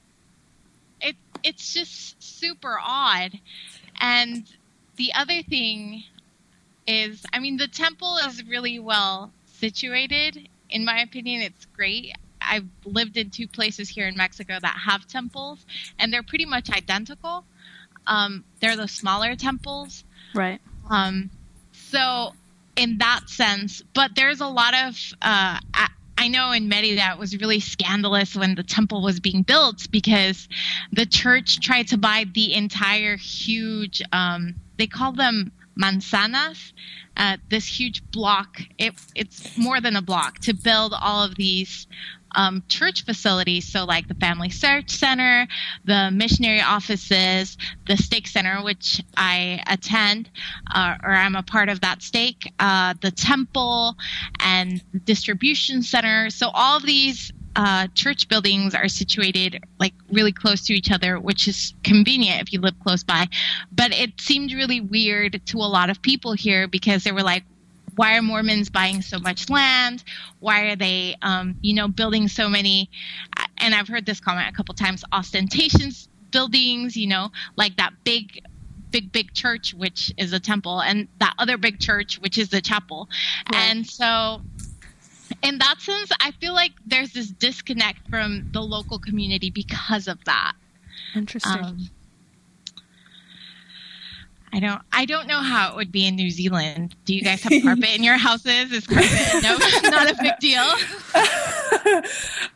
it 1.01 1.15
it's 1.43 1.73
just 1.73 2.21
super 2.21 2.77
odd. 2.81 3.39
And 3.99 4.45
the 4.95 5.13
other 5.13 5.41
thing 5.43 6.03
is, 6.87 7.23
I 7.33 7.39
mean, 7.39 7.57
the 7.57 7.67
temple 7.67 8.17
is 8.17 8.45
really 8.45 8.79
well 8.79 9.31
situated. 9.45 10.49
In 10.69 10.85
my 10.85 11.01
opinion, 11.01 11.41
it's 11.41 11.65
great. 11.65 12.15
I've 12.41 12.67
lived 12.85 13.17
in 13.17 13.29
two 13.29 13.47
places 13.47 13.89
here 13.89 14.07
in 14.07 14.17
Mexico 14.17 14.57
that 14.61 14.77
have 14.85 15.07
temples, 15.07 15.65
and 15.97 16.11
they're 16.11 16.23
pretty 16.23 16.45
much 16.45 16.69
identical. 16.69 17.45
Um, 18.05 18.43
they're 18.59 18.75
the 18.75 18.87
smaller 18.87 19.35
temples. 19.35 20.03
Right. 20.35 20.59
Um, 20.89 21.29
so, 21.71 22.33
in 22.75 22.97
that 22.97 23.29
sense, 23.29 23.81
but 23.93 24.11
there's 24.15 24.41
a 24.41 24.47
lot 24.47 24.73
of. 24.73 24.97
Uh, 25.21 25.59
I 26.15 26.27
know 26.27 26.51
in 26.51 26.69
Merida 26.69 27.11
it 27.11 27.17
was 27.17 27.37
really 27.37 27.59
scandalous 27.59 28.35
when 28.35 28.55
the 28.55 28.63
temple 28.63 29.01
was 29.01 29.19
being 29.19 29.41
built 29.41 29.89
because 29.91 30.47
the 30.91 31.05
church 31.05 31.59
tried 31.59 31.87
to 31.89 31.97
buy 31.97 32.25
the 32.33 32.53
entire 32.53 33.17
huge 33.17 34.01
um, 34.11 34.55
they 34.83 34.87
call 34.87 35.13
them 35.13 35.53
manzanas. 35.79 36.73
Uh, 37.15 37.37
this 37.49 37.65
huge 37.65 38.03
block. 38.11 38.59
It, 38.77 38.95
it's 39.15 39.57
more 39.57 39.79
than 39.79 39.95
a 39.95 40.01
block 40.01 40.39
to 40.39 40.53
build 40.53 40.93
all 40.99 41.23
of 41.23 41.35
these 41.35 41.87
um, 42.35 42.63
church 42.67 43.05
facilities. 43.05 43.65
So, 43.65 43.85
like 43.85 44.09
the 44.09 44.15
Family 44.15 44.49
Search 44.49 44.89
Center, 44.89 45.47
the 45.85 46.11
missionary 46.11 46.59
offices, 46.59 47.57
the 47.87 47.95
stake 47.95 48.27
center, 48.27 48.61
which 48.61 49.01
I 49.15 49.63
attend, 49.67 50.29
uh, 50.73 50.95
or 51.01 51.11
I'm 51.11 51.35
a 51.35 51.43
part 51.43 51.69
of 51.69 51.79
that 51.81 52.01
stake, 52.01 52.51
uh, 52.59 52.95
the 53.01 53.11
temple, 53.11 53.95
and 54.39 54.83
distribution 55.05 55.81
center. 55.81 56.29
So, 56.29 56.49
all 56.49 56.81
these 56.81 57.31
uh, 57.55 57.87
church 57.93 58.27
buildings 58.27 58.73
are 58.73 58.87
situated 58.87 59.63
like 59.79 59.93
really 60.11 60.31
close 60.31 60.65
to 60.65 60.73
each 60.73 60.91
other, 60.91 61.19
which 61.19 61.47
is 61.47 61.73
convenient 61.83 62.41
if 62.41 62.53
you 62.53 62.59
live 62.59 62.75
close 62.81 63.03
by. 63.03 63.27
But 63.71 63.91
it 63.91 64.19
seemed 64.19 64.51
really 64.53 64.81
weird 64.81 65.41
to 65.47 65.57
a 65.57 65.69
lot 65.69 65.89
of 65.89 66.01
people 66.01 66.33
here 66.33 66.67
because 66.67 67.03
they 67.03 67.11
were 67.11 67.23
like, 67.23 67.43
why 67.95 68.17
are 68.17 68.21
Mormons 68.21 68.69
buying 68.69 69.01
so 69.01 69.19
much 69.19 69.49
land? 69.49 70.03
Why 70.39 70.71
are 70.71 70.75
they, 70.75 71.15
um, 71.21 71.55
you 71.61 71.75
know, 71.75 71.87
building 71.87 72.27
so 72.27 72.49
many? 72.49 72.89
And 73.59 73.75
I've 73.75 73.87
heard 73.87 74.05
this 74.05 74.19
comment 74.19 74.49
a 74.49 74.53
couple 74.53 74.73
times 74.73 75.03
ostentatious 75.11 76.07
buildings, 76.31 76.97
you 76.97 77.07
know, 77.07 77.31
like 77.55 77.77
that 77.77 77.93
big 78.03 78.43
big 78.93 79.11
big 79.11 79.33
church 79.33 79.73
which 79.73 80.13
is 80.17 80.33
a 80.33 80.39
temple 80.39 80.79
and 80.79 81.07
that 81.19 81.33
other 81.39 81.57
big 81.57 81.79
church 81.79 82.19
which 82.19 82.37
is 82.37 82.49
the 82.49 82.61
chapel 82.61 83.09
right. 83.51 83.59
and 83.59 83.87
so 83.87 84.39
in 85.41 85.57
that 85.59 85.81
sense, 85.81 86.11
I 86.19 86.31
feel 86.31 86.53
like 86.53 86.71
there's 86.85 87.13
this 87.13 87.29
disconnect 87.29 88.09
from 88.09 88.49
the 88.51 88.61
local 88.61 88.99
community 88.99 89.49
because 89.49 90.07
of 90.07 90.23
that. 90.25 90.53
Interesting. 91.15 91.63
Um, 91.63 91.89
I 94.53 94.59
don't. 94.59 94.81
I 94.91 95.05
don't 95.05 95.27
know 95.27 95.39
how 95.39 95.71
it 95.71 95.75
would 95.75 95.91
be 95.91 96.05
in 96.05 96.15
New 96.15 96.29
Zealand. 96.29 96.95
Do 97.05 97.15
you 97.15 97.23
guys 97.23 97.41
have 97.41 97.63
carpet 97.63 97.95
in 97.95 98.03
your 98.03 98.17
houses? 98.17 98.71
Is 98.71 98.85
carpet 98.85 99.09
no, 99.41 99.57
not 99.89 100.11
a 100.11 100.15
big 100.21 100.37
deal? 100.39 100.61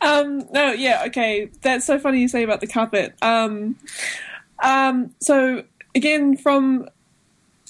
um, 0.00 0.46
no. 0.52 0.72
Yeah. 0.72 1.02
Okay. 1.06 1.50
That's 1.62 1.84
so 1.84 1.98
funny 1.98 2.20
you 2.20 2.28
say 2.28 2.44
about 2.44 2.60
the 2.60 2.68
carpet. 2.68 3.16
Um, 3.20 3.76
um, 4.62 5.12
so 5.20 5.64
again, 5.96 6.36
from 6.36 6.88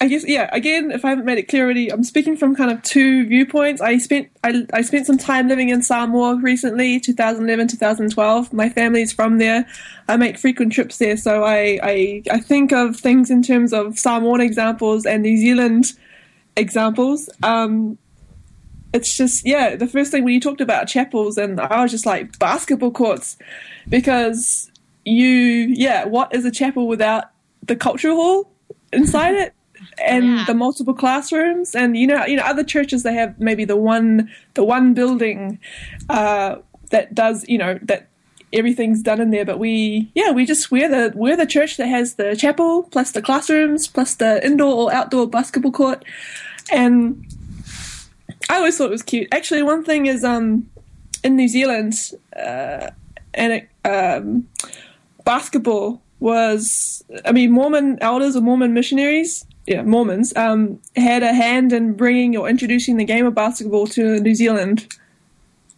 I 0.01 0.07
guess 0.07 0.25
yeah. 0.25 0.49
Again, 0.53 0.91
if 0.91 1.03
I 1.03 1.09
haven't 1.09 1.25
made 1.25 1.39
it 1.39 1.49
clear 1.49 1.65
already, 1.65 1.91
I'm 1.91 2.05
speaking 2.05 2.37
from 2.37 2.55
kind 2.55 2.71
of 2.71 2.81
two 2.83 3.27
viewpoints. 3.27 3.81
I 3.81 3.97
spent 3.97 4.29
I, 4.45 4.65
I 4.71 4.81
spent 4.81 5.05
some 5.05 5.17
time 5.17 5.49
living 5.49 5.69
in 5.69 5.81
Samoa 5.81 6.37
recently, 6.41 7.01
2011, 7.01 7.67
2012. 7.67 8.53
My 8.53 8.69
family's 8.69 9.11
from 9.11 9.39
there. 9.39 9.67
I 10.07 10.15
make 10.15 10.37
frequent 10.37 10.71
trips 10.71 10.99
there, 10.99 11.17
so 11.17 11.43
I 11.43 11.79
I, 11.83 12.23
I 12.31 12.39
think 12.39 12.71
of 12.71 12.95
things 12.95 13.29
in 13.29 13.43
terms 13.43 13.73
of 13.73 13.99
Samoan 13.99 14.39
examples 14.39 15.05
and 15.05 15.21
New 15.23 15.35
Zealand 15.35 15.91
examples. 16.55 17.29
Um, 17.43 17.97
it's 18.93 19.17
just 19.17 19.45
yeah. 19.45 19.75
The 19.75 19.87
first 19.87 20.11
thing 20.11 20.23
when 20.23 20.33
you 20.33 20.39
talked 20.39 20.61
about 20.61 20.87
chapels, 20.87 21.37
and 21.37 21.59
I 21.59 21.81
was 21.81 21.91
just 21.91 22.05
like 22.05 22.39
basketball 22.39 22.91
courts, 22.91 23.37
because 23.89 24.71
you 25.03 25.25
yeah. 25.25 26.05
What 26.05 26.33
is 26.33 26.45
a 26.45 26.51
chapel 26.51 26.87
without 26.87 27.25
the 27.63 27.75
cultural 27.75 28.15
hall 28.15 28.51
inside 28.93 29.35
it? 29.35 29.53
And 29.97 30.25
yeah. 30.25 30.43
the 30.45 30.53
multiple 30.53 30.93
classrooms 30.93 31.75
and 31.75 31.97
you 31.97 32.07
know 32.07 32.25
you 32.25 32.35
know 32.35 32.43
other 32.43 32.63
churches 32.63 33.03
they 33.03 33.13
have 33.13 33.39
maybe 33.39 33.65
the 33.65 33.75
one 33.75 34.29
the 34.53 34.63
one 34.63 34.93
building 34.93 35.59
uh, 36.09 36.55
that 36.91 37.13
does 37.13 37.45
you 37.47 37.57
know 37.57 37.79
that 37.81 38.09
everything's 38.53 39.01
done 39.01 39.21
in 39.21 39.31
there. 39.31 39.45
But 39.45 39.59
we, 39.59 40.11
yeah, 40.15 40.31
we 40.31 40.45
just 40.45 40.71
we're 40.71 40.89
the 40.89 41.15
we're 41.15 41.37
the 41.37 41.45
church 41.45 41.77
that 41.77 41.87
has 41.87 42.15
the 42.15 42.35
chapel 42.35 42.83
plus 42.83 43.11
the 43.11 43.21
classrooms 43.21 43.87
plus 43.87 44.15
the 44.15 44.45
indoor 44.45 44.73
or 44.73 44.93
outdoor 44.93 45.27
basketball 45.27 45.71
court, 45.71 46.03
and 46.71 47.25
I 48.49 48.57
always 48.57 48.77
thought 48.77 48.87
it 48.87 48.91
was 48.91 49.03
cute. 49.03 49.27
Actually, 49.31 49.63
one 49.63 49.83
thing 49.83 50.05
is 50.05 50.23
um 50.23 50.69
in 51.23 51.35
New 51.35 51.47
Zealand, 51.47 51.93
uh, 52.35 52.89
and 53.33 53.53
it, 53.53 53.69
um, 53.85 54.47
basketball 55.25 56.01
was 56.19 57.03
I 57.25 57.31
mean 57.31 57.51
Mormon 57.51 57.97
elders 58.01 58.35
or 58.35 58.41
Mormon 58.41 58.73
missionaries 58.73 59.45
yeah, 59.69 59.83
Mormons, 59.83 60.35
um, 60.35 60.81
had 60.95 61.21
a 61.21 61.31
hand 61.31 61.71
in 61.73 61.93
bringing 61.93 62.35
or 62.35 62.49
introducing 62.49 62.97
the 62.97 63.05
game 63.05 63.27
of 63.27 63.35
basketball 63.35 63.85
to 63.85 64.19
New 64.19 64.33
Zealand 64.33 64.87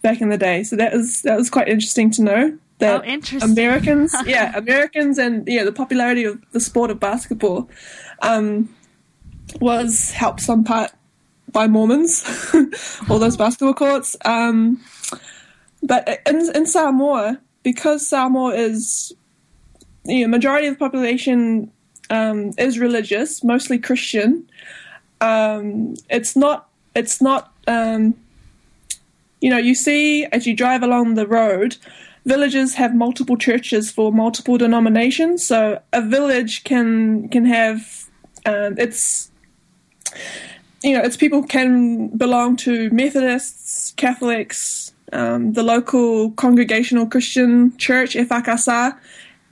back 0.00 0.22
in 0.22 0.30
the 0.30 0.38
day. 0.38 0.62
So 0.62 0.76
that 0.76 0.94
was 0.94 1.20
that 1.22 1.36
was 1.36 1.50
quite 1.50 1.68
interesting 1.68 2.10
to 2.12 2.22
know 2.22 2.58
that 2.78 3.04
Oh. 3.06 3.38
Americans, 3.44 4.16
yeah, 4.26 4.56
Americans, 4.56 5.18
and 5.18 5.46
yeah, 5.46 5.62
the 5.64 5.72
popularity 5.72 6.24
of 6.24 6.42
the 6.52 6.58
sport 6.58 6.90
of 6.90 7.00
basketball 7.00 7.68
um, 8.22 8.74
was 9.60 10.10
helped 10.12 10.40
some 10.40 10.64
part 10.64 10.90
by 11.52 11.66
Mormons, 11.66 12.24
all 13.10 13.18
those 13.18 13.36
basketball 13.36 13.74
courts. 13.74 14.16
Um, 14.24 14.82
but 15.82 16.22
in, 16.26 16.50
in 16.56 16.64
Samoa, 16.64 17.38
because 17.62 18.06
Samoa 18.06 18.54
is, 18.54 19.12
you 20.06 20.22
know, 20.22 20.28
majority 20.28 20.66
of 20.66 20.76
the 20.76 20.78
population 20.78 21.70
um, 22.12 22.52
is 22.58 22.78
religious, 22.78 23.42
mostly 23.42 23.78
Christian. 23.78 24.46
Um, 25.20 25.94
it's 26.10 26.36
not. 26.36 26.68
It's 26.94 27.20
not. 27.20 27.52
Um, 27.66 28.14
you 29.40 29.50
know, 29.50 29.58
you 29.58 29.74
see 29.74 30.26
as 30.26 30.46
you 30.46 30.54
drive 30.54 30.82
along 30.82 31.14
the 31.14 31.26
road, 31.26 31.78
villages 32.26 32.74
have 32.74 32.94
multiple 32.94 33.36
churches 33.36 33.90
for 33.90 34.12
multiple 34.12 34.58
denominations. 34.58 35.44
So 35.44 35.80
a 35.92 36.02
village 36.02 36.64
can 36.64 37.28
can 37.30 37.46
have. 37.46 38.08
Um, 38.44 38.76
it's 38.78 39.30
you 40.82 40.94
know, 40.94 41.02
its 41.02 41.16
people 41.16 41.42
can 41.44 42.08
belong 42.08 42.56
to 42.56 42.90
Methodists, 42.90 43.94
Catholics, 43.96 44.92
um, 45.12 45.52
the 45.52 45.62
local 45.62 46.32
Congregational 46.32 47.06
Christian 47.06 47.76
Church, 47.78 48.14
Efakasa, 48.14 48.98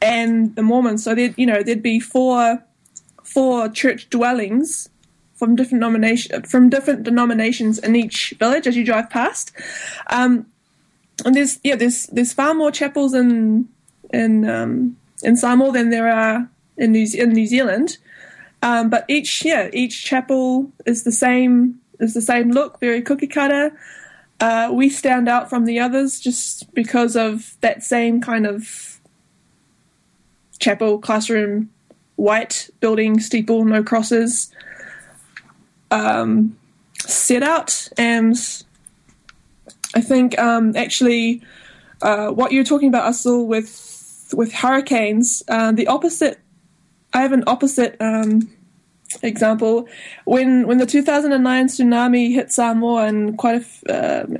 and 0.00 0.54
the 0.56 0.62
Mormons. 0.62 1.04
So 1.04 1.14
there, 1.14 1.34
you 1.36 1.46
know, 1.46 1.62
there'd 1.62 1.82
be 1.82 2.00
four 2.00 2.62
four 3.22 3.68
church 3.68 4.10
dwellings 4.10 4.88
from 5.34 5.56
different 5.56 5.80
denomination 5.80 6.42
from 6.42 6.68
different 6.68 7.02
denominations 7.02 7.78
in 7.78 7.96
each 7.96 8.34
village 8.38 8.66
as 8.66 8.76
you 8.76 8.84
drive 8.84 9.08
past. 9.10 9.52
Um, 10.08 10.46
and 11.24 11.34
there's 11.34 11.58
yeah, 11.62 11.76
there's 11.76 12.06
there's 12.06 12.32
far 12.32 12.54
more 12.54 12.70
chapels 12.70 13.14
in 13.14 13.68
in 14.12 14.48
um, 14.48 14.96
in 15.22 15.36
Samoa 15.36 15.72
than 15.72 15.90
there 15.90 16.10
are 16.10 16.48
in 16.76 16.92
New 16.92 17.06
in 17.14 17.30
New 17.30 17.46
Zealand. 17.46 17.98
Um, 18.62 18.90
but 18.90 19.04
each 19.08 19.44
yeah, 19.44 19.70
each 19.72 20.04
chapel 20.04 20.70
is 20.86 21.04
the 21.04 21.12
same 21.12 21.80
is 21.98 22.14
the 22.14 22.20
same 22.20 22.50
look, 22.50 22.80
very 22.80 23.02
cookie 23.02 23.26
cutter. 23.26 23.72
Uh, 24.40 24.70
we 24.72 24.88
stand 24.88 25.28
out 25.28 25.50
from 25.50 25.66
the 25.66 25.78
others 25.78 26.18
just 26.18 26.72
because 26.72 27.14
of 27.14 27.56
that 27.60 27.82
same 27.82 28.22
kind 28.22 28.46
of 28.46 28.89
chapel, 30.60 30.98
classroom, 30.98 31.70
white 32.16 32.70
building, 32.80 33.18
steeple, 33.18 33.64
no 33.64 33.82
crosses, 33.82 34.52
um, 35.90 36.56
set 36.98 37.42
out. 37.42 37.88
And 37.98 38.36
I 39.94 40.00
think 40.00 40.38
um, 40.38 40.76
actually 40.76 41.42
uh, 42.02 42.28
what 42.28 42.52
you're 42.52 42.64
talking 42.64 42.88
about, 42.88 43.08
Azul, 43.08 43.46
with 43.46 44.32
with 44.32 44.52
hurricanes, 44.52 45.42
uh, 45.48 45.72
the 45.72 45.88
opposite. 45.88 46.38
I 47.12 47.22
have 47.22 47.32
an 47.32 47.42
opposite 47.48 47.96
um, 48.00 48.48
example. 49.22 49.88
When 50.24 50.66
when 50.66 50.78
the 50.78 50.86
2009 50.86 51.66
tsunami 51.66 52.32
hit 52.32 52.52
Samoa 52.52 53.06
and 53.06 53.36
quite 53.36 53.56
a 53.56 53.64
f- 53.64 53.82
um 53.88 54.36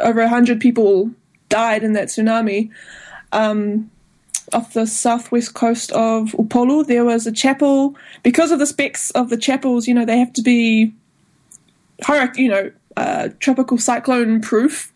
over 0.00 0.26
hundred 0.26 0.60
people 0.60 1.10
died 1.48 1.82
in 1.82 1.94
that 1.94 2.08
tsunami. 2.08 2.70
Um, 3.32 3.90
off 4.52 4.72
the 4.74 4.86
southwest 4.86 5.54
coast 5.54 5.92
of 5.92 6.32
Upolu, 6.32 6.86
there 6.86 7.04
was 7.04 7.26
a 7.26 7.32
chapel. 7.32 7.96
Because 8.22 8.50
of 8.50 8.58
the 8.58 8.66
specs 8.66 9.10
of 9.12 9.28
the 9.30 9.36
chapels, 9.36 9.86
you 9.88 9.94
know, 9.94 10.04
they 10.04 10.18
have 10.18 10.32
to 10.34 10.42
be, 10.42 10.92
you 12.36 12.48
know, 12.48 12.70
uh, 12.96 13.28
tropical 13.40 13.78
cyclone 13.78 14.40
proof 14.40 14.92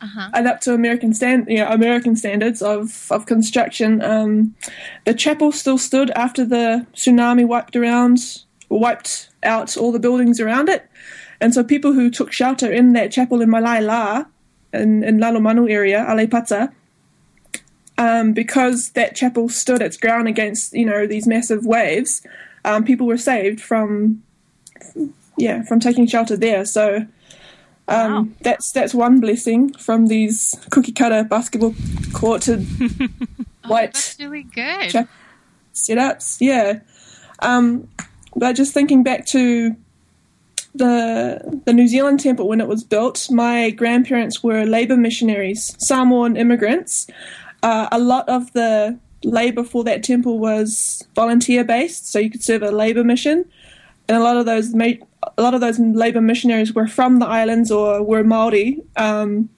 Uh-huh. 0.00 0.30
and 0.34 0.46
up 0.46 0.60
to 0.60 0.74
American 0.74 1.12
stand, 1.12 1.46
you 1.48 1.56
know, 1.58 1.68
American 1.68 2.14
standards 2.14 2.62
of 2.62 3.08
of 3.10 3.26
construction. 3.26 4.00
Um, 4.02 4.54
the 5.04 5.14
chapel 5.14 5.50
still 5.50 5.78
stood 5.78 6.10
after 6.12 6.44
the 6.44 6.86
tsunami 6.94 7.44
wiped 7.46 7.74
around, 7.74 8.18
wiped 8.68 9.30
out 9.42 9.76
all 9.76 9.90
the 9.92 9.98
buildings 9.98 10.38
around 10.40 10.68
it, 10.68 10.82
and 11.40 11.52
so 11.52 11.64
people 11.64 11.92
who 11.94 12.10
took 12.10 12.30
shelter 12.32 12.70
in 12.72 12.92
that 12.92 13.10
chapel 13.10 13.40
in 13.42 13.48
Malaila, 13.50 14.26
in 14.72 15.02
in 15.02 15.18
Lalomanu 15.18 15.68
area, 15.68 16.04
Aleipata, 16.08 16.70
um, 17.98 18.32
because 18.32 18.90
that 18.90 19.14
chapel 19.14 19.48
stood 19.50 19.82
its 19.82 19.96
ground 19.98 20.28
against 20.28 20.72
you 20.72 20.86
know 20.86 21.06
these 21.06 21.26
massive 21.26 21.66
waves, 21.66 22.22
um, 22.64 22.84
people 22.84 23.06
were 23.06 23.18
saved 23.18 23.60
from 23.60 24.22
yeah 25.36 25.62
from 25.64 25.80
taking 25.80 26.06
shelter 26.06 26.36
there. 26.36 26.64
So. 26.64 27.06
Um, 27.90 28.12
Wow. 28.12 28.26
That's 28.42 28.70
that's 28.72 28.92
one 28.92 29.18
blessing 29.18 29.72
from 29.72 30.08
these 30.08 30.54
cookie 30.70 30.92
cutter 30.92 31.24
basketball 31.24 31.74
courted 32.12 32.66
Oh, 33.64 33.70
White 33.70 33.94
that's 33.94 34.18
really 34.20 34.42
good. 34.42 34.90
chap- 34.90 35.08
setups. 35.74 36.36
Yeah, 36.38 36.80
um, 37.40 37.88
but 38.36 38.52
just 38.56 38.74
thinking 38.74 39.02
back 39.02 39.24
to 39.28 39.74
the 40.74 41.60
the 41.64 41.72
New 41.72 41.88
Zealand 41.88 42.20
temple 42.20 42.46
when 42.46 42.60
it 42.60 42.68
was 42.68 42.84
built, 42.84 43.26
my 43.30 43.70
grandparents 43.70 44.42
were 44.42 44.66
labor 44.66 44.98
missionaries, 44.98 45.74
Samoan 45.78 46.36
immigrants. 46.36 47.06
Uh, 47.62 47.88
a 47.90 47.98
lot 47.98 48.28
of 48.28 48.52
the 48.52 48.98
labor 49.24 49.64
for 49.64 49.82
that 49.84 50.04
temple 50.04 50.38
was 50.38 51.06
volunteer 51.14 51.64
based, 51.64 52.10
so 52.10 52.18
you 52.18 52.30
could 52.30 52.42
serve 52.42 52.62
a 52.62 52.70
labor 52.70 53.04
mission, 53.04 53.44
and 54.08 54.16
a 54.16 54.20
lot 54.20 54.36
of 54.36 54.46
those 54.46 54.74
ma- 54.74 54.92
a 55.36 55.42
lot 55.42 55.54
of 55.54 55.60
those 55.60 55.78
labor 55.78 56.20
missionaries 56.20 56.72
were 56.72 56.86
from 56.86 57.18
the 57.18 57.26
islands 57.26 57.70
or 57.70 58.02
were 58.02 58.22
Maori. 58.22 58.80
Um, 58.96 59.48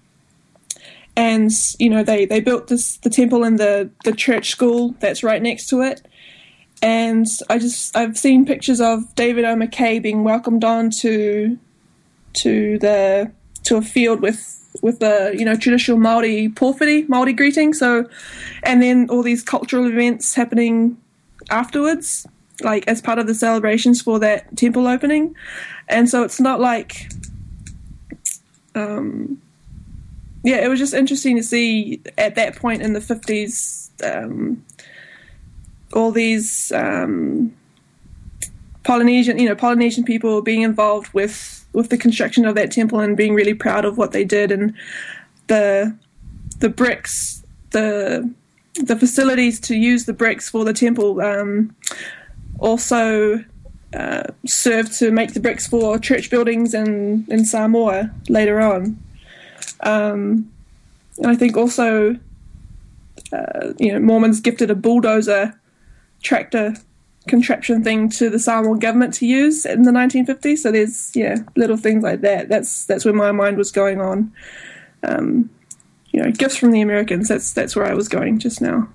and 1.16 1.50
you 1.78 1.90
know 1.90 2.02
they, 2.02 2.24
they 2.24 2.40
built 2.40 2.68
this 2.68 2.96
the 2.98 3.10
temple 3.10 3.44
and 3.44 3.58
the, 3.58 3.90
the 4.04 4.12
church 4.12 4.50
school 4.50 4.94
that's 5.00 5.22
right 5.22 5.42
next 5.42 5.66
to 5.68 5.82
it. 5.82 6.06
And 6.82 7.26
I 7.50 7.58
just 7.58 7.94
I've 7.94 8.16
seen 8.16 8.46
pictures 8.46 8.80
of 8.80 9.14
David 9.14 9.44
O. 9.44 9.54
McKay 9.54 10.02
being 10.02 10.24
welcomed 10.24 10.64
on 10.64 10.90
to 11.02 11.58
to 12.34 12.78
the 12.78 13.32
to 13.64 13.76
a 13.76 13.82
field 13.82 14.20
with 14.20 14.59
with 14.82 14.98
the 14.98 15.34
you 15.36 15.44
know 15.44 15.56
traditional 15.56 15.98
Maori 15.98 16.48
powhiri 16.48 17.08
Maori 17.08 17.32
greeting. 17.32 17.74
So, 17.74 18.08
and 18.62 18.82
then 18.82 19.08
all 19.10 19.22
these 19.22 19.42
cultural 19.42 19.86
events 19.86 20.34
happening 20.34 20.96
afterwards, 21.50 22.26
like 22.62 22.86
as 22.88 23.00
part 23.00 23.18
of 23.18 23.26
the 23.26 23.34
celebrations 23.34 24.02
for 24.02 24.18
that 24.20 24.56
temple 24.56 24.86
opening. 24.86 25.34
And 25.88 26.08
so 26.08 26.22
it's 26.22 26.40
not 26.40 26.60
like, 26.60 27.10
um, 28.74 29.40
yeah, 30.44 30.64
it 30.64 30.68
was 30.68 30.78
just 30.78 30.94
interesting 30.94 31.36
to 31.36 31.42
see 31.42 32.00
at 32.16 32.36
that 32.36 32.56
point 32.56 32.82
in 32.82 32.92
the 32.92 33.00
fifties. 33.00 33.90
Um, 34.02 34.64
all 35.92 36.12
these 36.12 36.70
um, 36.72 37.52
Polynesian, 38.84 39.38
you 39.38 39.48
know, 39.48 39.54
Polynesian 39.54 40.04
people 40.04 40.42
being 40.42 40.62
involved 40.62 41.12
with 41.12 41.59
with 41.72 41.90
the 41.90 41.98
construction 41.98 42.44
of 42.44 42.54
that 42.54 42.72
temple 42.72 43.00
and 43.00 43.16
being 43.16 43.34
really 43.34 43.54
proud 43.54 43.84
of 43.84 43.96
what 43.96 44.12
they 44.12 44.24
did 44.24 44.50
and 44.50 44.74
the 45.46 45.96
the 46.58 46.68
bricks, 46.68 47.42
the 47.70 48.30
the 48.74 48.96
facilities 48.96 49.60
to 49.60 49.74
use 49.74 50.04
the 50.04 50.12
bricks 50.12 50.48
for 50.48 50.64
the 50.64 50.72
temple 50.72 51.20
um, 51.20 51.74
also 52.58 53.44
uh, 53.94 54.22
served 54.46 54.92
to 54.98 55.10
make 55.10 55.34
the 55.34 55.40
bricks 55.40 55.66
for 55.66 55.98
church 55.98 56.30
buildings 56.30 56.74
in 56.74 57.26
in 57.28 57.44
Samoa 57.44 58.10
later 58.28 58.60
on. 58.60 58.98
Um, 59.80 60.50
and 61.18 61.26
I 61.26 61.34
think 61.34 61.56
also, 61.56 62.16
uh, 63.32 63.72
you 63.78 63.92
know, 63.92 63.98
Mormons 63.98 64.40
gifted 64.40 64.70
a 64.70 64.74
bulldozer 64.74 65.58
tractor 66.22 66.74
contraption 67.30 67.82
thing 67.82 68.10
to 68.10 68.28
the 68.28 68.38
Samoan 68.38 68.78
government 68.78 69.14
to 69.14 69.26
use 69.26 69.64
in 69.64 69.82
the 69.82 69.92
1950s. 69.92 70.58
So 70.58 70.72
there's 70.72 71.14
yeah 71.14 71.36
little 71.56 71.76
things 71.76 72.02
like 72.02 72.20
that. 72.20 72.48
That's 72.48 72.84
that's 72.84 73.04
where 73.04 73.14
my 73.14 73.32
mind 73.32 73.56
was 73.56 73.72
going 73.72 74.00
on. 74.00 74.32
Um, 75.02 75.48
you 76.10 76.22
know, 76.22 76.30
gifts 76.30 76.56
from 76.56 76.72
the 76.72 76.80
Americans. 76.80 77.28
That's 77.28 77.52
that's 77.52 77.74
where 77.74 77.86
I 77.86 77.94
was 77.94 78.08
going 78.08 78.38
just 78.40 78.60
now 78.60 78.88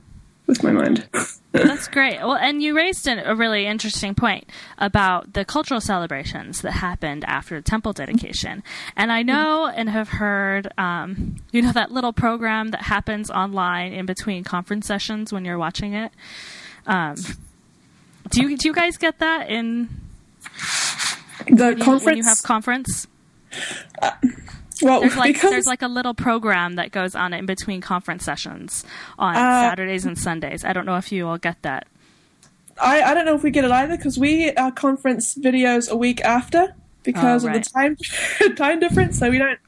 with 0.48 0.64
my 0.64 0.72
mind. 0.72 1.08
That's 1.52 1.88
great. 1.88 2.20
Well, 2.20 2.36
and 2.36 2.62
you 2.62 2.76
raised 2.76 3.08
a 3.08 3.34
really 3.34 3.66
interesting 3.66 4.14
point 4.14 4.50
about 4.78 5.34
the 5.34 5.46
cultural 5.46 5.80
celebrations 5.80 6.62
that 6.62 6.74
happened 6.74 7.24
after 7.26 7.62
temple 7.62 7.94
dedication. 7.94 8.62
And 8.96 9.12
I 9.12 9.24
know 9.24 9.68
and 9.68 9.90
have 9.90 10.10
heard, 10.10 10.68
um, 10.78 11.38
you 11.52 11.62
know, 11.62 11.72
that 11.72 11.92
little 11.92 12.12
program 12.14 12.72
that 12.72 12.82
happens 12.82 13.32
online 13.32 13.94
in 13.94 14.06
between 14.06 14.44
conference 14.44 14.86
sessions 14.86 15.32
when 15.32 15.46
you're 15.46 15.58
watching 15.58 15.94
it. 15.94 16.12
Um, 16.86 17.16
do 18.30 18.42
you 18.42 18.58
do 18.58 18.68
you 18.68 18.74
guys 18.74 18.98
get 18.98 19.20
that 19.20 19.50
in 19.50 19.90
The 21.48 21.54
when 21.66 21.78
you, 21.78 21.84
conference. 21.84 22.06
when 22.06 22.18
you 22.18 22.24
have 22.24 22.42
conference? 22.44 23.08
well, 24.82 25.02
There's 25.02 25.16
like 25.16 25.34
because 25.36 25.52
there's 25.52 25.66
like 25.68 25.82
a 25.82 25.88
little 25.88 26.14
program 26.14 26.76
that 26.76 26.92
goes 26.92 27.16
on 27.16 27.34
in 27.34 27.46
between 27.46 27.82
conference 27.82 28.24
sessions 28.26 28.84
on 29.18 29.36
Uh, 29.36 29.62
Saturdays 29.70 30.06
and 30.06 30.18
Sundays. 30.18 30.66
I 30.66 30.74
don't 30.74 30.86
know 30.86 30.98
if 30.98 31.12
you 31.12 31.28
all 31.28 31.38
get 31.38 31.62
that. 31.62 31.88
I, 32.82 33.02
I 33.04 33.14
don't 33.14 33.26
know 33.26 33.36
if 33.36 33.44
we 33.44 33.52
get 33.52 33.64
it 33.64 33.72
either 33.72 33.96
because 33.96 34.20
we 34.20 34.38
get 34.38 34.58
our 34.58 34.72
conference 34.72 35.36
videos 35.36 35.90
a 35.90 35.96
week 35.96 36.20
after 36.26 36.76
because 37.04 37.46
Oh, 37.46 37.48
of 37.48 37.54
the 37.54 37.62
time 37.62 37.96
time 38.56 38.80
difference. 38.82 39.18
So 39.20 39.30
we 39.30 39.38
don't. 39.38 39.60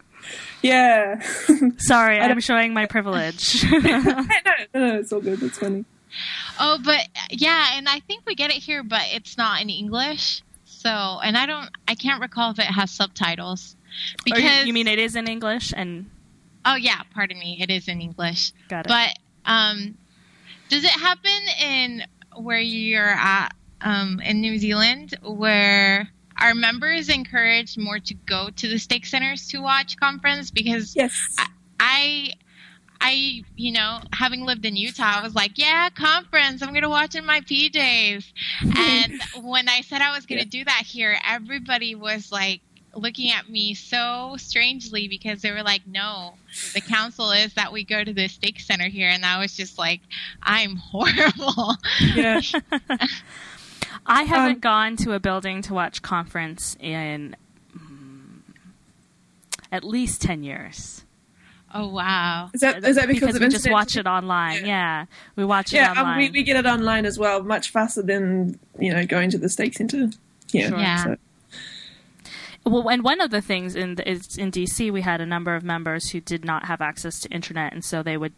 Yeah. 0.61 1.21
Sorry, 1.77 2.19
I'm 2.19 2.41
showing 2.41 2.73
my 2.73 2.85
privilege. 2.85 3.63
no, 3.71 3.77
no, 3.79 4.25
no, 4.73 4.95
it's 4.99 5.13
all 5.13 5.21
good. 5.21 5.41
It's 5.41 5.57
funny. 5.59 5.85
Oh, 6.59 6.79
but 6.83 7.07
yeah, 7.29 7.71
and 7.73 7.87
I 7.87 7.99
think 8.01 8.23
we 8.25 8.35
get 8.35 8.49
it 8.49 8.57
here, 8.57 8.83
but 8.83 9.01
it's 9.13 9.37
not 9.37 9.61
in 9.61 9.69
English. 9.69 10.41
So, 10.65 10.89
and 10.89 11.37
I 11.37 11.45
don't, 11.45 11.69
I 11.87 11.95
can't 11.95 12.21
recall 12.21 12.51
if 12.51 12.59
it 12.59 12.65
has 12.65 12.91
subtitles. 12.91 13.75
Because 14.25 14.61
you, 14.61 14.67
you 14.67 14.73
mean 14.73 14.87
it 14.87 14.99
is 14.99 15.15
in 15.15 15.27
English 15.27 15.73
and 15.75 16.09
Oh 16.67 16.75
yeah, 16.75 17.01
pardon 17.13 17.39
me, 17.39 17.57
it 17.61 17.71
is 17.71 17.87
in 17.87 18.01
English. 18.01 18.51
got 18.67 18.85
it. 18.85 18.89
But 18.89 19.17
um, 19.49 19.97
does 20.67 20.83
it 20.83 20.91
happen 20.91 21.41
in 21.61 22.03
where 22.35 22.59
you're 22.59 23.05
at 23.05 23.53
um, 23.79 24.19
in 24.19 24.41
New 24.41 24.57
Zealand, 24.57 25.17
where 25.23 26.09
are 26.39 26.53
members 26.53 27.07
encouraged 27.07 27.77
more 27.79 27.99
to 27.99 28.13
go 28.13 28.49
to 28.49 28.67
the 28.67 28.77
stake 28.77 29.05
centers 29.05 29.47
to 29.49 29.59
watch 29.59 29.97
conference? 29.97 30.51
Because 30.51 30.93
Yes. 30.93 31.35
I, 31.37 31.47
I, 31.79 32.33
you 33.55 33.71
know, 33.71 33.99
having 34.13 34.45
lived 34.45 34.65
in 34.65 34.75
Utah, 34.75 35.19
I 35.19 35.23
was 35.23 35.35
like, 35.35 35.57
yeah, 35.57 35.89
conference. 35.89 36.61
I'm 36.61 36.73
gonna 36.73 36.89
watch 36.89 37.15
in 37.15 37.25
my 37.25 37.41
PJs. 37.41 38.25
And 38.77 39.21
when 39.43 39.69
I 39.69 39.81
said 39.81 40.01
I 40.01 40.15
was 40.15 40.25
gonna 40.25 40.41
Yeah. 40.41 40.45
do 40.49 40.65
that 40.65 40.83
here, 40.85 41.17
everybody 41.25 41.95
was 41.95 42.31
like 42.31 42.61
looking 42.95 43.31
at 43.31 43.47
me 43.49 43.73
so 43.75 44.35
strangely 44.37 45.07
because 45.07 45.41
they 45.41 45.51
were 45.51 45.63
like, 45.63 45.85
no, 45.85 46.33
the 46.73 46.81
counsel 46.81 47.31
is 47.31 47.53
that 47.53 47.71
we 47.71 47.83
go 47.83 48.03
to 48.03 48.13
the 48.13 48.27
stake 48.27 48.59
center 48.59 48.87
here, 48.87 49.09
and 49.09 49.23
I 49.25 49.39
was 49.39 49.55
just 49.55 49.77
like, 49.77 50.01
I'm 50.41 50.75
horrible. 50.91 51.75
Yeah. 52.15 52.41
I 54.05 54.23
haven't 54.23 54.55
um, 54.55 54.59
gone 54.59 54.95
to 54.97 55.13
a 55.13 55.19
building 55.19 55.61
to 55.63 55.73
watch 55.73 56.01
conference 56.01 56.77
in 56.79 57.35
mm, 57.77 58.39
at 59.71 59.83
least 59.83 60.21
10 60.21 60.43
years. 60.43 61.03
Oh 61.73 61.87
wow. 61.87 62.49
Is 62.53 62.61
that 62.61 62.83
is 62.83 62.95
that 62.95 63.07
because, 63.07 63.35
of 63.35 63.41
we 63.41 63.49
just 63.49 63.69
watch 63.69 63.97
it 63.97 64.07
online. 64.07 64.65
Yeah, 64.65 64.65
Yeah. 64.65 65.05
we 65.35 65.45
watch 65.45 65.73
it 65.73 65.77
Yeah, 65.77 65.93
um, 65.93 66.17
we, 66.17 66.29
we 66.29 66.43
get 66.43 66.55
it 66.55 66.65
online 66.65 67.05
as 67.05 67.17
well, 67.19 67.43
much 67.43 67.69
faster 67.71 68.01
than 68.01 68.59
you 68.79 68.93
know 68.93 69.05
going 69.05 69.29
to 69.31 69.37
the 69.37 69.49
stake 69.49 69.73
center. 69.75 70.09
Yeah. 70.49 70.69
Sure. 70.69 70.79
Yeah. 70.79 71.03
So, 71.03 71.15
Well, 72.65 72.89
and 72.89 73.03
one 73.03 73.21
of 73.21 73.31
the 73.31 73.41
things 73.41 73.75
in 73.75 73.95
the, 73.95 74.09
is 74.09 74.37
in 74.37 74.51
DC, 74.51 74.91
we 74.91 75.01
had 75.01 75.21
a 75.21 75.25
number 75.25 75.55
of 75.55 75.63
members 75.63 76.09
who 76.09 76.19
did 76.21 76.45
not 76.45 76.65
have 76.65 76.81
access 76.81 77.19
to 77.21 77.29
internet, 77.29 77.73
and 77.73 77.83
so 77.83 78.03
they 78.03 78.17
would, 78.17 78.33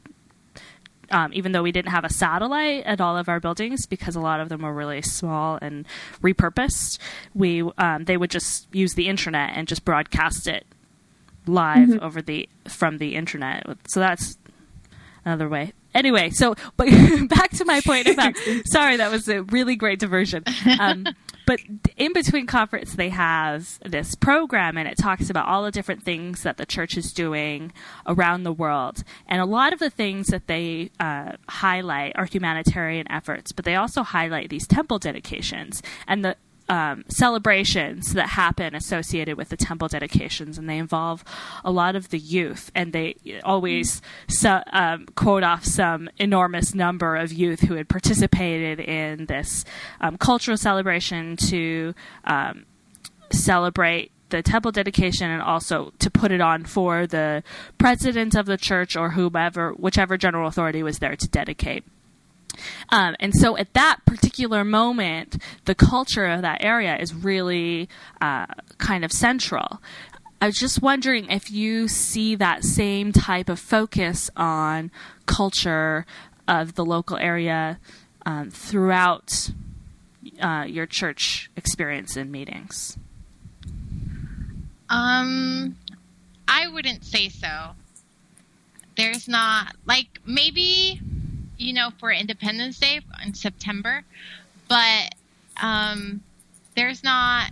um, 1.12 1.32
even 1.34 1.52
though 1.52 1.64
we 1.64 1.72
didn't 1.72 1.92
have 1.92 2.04
a 2.04 2.10
satellite 2.14 2.84
at 2.86 3.02
all 3.02 3.18
of 3.18 3.30
our 3.30 3.40
buildings 3.40 3.86
because 3.86 4.16
a 4.16 4.20
lot 4.20 4.40
of 4.40 4.50
them 4.50 4.62
were 4.62 4.74
really 4.74 5.02
small 5.02 5.58
and 5.62 5.86
repurposed, 6.22 7.00
we 7.34 7.62
um, 7.78 8.06
they 8.06 8.18
would 8.18 8.32
just 8.32 8.68
use 8.74 8.94
the 8.94 9.08
internet 9.08 9.52
and 9.56 9.68
just 9.68 9.86
broadcast 9.86 10.48
it 10.48 10.66
live 11.54 11.98
over 12.02 12.22
the 12.22 12.48
from 12.68 12.98
the 12.98 13.16
internet. 13.16 13.66
So 13.88 14.00
that's 14.00 14.38
another 15.26 15.50
way. 15.50 15.74
Anyway, 15.94 16.30
so 16.30 16.56
but 16.78 16.88
back 17.30 17.52
to 17.52 17.66
my 17.66 17.82
point 17.82 18.08
about 18.08 18.36
sorry, 18.66 18.98
that 18.98 19.12
was 19.12 19.28
a 19.28 19.44
really 19.44 19.76
great 19.76 20.00
diversion. 20.00 20.44
Um, 20.80 21.08
but 21.48 21.60
in 21.98 22.14
between 22.14 22.46
conference, 22.46 22.94
they 22.94 23.10
have 23.10 23.80
this 23.84 24.14
program, 24.16 24.78
and 24.78 24.88
it 24.88 24.98
talks 24.98 25.30
about 25.30 25.48
all 25.48 25.64
the 25.64 25.72
different 25.72 26.04
things 26.04 26.44
that 26.44 26.58
the 26.58 26.66
church 26.66 26.96
is 26.96 27.12
doing 27.12 27.72
around 28.06 28.44
the 28.44 28.54
world. 28.54 29.04
And 29.28 29.42
a 29.42 29.46
lot 29.46 29.74
of 29.74 29.80
the 29.80 29.90
things 29.90 30.28
that 30.28 30.46
they 30.46 30.92
uh, 31.00 31.34
highlight 31.48 32.14
are 32.16 32.26
humanitarian 32.26 33.12
efforts, 33.12 33.52
but 33.52 33.66
they 33.66 33.76
also 33.76 34.04
highlight 34.04 34.50
these 34.50 34.68
temple 34.68 35.00
dedications 35.00 35.82
and 36.08 36.24
the 36.24 36.36
um, 36.70 37.04
celebrations 37.10 38.14
that 38.14 38.30
happen 38.30 38.76
associated 38.76 39.38
with 39.38 39.50
the 39.50 39.58
temple 39.58 39.88
dedications, 39.88 40.58
and 40.58 40.70
they 40.70 40.78
involve 40.78 41.24
a 41.66 41.72
lot 41.72 41.96
of 41.96 42.10
the 42.10 42.20
youth. 42.20 42.72
And 42.76 42.94
they 42.94 43.16
always 43.44 44.02
um, 44.46 45.08
quote 45.16 45.44
off 45.44 45.66
some 45.66 46.10
enormous 46.18 46.74
number 46.76 47.16
of 47.16 47.34
youth 47.34 47.62
who 47.62 47.74
had 47.74 47.90
participated 47.90 48.80
in 48.80 49.26
this 49.26 49.66
um, 50.00 50.18
cultural 50.18 50.58
celebration 50.58 51.36
to 51.38 51.94
um, 52.24 52.66
celebrate 53.32 54.12
the 54.30 54.44
temple 54.44 54.72
dedication 54.72 55.30
and 55.30 55.42
also 55.42 55.92
to 56.00 56.10
put 56.10 56.32
it 56.32 56.40
on 56.40 56.64
for 56.64 57.08
the 57.08 57.44
president 57.80 58.36
of 58.36 58.46
the 58.46 58.58
church 58.58 58.96
or 58.96 59.12
whomever, 59.12 59.72
whichever 59.72 60.18
general 60.18 60.48
authority 60.48 60.84
was 60.84 61.00
there 61.00 61.16
to 61.16 61.28
dedicate. 61.28 61.84
Um, 62.90 63.16
and 63.20 63.34
so 63.34 63.58
at 63.58 63.74
that 63.74 64.00
particular 64.06 64.64
moment, 64.64 65.42
the 65.66 65.76
culture 65.76 66.26
of 66.26 66.42
that 66.42 66.64
area 66.64 66.98
is 66.98 67.14
really 67.14 67.90
uh, 68.22 68.48
kind 68.78 69.06
of 69.06 69.12
central. 69.12 69.82
I 70.42 70.46
was 70.46 70.58
just 70.58 70.82
wondering 70.82 71.30
if 71.30 71.52
you 71.52 71.88
see 71.88 72.36
that 72.36 72.64
same 72.64 73.12
type 73.12 73.50
of 73.50 73.60
focus 73.60 74.30
on 74.38 74.90
culture 75.26 76.06
of 76.48 76.76
the 76.76 76.86
local 76.86 77.18
area 77.18 77.80
um, 78.26 78.50
throughout 78.50 79.52
uh, 80.42 80.66
your 80.68 80.86
church 80.86 81.52
experience 81.58 82.16
in 82.16 82.32
meetings. 82.32 82.98
Um, 84.90 85.76
I 86.48 86.68
wouldn't 86.68 87.06
say 87.06 87.30
so. 87.30 87.72
There's 88.98 89.28
not 89.28 89.76
like 89.86 90.20
maybe 90.26 91.00
you 91.60 91.74
know 91.74 91.92
for 92.00 92.12
Independence 92.12 92.80
Day 92.80 93.02
in 93.24 93.34
September, 93.34 94.04
but 94.68 95.14
um, 95.62 96.22
there's 96.76 97.04
not 97.04 97.52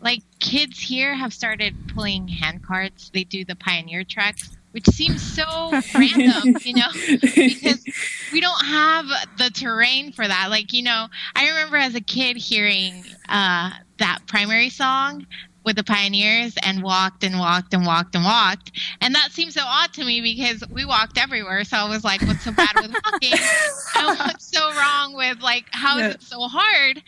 like 0.00 0.22
kids 0.40 0.80
here 0.80 1.14
have 1.14 1.32
started 1.32 1.74
pulling 1.94 2.26
hand 2.26 2.64
carts. 2.64 3.10
They 3.14 3.24
do 3.24 3.44
the 3.44 3.54
pioneer 3.54 4.02
treks, 4.02 4.50
which 4.72 4.86
seems 4.86 5.22
so 5.22 5.70
random, 5.94 6.56
you 6.62 6.74
know, 6.74 6.88
because 7.20 7.84
we 8.32 8.40
don't 8.40 8.64
have 8.64 9.06
the 9.38 9.50
terrain 9.50 10.12
for 10.12 10.26
that. 10.26 10.48
Like, 10.50 10.72
you 10.72 10.82
know, 10.82 11.06
I 11.36 11.48
remember 11.48 11.76
as 11.76 11.94
a 11.94 12.00
kid 12.00 12.36
hearing 12.36 13.04
uh, 13.28 13.70
that 13.98 14.20
primary 14.26 14.70
song 14.70 15.26
with 15.64 15.76
the 15.76 15.84
pioneers 15.84 16.54
and 16.62 16.82
walked 16.82 17.24
and 17.24 17.38
walked 17.38 17.74
and 17.74 17.86
walked 17.86 18.14
and 18.14 18.24
walked. 18.24 18.72
And 19.00 19.14
that 19.14 19.32
seems 19.32 19.54
so 19.54 19.62
odd 19.64 19.92
to 19.94 20.04
me 20.04 20.20
because 20.20 20.62
we 20.70 20.84
walked 20.84 21.18
everywhere. 21.18 21.64
So 21.64 21.76
I 21.76 21.88
was 21.88 22.04
like, 22.04 22.20
what's 22.22 22.42
so 22.42 22.52
bad 22.52 22.74
with 22.76 22.94
walking? 23.04 23.32
and 23.96 24.18
what's 24.18 24.50
so 24.50 24.72
wrong 24.74 25.14
with 25.14 25.40
like, 25.40 25.66
how 25.70 25.98
is 25.98 26.14
it 26.14 26.22
so 26.22 26.48
hard? 26.48 27.02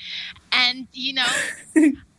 And, 0.52 0.86
you 0.92 1.14
know, 1.14 1.26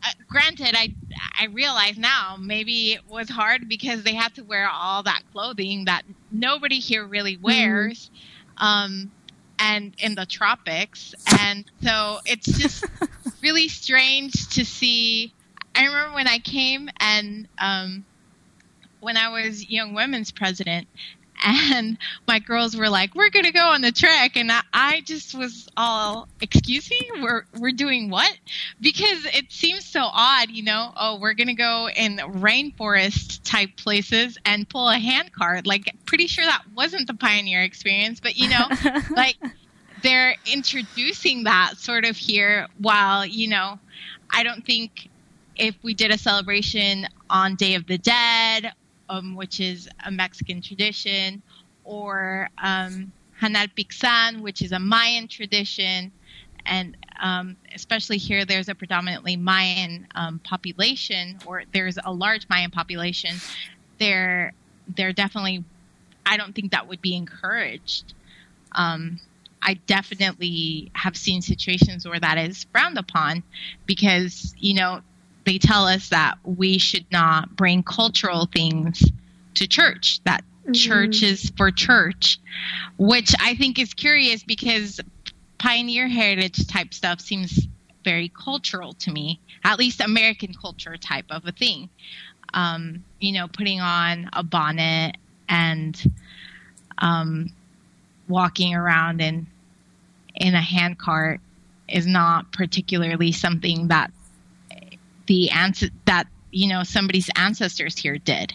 uh, 0.05 0.11
granted, 0.27 0.75
I 0.77 0.93
I 1.39 1.45
realize 1.45 1.97
now 1.97 2.37
maybe 2.39 2.93
it 2.93 3.07
was 3.09 3.29
hard 3.29 3.67
because 3.67 4.03
they 4.03 4.13
had 4.13 4.35
to 4.35 4.43
wear 4.43 4.69
all 4.69 5.03
that 5.03 5.23
clothing 5.31 5.85
that 5.85 6.03
nobody 6.31 6.79
here 6.79 7.05
really 7.05 7.37
wears, 7.37 8.11
um, 8.57 9.11
and 9.57 9.95
in 9.97 10.15
the 10.15 10.25
tropics, 10.25 11.15
and 11.39 11.65
so 11.81 12.19
it's 12.25 12.45
just 12.45 12.85
really 13.41 13.67
strange 13.67 14.47
to 14.49 14.65
see. 14.65 15.33
I 15.75 15.85
remember 15.85 16.15
when 16.15 16.27
I 16.27 16.39
came 16.39 16.89
and 16.99 17.47
um, 17.57 18.05
when 19.01 19.17
I 19.17 19.29
was 19.29 19.69
young 19.69 19.93
women's 19.93 20.31
president, 20.31 20.87
and 21.45 21.97
my 22.27 22.39
girls 22.39 22.75
were 22.75 22.89
like, 22.89 23.13
"We're 23.13 23.29
gonna 23.29 23.51
go 23.51 23.67
on 23.67 23.81
the 23.81 23.91
trek," 23.91 24.35
and 24.37 24.51
I, 24.51 24.61
I 24.73 25.01
just 25.01 25.35
was 25.35 25.67
all, 25.75 26.27
"Excuse 26.41 26.89
me, 26.89 27.09
we're 27.21 27.43
we're 27.59 27.71
doing 27.71 28.09
what?" 28.09 28.35
Because 28.79 29.25
it 29.25 29.51
seems 29.51 29.85
so 29.85 30.01
odd, 30.01 30.49
you 30.49 30.63
know. 30.63 30.93
Oh, 30.95 31.19
we're 31.19 31.33
gonna 31.33 31.53
go 31.53 31.89
in 31.89 32.17
rainforest 32.17 33.41
type 33.43 33.75
places 33.75 34.37
and 34.45 34.67
pull 34.67 34.89
a 34.89 34.97
hand 34.97 35.33
cart. 35.33 35.67
Like, 35.67 35.93
pretty 36.05 36.27
sure 36.27 36.45
that 36.45 36.63
wasn't 36.73 37.07
the 37.07 37.13
pioneer 37.13 37.61
experience, 37.61 38.19
but 38.19 38.37
you 38.37 38.49
know, 38.49 38.69
like 39.15 39.37
they're 40.01 40.35
introducing 40.51 41.43
that 41.43 41.77
sort 41.77 42.05
of 42.05 42.15
here. 42.15 42.67
While 42.79 43.25
you 43.25 43.49
know, 43.49 43.77
I 44.31 44.43
don't 44.43 44.65
think 44.65 45.09
if 45.55 45.75
we 45.83 45.93
did 45.93 46.11
a 46.11 46.17
celebration 46.17 47.07
on 47.29 47.55
Day 47.55 47.75
of 47.75 47.87
the 47.87 47.97
Dead 47.97 48.73
um, 49.09 49.35
which 49.35 49.59
is 49.59 49.89
a 50.05 50.11
Mexican 50.11 50.61
tradition, 50.61 51.41
or 51.83 52.49
um, 52.61 53.11
Hanal 53.41 53.69
Pixan, 53.75 54.41
which 54.41 54.61
is 54.61 54.71
a 54.71 54.79
Mayan 54.79 55.27
tradition, 55.27 56.11
and 56.65 56.97
um, 57.21 57.55
especially 57.73 58.17
here, 58.17 58.45
there's 58.45 58.69
a 58.69 58.75
predominantly 58.75 59.35
Mayan 59.35 60.07
um, 60.15 60.39
population, 60.39 61.37
or 61.45 61.63
there's 61.71 61.97
a 62.03 62.11
large 62.11 62.47
Mayan 62.49 62.71
population. 62.71 63.35
They're 63.97 64.53
they're 64.95 65.13
definitely. 65.13 65.63
I 66.27 66.37
don't 66.37 66.55
think 66.55 66.71
that 66.71 66.87
would 66.87 67.01
be 67.01 67.15
encouraged. 67.15 68.15
Um, 68.71 69.19
I 69.61 69.75
definitely 69.85 70.89
have 70.93 71.15
seen 71.15 71.43
situations 71.43 72.07
where 72.07 72.19
that 72.19 72.39
is 72.39 72.63
frowned 72.71 72.97
upon 72.97 73.43
because 73.85 74.55
you 74.57 74.73
know 74.73 75.01
they 75.45 75.57
tell 75.57 75.87
us 75.87 76.09
that 76.09 76.37
we 76.43 76.77
should 76.77 77.05
not 77.11 77.55
bring 77.55 77.83
cultural 77.83 78.47
things 78.47 79.03
to 79.55 79.67
church. 79.67 80.19
That 80.25 80.43
mm-hmm. 80.63 80.73
church 80.73 81.23
is 81.23 81.51
for 81.55 81.71
church, 81.71 82.39
which 82.97 83.33
I 83.39 83.55
think 83.55 83.79
is 83.79 83.93
curious 83.93 84.43
because 84.43 84.99
pioneer 85.57 86.07
heritage 86.07 86.67
type 86.67 86.93
stuff 86.93 87.19
seems 87.21 87.67
very 88.03 88.29
cultural 88.29 88.93
to 88.93 89.11
me, 89.11 89.39
at 89.63 89.79
least 89.79 90.01
American 90.01 90.53
culture 90.53 90.97
type 90.97 91.25
of 91.29 91.45
a 91.45 91.51
thing. 91.51 91.89
Um, 92.53 93.03
you 93.19 93.33
know, 93.33 93.47
putting 93.47 93.81
on 93.81 94.29
a 94.33 94.43
bonnet 94.43 95.17
and 95.49 96.11
um, 96.99 97.51
walking 98.27 98.73
around 98.73 99.21
in 99.21 99.47
in 100.35 100.53
a 100.53 100.61
handcart 100.61 101.39
is 101.87 102.05
not 102.05 102.51
particularly 102.51 103.31
something 103.31 103.87
that 103.87 104.11
the 105.27 105.49
answer 105.51 105.87
that 106.05 106.27
you 106.51 106.67
know 106.67 106.83
somebody's 106.83 107.29
ancestors 107.35 107.97
here 107.97 108.17
did. 108.17 108.53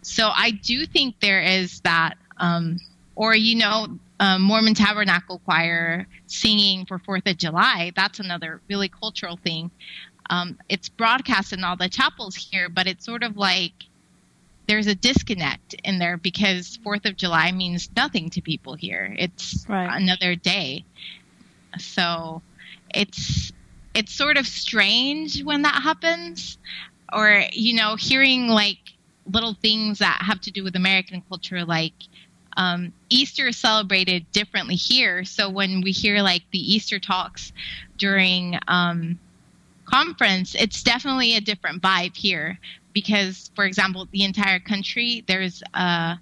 So 0.00 0.30
I 0.32 0.52
do 0.52 0.86
think 0.86 1.20
there 1.20 1.42
is 1.42 1.80
that, 1.80 2.16
um, 2.38 2.80
or 3.14 3.34
you 3.34 3.56
know, 3.56 3.98
um, 4.20 4.42
Mormon 4.42 4.74
Tabernacle 4.74 5.40
Choir 5.44 6.06
singing 6.26 6.86
for 6.86 6.98
Fourth 6.98 7.26
of 7.26 7.36
July. 7.36 7.92
That's 7.94 8.20
another 8.20 8.60
really 8.68 8.88
cultural 8.88 9.36
thing. 9.36 9.70
Um, 10.30 10.58
it's 10.68 10.88
broadcast 10.88 11.52
in 11.52 11.64
all 11.64 11.76
the 11.76 11.88
chapels 11.88 12.36
here, 12.36 12.68
but 12.68 12.86
it's 12.86 13.04
sort 13.04 13.22
of 13.22 13.36
like 13.36 13.72
there's 14.66 14.86
a 14.86 14.94
disconnect 14.94 15.74
in 15.84 15.98
there 15.98 16.16
because 16.16 16.78
Fourth 16.82 17.04
of 17.04 17.16
July 17.16 17.52
means 17.52 17.90
nothing 17.96 18.30
to 18.30 18.40
people 18.40 18.74
here. 18.74 19.14
It's 19.18 19.66
right. 19.68 20.00
another 20.00 20.36
day, 20.36 20.84
so 21.78 22.42
it's 22.94 23.52
it's 23.94 24.12
sort 24.12 24.36
of 24.36 24.46
strange 24.46 25.42
when 25.44 25.62
that 25.62 25.82
happens, 25.82 26.58
or 27.12 27.44
you 27.52 27.74
know, 27.74 27.96
hearing 27.96 28.48
like 28.48 28.78
little 29.30 29.54
things 29.54 29.98
that 29.98 30.22
have 30.22 30.40
to 30.42 30.50
do 30.50 30.64
with 30.64 30.76
American 30.76 31.22
culture, 31.28 31.64
like 31.64 31.94
um, 32.56 32.92
Easter 33.08 33.48
is 33.48 33.56
celebrated 33.56 34.30
differently 34.32 34.74
here. 34.74 35.24
So 35.24 35.48
when 35.48 35.80
we 35.80 35.92
hear 35.92 36.22
like 36.22 36.42
the 36.50 36.74
Easter 36.74 36.98
talks 36.98 37.52
during 37.98 38.58
um, 38.68 39.18
conference, 39.84 40.54
it's 40.54 40.82
definitely 40.82 41.36
a 41.36 41.40
different 41.40 41.82
vibe 41.82 42.16
here 42.16 42.58
because, 42.92 43.50
for 43.54 43.64
example, 43.64 44.08
the 44.10 44.24
entire 44.24 44.58
country 44.58 45.24
there's 45.26 45.62
a 45.74 46.18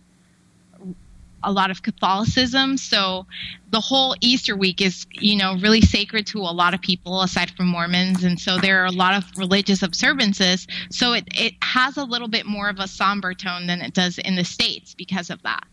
a 1.43 1.53
lot 1.53 1.71
of 1.71 1.83
Catholicism. 1.83 2.77
So 2.77 3.27
the 3.71 3.81
whole 3.81 4.15
Easter 4.21 4.57
week 4.57 4.81
is, 4.81 5.07
you 5.13 5.37
know, 5.37 5.57
really 5.57 5.81
sacred 5.81 6.27
to 6.29 6.39
a 6.39 6.53
lot 6.53 6.75
of 6.75 6.81
people 6.81 7.23
aside 7.23 7.51
from 7.53 7.67
Mormons. 7.67 8.25
And 8.25 8.39
so 8.39 8.59
there 8.59 8.83
are 8.83 8.87
a 8.87 8.93
lot 8.93 9.15
of 9.15 9.25
religious 9.37 9.83
observances. 9.83 10.67
So 10.91 11.13
it, 11.13 11.29
it 11.35 11.55
has 11.63 11.97
a 11.97 12.05
little 12.05 12.29
bit 12.29 12.47
more 12.47 12.69
of 12.69 12.79
a 12.79 12.89
somber 12.89 13.35
tone 13.35 13.67
than 13.67 13.81
it 13.81 13.95
does 13.95 14.19
in 14.19 14.37
the 14.37 14.45
States 14.45 14.95
because 14.95 15.31
of 15.31 15.43
that. 15.43 15.65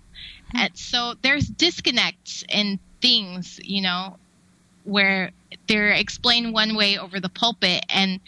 Mm-hmm. 0.50 0.58
And 0.58 0.78
so 0.78 1.16
there's 1.22 1.48
disconnects 1.48 2.44
in 2.50 2.80
things, 3.02 3.60
you 3.64 3.82
know, 3.82 4.18
where 4.84 5.32
they're 5.68 5.92
explained 5.92 6.54
one 6.54 6.76
way 6.76 6.98
over 6.98 7.20
the 7.20 7.30
pulpit 7.30 7.86
and 7.90 8.20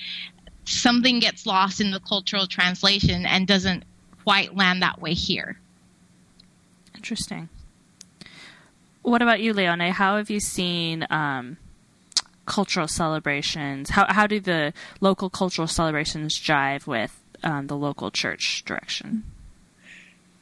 something 0.66 1.20
gets 1.20 1.46
lost 1.46 1.82
in 1.82 1.92
the 1.92 2.00
cultural 2.02 2.48
translation 2.48 3.26
and 3.26 3.48
doesn't 3.48 3.84
quite 4.24 4.56
land 4.56 4.82
that 4.82 5.02
way 5.02 5.14
here. 5.14 5.60
Interesting. 7.00 7.48
What 9.04 9.22
about 9.22 9.40
you, 9.40 9.54
Leone? 9.54 9.80
How 9.80 10.18
have 10.18 10.30
you 10.30 10.42
seen 10.42 11.08
um, 11.10 11.56
cultural 12.46 12.90
celebrations? 12.90 13.92
How 13.92 14.06
how 14.10 14.28
do 14.28 14.42
the 14.42 14.74
local 15.00 15.30
cultural 15.30 15.68
celebrations 15.68 16.38
jive 16.38 16.86
with 16.86 17.18
um, 17.42 17.68
the 17.68 17.78
local 17.78 18.12
church 18.12 18.66
direction? 18.66 19.24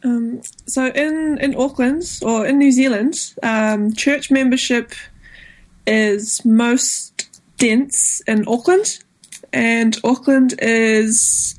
Um, 0.03 0.41
so 0.65 0.87
in 0.87 1.37
in 1.39 1.55
Auckland 1.55 2.03
or 2.23 2.47
in 2.47 2.57
New 2.57 2.71
Zealand, 2.71 3.35
um, 3.43 3.93
church 3.93 4.31
membership 4.31 4.93
is 5.85 6.43
most 6.43 7.39
dense 7.57 8.21
in 8.25 8.47
Auckland, 8.47 8.97
and 9.53 9.95
Auckland 10.03 10.55
is 10.57 11.56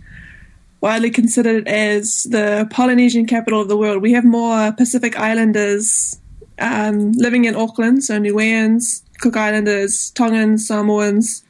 widely 0.81 1.11
considered 1.11 1.67
as 1.67 2.25
the 2.25 2.69
Polynesian 2.71 3.27
capital 3.27 3.61
of 3.61 3.69
the 3.69 3.77
world. 3.77 4.03
We 4.03 4.13
have 4.13 4.25
more 4.25 4.73
Pacific 4.73 5.19
Islanders 5.19 6.19
um, 6.59 7.13
living 7.13 7.45
in 7.45 7.57
Auckland, 7.57 8.05
so 8.05 8.19
Niueans, 8.19 9.03
Cook 9.21 9.37
Islanders, 9.37 10.11
Tongans, 10.13 10.67
Samoans, 10.67 11.45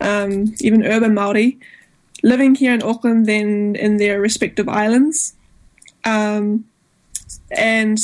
um, 0.00 0.54
even 0.60 0.84
urban 0.84 1.14
Maori, 1.14 1.58
living 2.22 2.54
here 2.54 2.74
in 2.74 2.82
Auckland 2.82 3.26
than 3.26 3.76
in 3.76 3.96
their 3.96 4.20
respective 4.20 4.68
islands 4.68 5.34
um, 6.04 6.64
and 7.50 7.98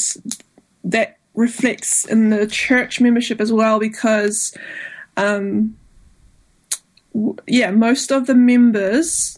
that 0.85 1.19
reflects 1.35 2.05
in 2.07 2.31
the 2.31 2.47
church 2.47 3.01
membership 3.01 3.41
as 3.41 3.53
well 3.53 3.79
because 3.79 4.57
um, 5.17 5.77
yeah 7.47 7.71
most 7.71 8.11
of 8.11 8.27
the 8.27 8.35
members 8.35 9.38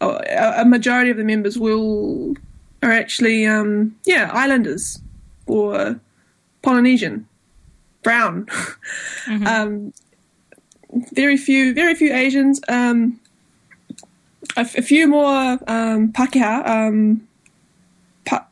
a 0.00 0.64
majority 0.66 1.10
of 1.10 1.16
the 1.16 1.24
members 1.24 1.58
will 1.58 2.34
are 2.82 2.92
actually 2.92 3.46
um, 3.46 3.96
yeah 4.04 4.30
islanders 4.32 5.00
or 5.46 6.00
polynesian 6.62 7.26
brown. 8.02 8.46
Mm-hmm. 9.26 9.46
um, 9.48 9.92
very 11.12 11.36
few 11.36 11.74
very 11.74 11.96
few 11.96 12.14
asians. 12.14 12.60
Um, 12.68 13.18
a, 14.56 14.60
f- 14.60 14.78
a 14.78 14.82
few 14.82 15.08
more 15.08 15.58
um, 15.66 16.12
Pakeha, 16.12 16.66
um, 16.66 17.26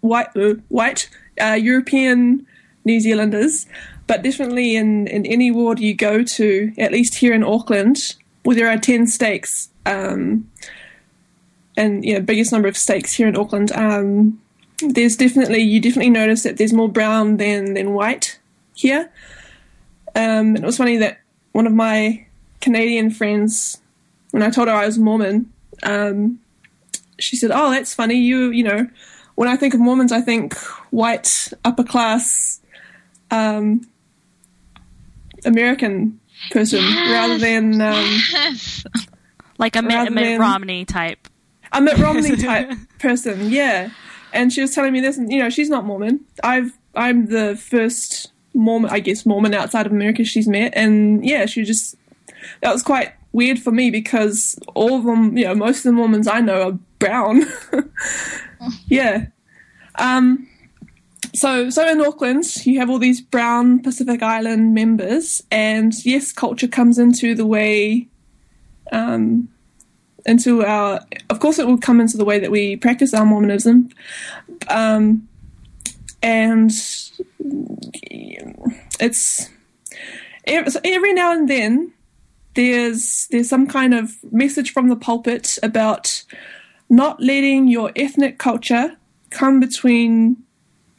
white 0.00 0.28
uh, 0.36 0.54
white 0.68 1.08
uh, 1.40 1.58
European 1.60 2.46
New 2.84 3.00
Zealanders, 3.00 3.66
but 4.06 4.22
definitely 4.22 4.76
in, 4.76 5.06
in 5.06 5.24
any 5.26 5.50
ward 5.50 5.78
you 5.80 5.94
go 5.94 6.22
to, 6.22 6.72
at 6.78 6.92
least 6.92 7.16
here 7.16 7.32
in 7.32 7.44
Auckland, 7.44 8.16
where 8.42 8.56
there 8.56 8.68
are 8.68 8.78
ten 8.78 9.06
stakes, 9.06 9.70
um, 9.86 10.50
and 11.76 12.04
you 12.04 12.14
know 12.14 12.20
biggest 12.20 12.52
number 12.52 12.68
of 12.68 12.76
stakes 12.76 13.12
here 13.14 13.28
in 13.28 13.36
Auckland. 13.36 13.72
Um, 13.72 14.40
there's 14.78 15.16
definitely 15.16 15.62
you 15.62 15.80
definitely 15.80 16.10
notice 16.10 16.42
that 16.42 16.56
there's 16.56 16.72
more 16.72 16.88
brown 16.88 17.36
than 17.36 17.74
than 17.74 17.92
white 17.92 18.38
here. 18.74 19.10
Um, 20.16 20.54
and 20.54 20.58
it 20.58 20.64
was 20.64 20.76
funny 20.76 20.96
that 20.98 21.18
one 21.52 21.66
of 21.66 21.72
my 21.72 22.26
Canadian 22.60 23.10
friends, 23.10 23.80
when 24.30 24.42
I 24.42 24.50
told 24.50 24.68
her 24.68 24.74
I 24.74 24.86
was 24.86 24.98
Mormon, 24.98 25.52
um, 25.82 26.40
she 27.18 27.36
said, 27.36 27.50
"Oh, 27.52 27.70
that's 27.70 27.94
funny. 27.94 28.16
You 28.16 28.50
you 28.50 28.64
know." 28.64 28.88
when 29.34 29.48
I 29.48 29.56
think 29.56 29.74
of 29.74 29.80
Mormons, 29.80 30.12
I 30.12 30.20
think 30.20 30.56
white, 30.90 31.52
upper 31.64 31.84
class, 31.84 32.60
um, 33.30 33.82
American 35.44 36.20
person 36.50 36.80
yes, 36.80 37.10
rather 37.10 37.38
than 37.38 37.80
um, 37.80 38.04
yes. 38.32 38.84
like 39.58 39.76
a 39.76 39.82
Mitt 39.82 40.38
Romney 40.38 40.84
type. 40.84 41.28
I'm 41.74 41.88
a 41.88 41.92
Mitt 41.92 41.98
Romney 41.98 42.36
type 42.42 42.72
person, 42.98 43.50
yeah. 43.50 43.90
And 44.32 44.52
she 44.52 44.60
was 44.60 44.74
telling 44.74 44.92
me 44.92 45.00
this, 45.00 45.18
and 45.18 45.30
you 45.30 45.40
know, 45.40 45.50
she's 45.50 45.68
not 45.68 45.84
Mormon. 45.84 46.24
I've 46.42 46.72
I'm 46.94 47.26
the 47.26 47.56
first 47.56 48.32
Mormon, 48.54 48.90
I 48.90 49.00
guess, 49.00 49.26
Mormon 49.26 49.54
outside 49.54 49.86
of 49.86 49.92
America 49.92 50.24
she's 50.24 50.48
met, 50.48 50.72
and 50.74 51.24
yeah, 51.24 51.46
she 51.46 51.64
just 51.64 51.96
that 52.62 52.72
was 52.72 52.82
quite 52.82 53.12
weird 53.32 53.58
for 53.58 53.72
me 53.72 53.90
because 53.90 54.58
all 54.74 54.96
of 54.96 55.04
them, 55.04 55.36
you 55.36 55.44
know, 55.44 55.54
most 55.54 55.78
of 55.78 55.84
the 55.84 55.92
Mormons 55.92 56.28
I 56.28 56.40
know 56.40 56.68
are 56.68 56.78
brown. 56.98 57.42
yeah. 58.86 59.26
Um, 59.96 60.48
so, 61.34 61.68
so 61.68 61.86
in 61.88 62.00
Auckland, 62.00 62.44
you 62.64 62.78
have 62.78 62.88
all 62.88 63.00
these 63.00 63.20
brown 63.20 63.82
Pacific 63.82 64.22
Island 64.22 64.74
members, 64.74 65.42
and 65.50 65.92
yes, 66.04 66.32
culture 66.32 66.68
comes 66.68 66.98
into 66.98 67.34
the 67.34 67.46
way, 67.46 68.08
um, 68.92 69.48
into 70.26 70.64
our. 70.64 71.00
Of 71.30 71.40
course, 71.40 71.58
it 71.58 71.66
will 71.66 71.78
come 71.78 72.00
into 72.00 72.16
the 72.16 72.24
way 72.24 72.38
that 72.38 72.50
we 72.50 72.76
practice 72.76 73.14
our 73.14 73.24
Mormonism, 73.24 73.90
um, 74.68 75.28
and 76.22 76.70
it's 79.00 79.50
every 80.46 81.12
now 81.12 81.32
and 81.32 81.48
then 81.48 81.92
there's 82.54 83.26
there's 83.30 83.48
some 83.48 83.66
kind 83.66 83.94
of 83.94 84.12
message 84.32 84.72
from 84.72 84.88
the 84.88 84.96
pulpit 84.96 85.58
about 85.62 86.24
not 86.88 87.20
letting 87.20 87.68
your 87.68 87.90
ethnic 87.96 88.38
culture 88.38 88.96
come 89.30 89.60
between 89.60 90.36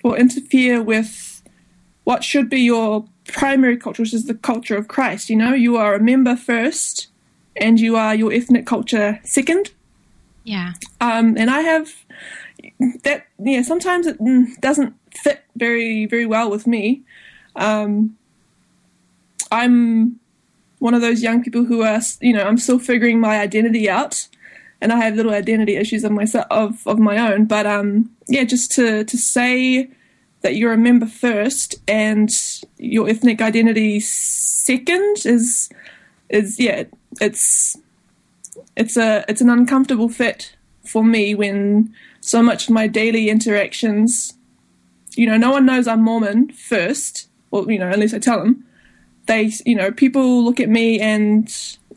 or 0.03 0.17
interfere 0.17 0.81
with 0.81 1.41
what 2.03 2.23
should 2.23 2.49
be 2.49 2.61
your 2.61 3.05
primary 3.27 3.77
culture, 3.77 4.03
which 4.03 4.13
is 4.13 4.25
the 4.25 4.35
culture 4.35 4.75
of 4.75 4.87
Christ. 4.87 5.29
You 5.29 5.35
know, 5.35 5.53
you 5.53 5.77
are 5.77 5.95
a 5.95 5.99
member 5.99 6.35
first, 6.35 7.07
and 7.55 7.79
you 7.79 7.95
are 7.95 8.15
your 8.15 8.31
ethnic 8.33 8.65
culture 8.65 9.19
second. 9.23 9.71
Yeah. 10.43 10.73
Um, 11.01 11.35
and 11.37 11.49
I 11.49 11.61
have 11.61 11.93
that. 13.03 13.25
Yeah, 13.39 13.61
sometimes 13.63 14.05
it 14.07 14.19
mm, 14.19 14.45
doesn't 14.61 14.95
fit 15.11 15.43
very 15.55 16.05
very 16.05 16.25
well 16.25 16.49
with 16.49 16.67
me. 16.67 17.01
Um, 17.55 18.17
I'm 19.51 20.19
one 20.79 20.93
of 20.93 21.01
those 21.01 21.23
young 21.23 21.43
people 21.43 21.65
who 21.65 21.81
are, 21.81 22.01
you 22.21 22.33
know, 22.33 22.43
I'm 22.43 22.57
still 22.57 22.79
figuring 22.79 23.19
my 23.19 23.39
identity 23.39 23.89
out, 23.89 24.27
and 24.81 24.91
I 24.91 24.97
have 24.97 25.15
little 25.15 25.33
identity 25.33 25.75
issues 25.77 26.03
of 26.03 26.11
myself 26.11 26.45
of 26.51 26.85
of 26.85 26.99
my 26.99 27.17
own. 27.17 27.45
But 27.45 27.65
um, 27.65 28.11
yeah, 28.27 28.43
just 28.43 28.71
to 28.73 29.03
to 29.03 29.17
say 29.17 29.89
that 30.41 30.55
you're 30.55 30.73
a 30.73 30.77
member 30.77 31.07
first 31.07 31.73
and 31.87 32.29
your 32.77 33.09
ethnic 33.09 33.41
identity 33.41 33.99
second 33.99 35.25
is 35.25 35.69
is 36.29 36.59
yeah, 36.59 36.83
it's 37.21 37.77
it's 38.75 38.97
a 38.97 39.25
it's 39.27 39.41
an 39.41 39.49
uncomfortable 39.49 40.09
fit 40.09 40.55
for 40.83 41.03
me 41.03 41.35
when 41.35 41.93
so 42.21 42.41
much 42.41 42.67
of 42.67 42.73
my 42.73 42.87
daily 42.87 43.29
interactions, 43.29 44.33
you 45.15 45.27
know, 45.27 45.37
no 45.37 45.51
one 45.51 45.65
knows 45.65 45.87
I'm 45.87 46.01
Mormon 46.01 46.49
first, 46.51 47.27
or 47.51 47.69
you 47.71 47.79
know, 47.79 47.89
unless 47.89 48.13
I 48.13 48.19
tell 48.19 48.39
them 48.39 48.63
they, 49.27 49.51
you 49.65 49.75
know, 49.75 49.91
people 49.91 50.43
look 50.43 50.59
at 50.59 50.69
me 50.69 50.99
and 50.99 51.51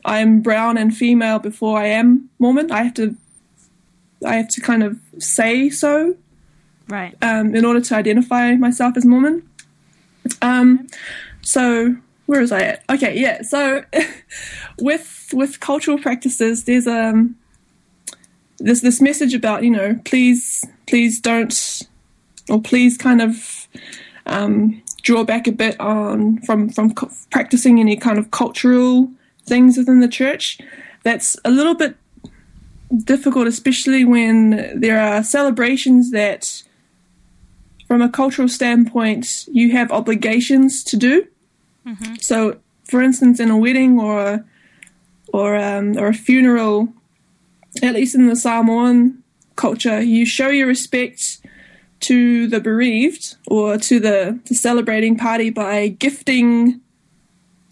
I'm 0.05 0.41
brown 0.41 0.77
and 0.77 0.95
female 0.95 1.39
before 1.39 1.77
I 1.79 1.85
am 1.87 2.29
Mormon. 2.39 2.71
I 2.71 2.83
have 2.83 2.93
to, 2.95 3.15
I 4.25 4.35
have 4.35 4.47
to 4.49 4.61
kind 4.61 4.83
of 4.83 4.99
say 5.19 5.69
so, 5.69 6.15
Right. 6.87 7.15
um, 7.21 7.55
in 7.55 7.65
order 7.65 7.81
to 7.81 7.95
identify 7.95 8.55
myself 8.55 8.97
as 8.97 9.05
Mormon. 9.05 9.47
Um, 10.41 10.87
so 11.41 11.95
where 12.29 12.41
was 12.41 12.51
I 12.51 12.61
at? 12.61 12.83
Okay, 12.91 13.19
yeah. 13.19 13.41
So 13.41 13.83
with 14.79 15.29
with 15.33 15.59
cultural 15.59 15.97
practices, 15.97 16.65
there's 16.65 16.85
um 16.85 17.35
there's 18.59 18.81
this 18.81 19.01
message 19.01 19.33
about 19.33 19.63
you 19.63 19.71
know 19.71 19.99
please 20.05 20.63
please 20.85 21.19
don't 21.19 21.81
or 22.47 22.61
please 22.61 22.99
kind 22.99 23.19
of 23.19 23.67
um, 24.27 24.79
draw 25.01 25.23
back 25.23 25.47
a 25.47 25.51
bit 25.51 25.79
on 25.79 26.39
from 26.41 26.69
from 26.69 26.93
co- 26.93 27.09
practicing 27.31 27.79
any 27.79 27.97
kind 27.97 28.19
of 28.19 28.29
cultural 28.29 29.09
things 29.47 29.75
within 29.75 29.99
the 29.99 30.07
church. 30.07 30.59
That's 31.01 31.35
a 31.43 31.49
little 31.49 31.73
bit 31.73 31.97
difficult, 33.05 33.47
especially 33.47 34.05
when 34.05 34.79
there 34.79 34.99
are 34.99 35.23
celebrations 35.23 36.11
that, 36.11 36.61
from 37.87 38.03
a 38.03 38.09
cultural 38.09 38.47
standpoint, 38.47 39.47
you 39.51 39.71
have 39.71 39.91
obligations 39.91 40.83
to 40.83 40.95
do. 40.95 41.25
So, 42.19 42.57
for 42.85 43.01
instance, 43.01 43.39
in 43.39 43.49
a 43.49 43.57
wedding 43.57 43.99
or 43.99 44.45
or 45.31 45.55
um, 45.55 45.97
or 45.97 46.07
a 46.07 46.13
funeral, 46.13 46.89
at 47.83 47.93
least 47.93 48.15
in 48.15 48.27
the 48.27 48.35
Samoan 48.35 49.23
culture, 49.55 50.01
you 50.01 50.25
show 50.25 50.49
your 50.49 50.67
respect 50.67 51.39
to 52.01 52.47
the 52.47 52.61
bereaved 52.61 53.35
or 53.47 53.77
to 53.77 53.99
the, 53.99 54.39
the 54.45 54.55
celebrating 54.55 55.17
party 55.17 55.49
by 55.49 55.89
gifting 55.89 56.81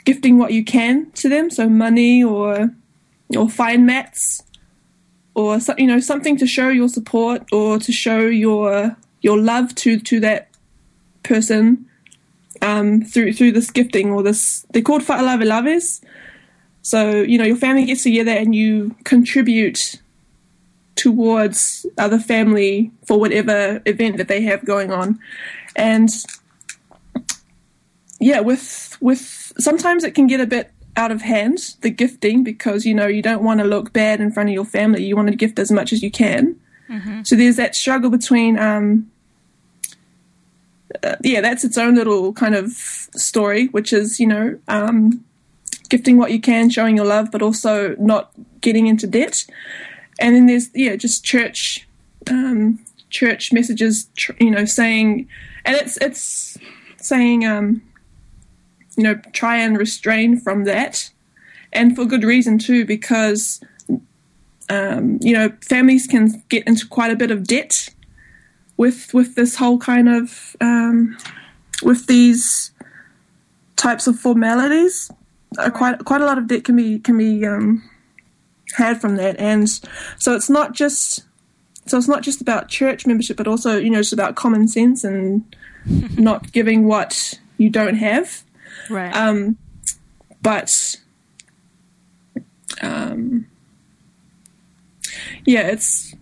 gifting 0.06 0.38
what 0.38 0.54
you 0.54 0.64
can 0.64 1.12
to 1.12 1.30
them, 1.30 1.50
so 1.50 1.68
money 1.70 2.24
or 2.24 2.74
or 3.36 3.50
fine 3.50 3.86
mats 3.86 4.44
or 5.38 5.60
you 5.78 5.88
know 5.88 6.00
something 6.00 6.38
to 6.38 6.48
show 6.48 6.70
your 6.70 6.90
support 6.90 7.44
or 7.52 7.78
to 7.78 7.92
show 7.92 8.22
your 8.22 8.96
your 9.22 9.38
love 9.38 9.76
to 9.76 10.00
to 10.00 10.20
that 10.20 10.50
person 11.24 11.87
um, 12.62 13.02
through 13.04 13.34
through 13.34 13.52
this 13.52 13.72
gifting 13.72 14.12
or 14.12 14.24
this 14.24 14.66
they're 14.72 14.82
called 14.82 15.04
fa'alavelaves. 15.04 16.02
So 16.82 17.22
you 17.22 17.38
know 17.38 17.46
your 17.46 17.58
family 17.58 17.86
gets 17.86 18.04
together 18.04 18.32
and 18.32 18.56
you 18.56 18.96
contribute 19.04 20.02
towards 20.96 21.86
other 21.98 22.20
family 22.20 22.92
for 23.06 23.20
whatever 23.20 23.82
event 23.86 24.18
that 24.18 24.28
they 24.28 24.42
have 24.42 24.66
going 24.66 24.92
on, 24.92 25.20
and 25.76 26.10
yeah, 28.20 28.40
with 28.40 28.98
with 29.02 29.54
sometimes 29.60 30.04
it 30.04 30.16
can 30.16 30.28
get 30.28 30.40
a 30.40 30.48
bit 30.48 30.72
out 30.96 31.12
of 31.12 31.22
hand 31.22 31.76
the 31.82 31.92
gifting 31.92 32.44
because 32.44 32.86
you 32.86 32.94
know 32.94 33.06
you 33.06 33.22
don't 33.22 33.44
want 33.44 33.60
to 33.60 33.64
look 33.66 33.94
bad 33.94 34.20
in 34.20 34.32
front 34.32 34.50
of 34.50 34.54
your 34.54 34.66
family. 34.66 35.04
You 35.04 35.16
want 35.16 35.30
to 35.30 35.36
gift 35.36 35.60
as 35.60 35.72
much 35.72 35.94
as 35.94 36.02
you 36.02 36.12
can. 36.12 36.60
So 37.24 37.36
there's 37.36 37.58
that 37.58 37.76
struggle 37.76 38.10
between 38.10 38.58
um, 38.58 39.12
uh, 41.04 41.16
yeah, 41.24 41.42
that's 41.42 41.64
its 41.64 41.78
own 41.78 41.96
little 41.96 42.34
kind 42.34 42.56
of 42.56 42.72
story, 42.72 43.68
which 43.68 43.94
is, 43.94 44.20
you 44.20 44.28
know, 44.28 44.58
um, 44.68 45.24
gifting 45.90 46.18
what 46.18 46.32
you 46.32 46.40
can, 46.40 46.70
showing 46.70 46.96
your 46.96 47.06
love, 47.06 47.32
but 47.32 47.42
also 47.42 47.96
not 47.98 48.32
getting 48.62 48.88
into 48.88 49.08
debt. 49.08 49.46
And 50.20 50.36
then 50.36 50.46
there's, 50.46 50.70
yeah, 50.74 50.96
just 50.96 51.24
church, 51.24 51.88
um, 52.30 52.80
church 53.10 53.54
messages, 53.54 54.10
tr- 54.16 54.34
you 54.40 54.52
know, 54.52 54.66
saying, 54.66 55.28
and 55.66 55.76
it's, 55.76 55.98
it's 55.98 56.58
saying, 56.98 57.46
um, 57.46 57.82
you 58.96 59.04
know, 59.04 59.16
try 59.34 59.58
and 59.58 59.78
restrain 59.78 60.40
from 60.40 60.64
that. 60.66 61.10
And 61.72 61.96
for 61.96 62.06
good 62.06 62.24
reason 62.24 62.58
too, 62.58 62.86
because, 62.86 63.62
um, 64.70 65.20
you 65.22 65.34
know, 65.34 65.52
families 65.62 66.08
can 66.08 66.44
get 66.50 66.66
into 66.66 66.88
quite 66.88 67.12
a 67.12 67.16
bit 67.16 67.30
of 67.30 67.46
debt 67.46 67.90
with 68.78 69.14
with 69.14 69.36
this 69.36 69.56
whole 69.56 69.78
kind 69.78 70.08
of 70.08 70.56
um, 70.62 71.18
with 71.84 72.08
these 72.08 72.72
types 73.76 74.08
of 74.08 74.18
formalities. 74.20 75.12
Uh, 75.58 75.70
quite 75.70 76.04
quite 76.06 76.22
a 76.22 76.26
lot 76.26 76.38
of 76.38 76.48
debt 76.48 76.64
can 76.64 76.76
be 76.76 77.00
can 77.00 77.18
be 77.18 77.46
um, 77.46 77.84
had 78.76 79.02
from 79.02 79.16
that, 79.16 79.38
and 79.40 79.70
so 80.18 80.36
it's 80.36 80.50
not 80.50 80.74
just 80.74 81.24
so 81.88 81.98
it's 81.98 82.08
not 82.08 82.22
just 82.22 82.42
about 82.42 82.68
church 82.68 83.08
membership, 83.08 83.38
but 83.38 83.48
also 83.48 83.78
you 83.78 83.90
know 83.90 84.00
it's 84.00 84.14
about 84.14 84.36
common 84.36 84.68
sense 84.68 85.04
and 85.04 85.44
not 86.18 86.52
giving 86.52 86.86
what 86.86 87.40
you 87.58 87.70
don't 87.70 87.96
have. 87.96 88.44
Right. 88.90 89.16
Um, 89.16 89.58
but 90.42 90.98
um, 92.82 93.48
yeah, 95.46 95.68
it's 95.68 96.14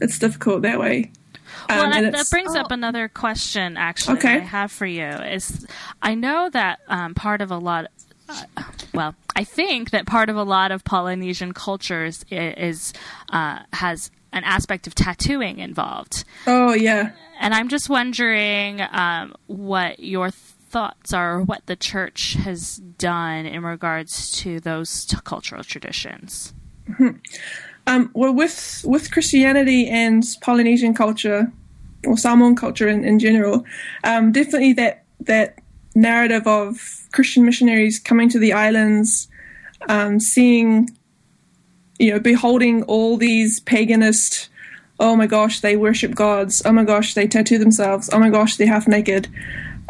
it's 0.00 0.18
difficult 0.18 0.62
that 0.62 0.78
way. 0.78 1.10
Well, 1.68 1.84
Um, 1.84 1.90
that, 1.90 2.12
that 2.12 2.30
brings 2.30 2.54
up 2.54 2.70
another 2.70 3.08
question, 3.08 3.76
actually, 3.76 4.18
Okay. 4.18 4.36
I 4.36 4.38
have 4.38 4.72
for 4.72 4.86
you. 4.86 5.04
Is 5.06 5.66
I 6.02 6.14
know 6.14 6.48
that 6.50 6.80
um, 6.88 7.14
part 7.14 7.40
of 7.42 7.50
a 7.50 7.58
lot, 7.58 7.86
uh, 8.28 8.62
well, 8.94 9.14
I 9.36 9.44
think 9.44 9.90
that 9.90 10.06
part 10.06 10.30
of 10.30 10.36
a 10.36 10.42
lot 10.44 10.70
of 10.72 10.84
Polynesian 10.84 11.52
cultures 11.52 12.24
is 12.30 12.92
uh, 13.32 13.60
has 13.74 14.10
an 14.32 14.44
aspect 14.44 14.86
of 14.86 14.94
tattooing 14.94 15.58
involved, 15.58 16.24
Oh 16.46 16.74
yeah. 16.74 17.12
and 17.40 17.54
I'm 17.54 17.68
just 17.68 17.88
wondering 17.88 18.80
um, 18.90 19.34
what 19.46 20.00
your 20.00 20.30
thoughts 20.30 21.14
are, 21.14 21.40
what 21.40 21.64
the 21.66 21.76
church 21.76 22.34
has 22.34 22.76
done 22.76 23.46
in 23.46 23.62
regards 23.62 24.30
to 24.42 24.60
those 24.60 25.06
t- 25.06 25.16
cultural 25.24 25.64
traditions. 25.64 26.52
Um, 27.86 28.10
well, 28.12 28.32
with 28.34 28.82
with 28.86 29.10
Christianity 29.10 29.88
and 29.88 30.22
Polynesian 30.42 30.92
culture, 30.92 31.50
or 32.06 32.16
Samoan 32.16 32.56
culture 32.56 32.88
in, 32.88 33.04
in 33.04 33.18
general, 33.18 33.64
um, 34.04 34.32
definitely 34.32 34.72
that 34.74 35.04
that 35.20 35.58
narrative 35.94 36.46
of 36.46 37.06
Christian 37.12 37.44
missionaries 37.44 37.98
coming 37.98 38.28
to 38.28 38.38
the 38.38 38.52
islands, 38.52 39.28
um, 39.88 40.20
seeing, 40.20 40.88
you 41.98 42.12
know, 42.12 42.20
beholding 42.20 42.82
all 42.84 43.16
these 43.16 43.60
paganist. 43.60 44.48
Oh 45.00 45.16
my 45.16 45.26
gosh, 45.26 45.60
they 45.60 45.76
worship 45.76 46.14
gods. 46.14 46.62
Oh 46.64 46.72
my 46.72 46.84
gosh, 46.84 47.14
they 47.14 47.26
tattoo 47.26 47.58
themselves. 47.58 48.10
Oh 48.12 48.18
my 48.18 48.30
gosh, 48.30 48.56
they're 48.56 48.66
half 48.66 48.88
naked. 48.88 49.28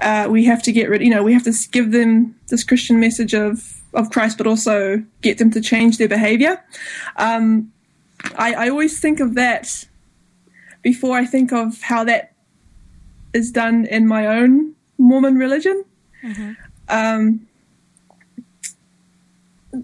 Uh, 0.00 0.28
we 0.30 0.44
have 0.44 0.62
to 0.62 0.72
get 0.72 0.88
rid. 0.88 1.02
You 1.02 1.11
know, 1.11 1.22
we 1.22 1.32
have 1.32 1.44
to 1.44 1.54
give 1.70 1.92
them 1.92 2.36
this 2.48 2.64
Christian 2.64 3.00
message 3.00 3.34
of 3.34 3.74
of 3.94 4.11
Christ, 4.11 4.36
but 4.38 4.46
also 4.46 5.02
get 5.22 5.38
them 5.38 5.50
to 5.50 5.61
change 5.61 5.96
their 5.96 6.09
behavior. 6.09 6.62
Um, 7.16 7.72
I, 8.36 8.52
I 8.52 8.68
always 8.68 9.00
think 9.00 9.20
of 9.20 9.34
that 9.34 9.88
before 10.82 11.16
I 11.16 11.24
think 11.24 11.52
of 11.52 11.80
how 11.82 12.04
that 12.04 12.32
is 13.34 13.50
done 13.50 13.86
in 13.86 14.06
my 14.06 14.26
own 14.26 14.74
Mormon 14.98 15.36
religion. 15.36 15.84
Um, 16.88 17.46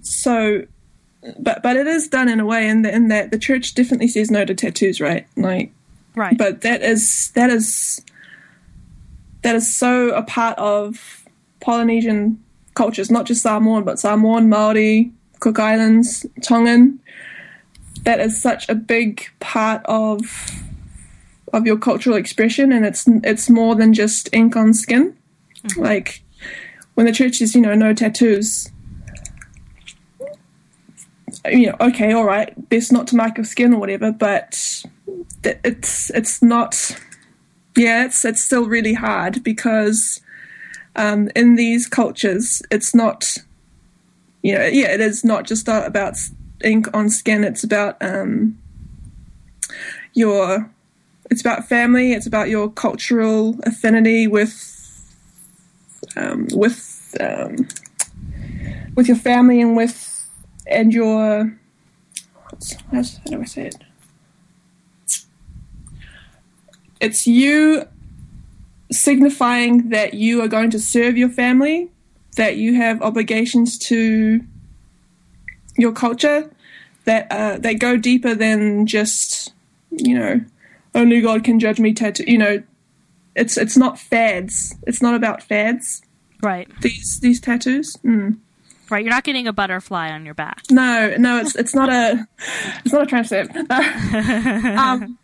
so, 0.03 0.66
but 1.38 1.62
but 1.62 1.76
it 1.76 1.86
is 1.86 2.09
done 2.09 2.28
in 2.28 2.40
a 2.40 2.47
way 2.47 2.68
in, 2.68 2.82
the, 2.82 2.95
in 2.95 3.09
that 3.09 3.30
the 3.30 3.38
church 3.38 3.74
definitely 3.74 4.09
says 4.09 4.30
no 4.30 4.45
to 4.45 4.55
tattoos, 4.55 5.01
right? 5.01 5.26
Like, 5.36 5.72
Right. 6.16 6.36
but 6.38 6.61
that 6.62 6.82
is 6.82 7.30
that 7.34 7.51
is 7.51 8.01
that 9.42 9.55
is 9.57 9.72
so 9.74 10.11
a 10.11 10.22
part 10.22 10.57
of 10.59 11.24
Polynesian 11.61 12.42
cultures, 12.74 13.11
not 13.11 13.26
just 13.26 13.42
Samoan, 13.42 13.84
but 13.84 13.99
Samoan, 13.99 14.49
Maori, 14.49 15.12
Cook 15.40 15.59
Islands, 15.59 16.24
Tongan. 16.42 17.01
That 18.05 18.20
is 18.20 18.40
such 18.40 18.68
a 18.68 18.74
big 18.74 19.24
part 19.40 19.82
of 19.86 20.20
of 21.57 21.67
your 21.67 21.79
cultural 21.79 22.17
expression, 22.17 22.73
and 22.73 22.85
it's 22.85 23.05
it's 23.07 23.49
more 23.49 23.75
than 23.75 23.93
just 23.93 24.29
ink 24.33 24.57
on 24.57 24.75
skin. 24.75 25.17
Like 25.77 26.23
when 26.95 27.07
the 27.07 27.13
church 27.13 27.41
is, 27.41 27.55
you 27.55 27.61
know, 27.61 27.75
no 27.75 27.93
tattoos. 27.93 28.71
You 31.47 31.67
know, 31.67 31.77
okay, 31.81 32.13
all 32.13 32.25
right, 32.25 32.69
best 32.71 32.93
not 32.93 33.07
to 33.09 33.17
mark 33.17 33.37
your 33.37 33.45
skin 33.45 33.75
or 33.75 33.81
whatever, 33.81 34.13
but 34.13 34.85
it's 35.43 36.11
it's 36.11 36.43
not. 36.43 36.99
Yeah, 37.77 38.07
it's 38.07 38.25
it's 38.25 38.41
still 38.41 38.67
really 38.67 38.95
hard 38.95 39.43
because 39.43 40.21
um, 40.97 41.29
in 41.35 41.57
these 41.57 41.87
cultures, 41.87 42.63
it's 42.71 42.95
not. 42.95 43.39
You 44.43 44.59
know, 44.59 44.65
yeah, 44.67 44.93
it 44.93 45.01
is 45.01 45.25
not 45.25 45.45
just 45.45 45.69
about 45.69 46.17
ink 46.63 46.87
on 46.95 47.11
skin. 47.11 47.45
It's 47.45 47.65
about 47.65 47.97
um, 48.01 48.59
your. 50.15 50.71
It's 51.31 51.41
about 51.41 51.68
family. 51.68 52.12
It's 52.12 52.27
about 52.27 52.49
your 52.49 52.70
cultural 52.70 53.59
affinity 53.64 54.27
with. 54.27 54.70
Um, 56.16 56.47
with 56.53 57.16
um, 57.18 57.66
with 58.95 59.09
your 59.09 59.16
family 59.16 59.61
and 59.61 59.77
with 59.77 60.29
and 60.66 60.93
your 60.93 61.57
how 62.93 63.03
do 63.27 63.41
I 63.41 63.45
say 63.45 63.66
it? 63.66 63.77
It's 67.01 67.27
you 67.27 67.89
signifying 68.93 69.91
that 69.91 70.14
you 70.14 70.41
are 70.43 70.49
going 70.49 70.70
to 70.70 70.79
serve 70.79 71.16
your 71.16 71.29
family, 71.29 71.91
that 72.37 72.57
you 72.57 72.75
have 72.75 73.03
obligations 73.03 73.79
to 73.79 74.41
your 75.77 75.93
culture 75.93 76.51
that 77.05 77.27
uh, 77.31 77.59
that 77.59 77.75
go 77.75 77.97
deeper 77.97 78.35
than 78.35 78.87
just 78.87 79.53
you 79.91 80.14
know 80.18 80.41
only 80.95 81.20
God 81.20 81.45
can 81.45 81.59
judge 81.59 81.80
me 81.80 81.92
tattoo. 81.92 82.24
You 82.26 82.38
know, 82.38 82.62
it's 83.34 83.57
it's 83.57 83.76
not 83.76 83.99
fads. 83.99 84.74
It's 84.86 85.03
not 85.03 85.14
about 85.14 85.42
fads. 85.42 86.03
Right. 86.42 86.68
These 86.80 87.20
these 87.20 87.40
tattoos. 87.40 87.97
Mm. 88.05 88.38
Right. 88.90 89.03
You're 89.03 89.14
not 89.14 89.24
getting 89.24 89.49
a 89.49 89.53
butterfly 89.53 90.11
on 90.11 90.24
your 90.24 90.34
back. 90.34 90.62
No, 90.70 91.14
no, 91.18 91.38
it's 91.38 91.57
it's 91.57 91.74
not 91.74 91.88
a 91.88 92.26
it's 92.84 92.92
not 92.92 93.03
a 93.03 93.07
tramp 93.07 93.26
stamp. 93.26 93.70
um, 94.78 95.18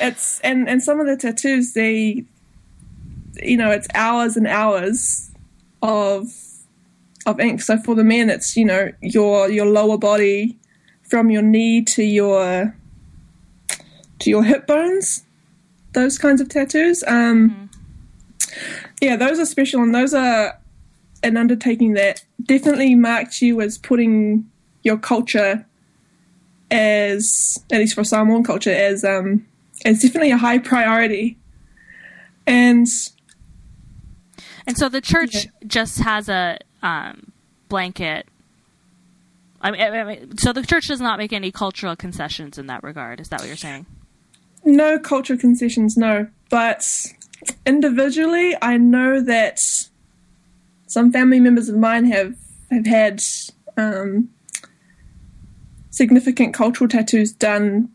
it's 0.00 0.40
and 0.40 0.68
and 0.68 0.82
some 0.82 1.00
of 1.00 1.06
the 1.06 1.16
tattoos 1.16 1.72
they 1.72 2.24
you 3.42 3.56
know 3.56 3.70
it's 3.70 3.88
hours 3.94 4.36
and 4.36 4.46
hours 4.46 5.30
of 5.82 6.26
of 7.26 7.40
ink. 7.40 7.62
So 7.62 7.78
for 7.78 7.94
the 7.94 8.04
men, 8.04 8.30
it's 8.30 8.56
you 8.56 8.64
know 8.64 8.92
your 9.00 9.50
your 9.50 9.66
lower 9.66 9.98
body 9.98 10.58
from 11.02 11.30
your 11.30 11.42
knee 11.42 11.82
to 11.82 12.02
your 12.02 12.76
to 14.20 14.30
your 14.30 14.44
hip 14.44 14.66
bones. 14.66 15.24
Those 15.92 16.18
kinds 16.18 16.40
of 16.40 16.48
tattoos. 16.48 17.02
Um, 17.06 17.50
mm-hmm. 17.50 18.84
Yeah, 19.00 19.16
those 19.16 19.38
are 19.38 19.46
special, 19.46 19.82
and 19.82 19.94
those 19.94 20.14
are 20.14 20.58
an 21.22 21.36
undertaking 21.36 21.94
that 21.94 22.24
definitely 22.42 22.94
marked 22.94 23.42
you 23.42 23.60
as 23.60 23.78
putting 23.78 24.48
your 24.82 24.98
culture 24.98 25.66
as 26.70 27.58
at 27.72 27.78
least 27.78 27.94
for 27.94 28.04
Samoan 28.04 28.44
culture 28.44 28.70
as 28.70 29.02
um 29.04 29.46
as 29.84 30.02
definitely 30.02 30.30
a 30.30 30.36
high 30.36 30.58
priority. 30.58 31.38
And 32.46 32.86
and 34.66 34.76
so 34.76 34.88
the 34.88 35.00
church 35.00 35.34
yeah. 35.34 35.50
just 35.66 35.98
has 36.00 36.28
a 36.28 36.58
um, 36.82 37.32
blanket. 37.68 38.26
I 39.60 39.70
mean, 39.70 39.80
I 39.80 40.04
mean, 40.04 40.38
so 40.38 40.52
the 40.52 40.62
church 40.62 40.88
does 40.88 41.00
not 41.00 41.18
make 41.18 41.32
any 41.32 41.50
cultural 41.50 41.96
concessions 41.96 42.58
in 42.58 42.66
that 42.66 42.82
regard. 42.82 43.18
Is 43.18 43.28
that 43.30 43.40
what 43.40 43.48
you're 43.48 43.56
saying? 43.56 43.86
No 44.64 44.98
cultural 44.98 45.38
concessions, 45.38 45.96
no. 45.96 46.28
But 46.50 46.84
individually, 47.66 48.56
I 48.60 48.76
know 48.76 49.20
that 49.20 49.60
some 50.86 51.12
family 51.12 51.40
members 51.40 51.68
of 51.68 51.76
mine 51.76 52.06
have 52.06 52.34
have 52.70 52.86
had 52.86 53.22
um, 53.76 54.28
significant 55.90 56.54
cultural 56.54 56.88
tattoos 56.88 57.32
done, 57.32 57.88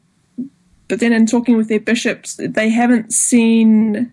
but 0.88 1.00
then 1.00 1.14
in 1.14 1.26
talking 1.26 1.58
with 1.58 1.68
their 1.70 1.80
bishops, 1.80 2.40
they 2.40 2.70
haven't 2.70 3.14
seen, 3.14 4.12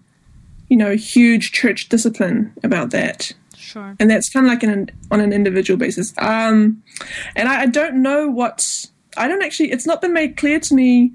you 0.68 0.76
know, 0.76 0.94
huge 0.96 1.52
church 1.52 1.88
discipline 1.88 2.52
about 2.62 2.90
that. 2.90 3.32
Sure. 3.56 3.94
And 3.98 4.10
that's 4.10 4.28
kind 4.28 4.46
of 4.46 4.50
like 4.50 4.62
an, 4.62 4.90
on 5.10 5.20
an 5.20 5.32
individual 5.32 5.78
basis. 5.78 6.12
Um, 6.18 6.82
and 7.36 7.48
I, 7.48 7.62
I 7.62 7.66
don't 7.66 8.02
know 8.02 8.28
what 8.28 8.86
I 9.16 9.28
don't 9.28 9.42
actually. 9.42 9.70
It's 9.72 9.86
not 9.86 10.00
been 10.00 10.12
made 10.12 10.36
clear 10.36 10.60
to 10.60 10.74
me 10.74 11.12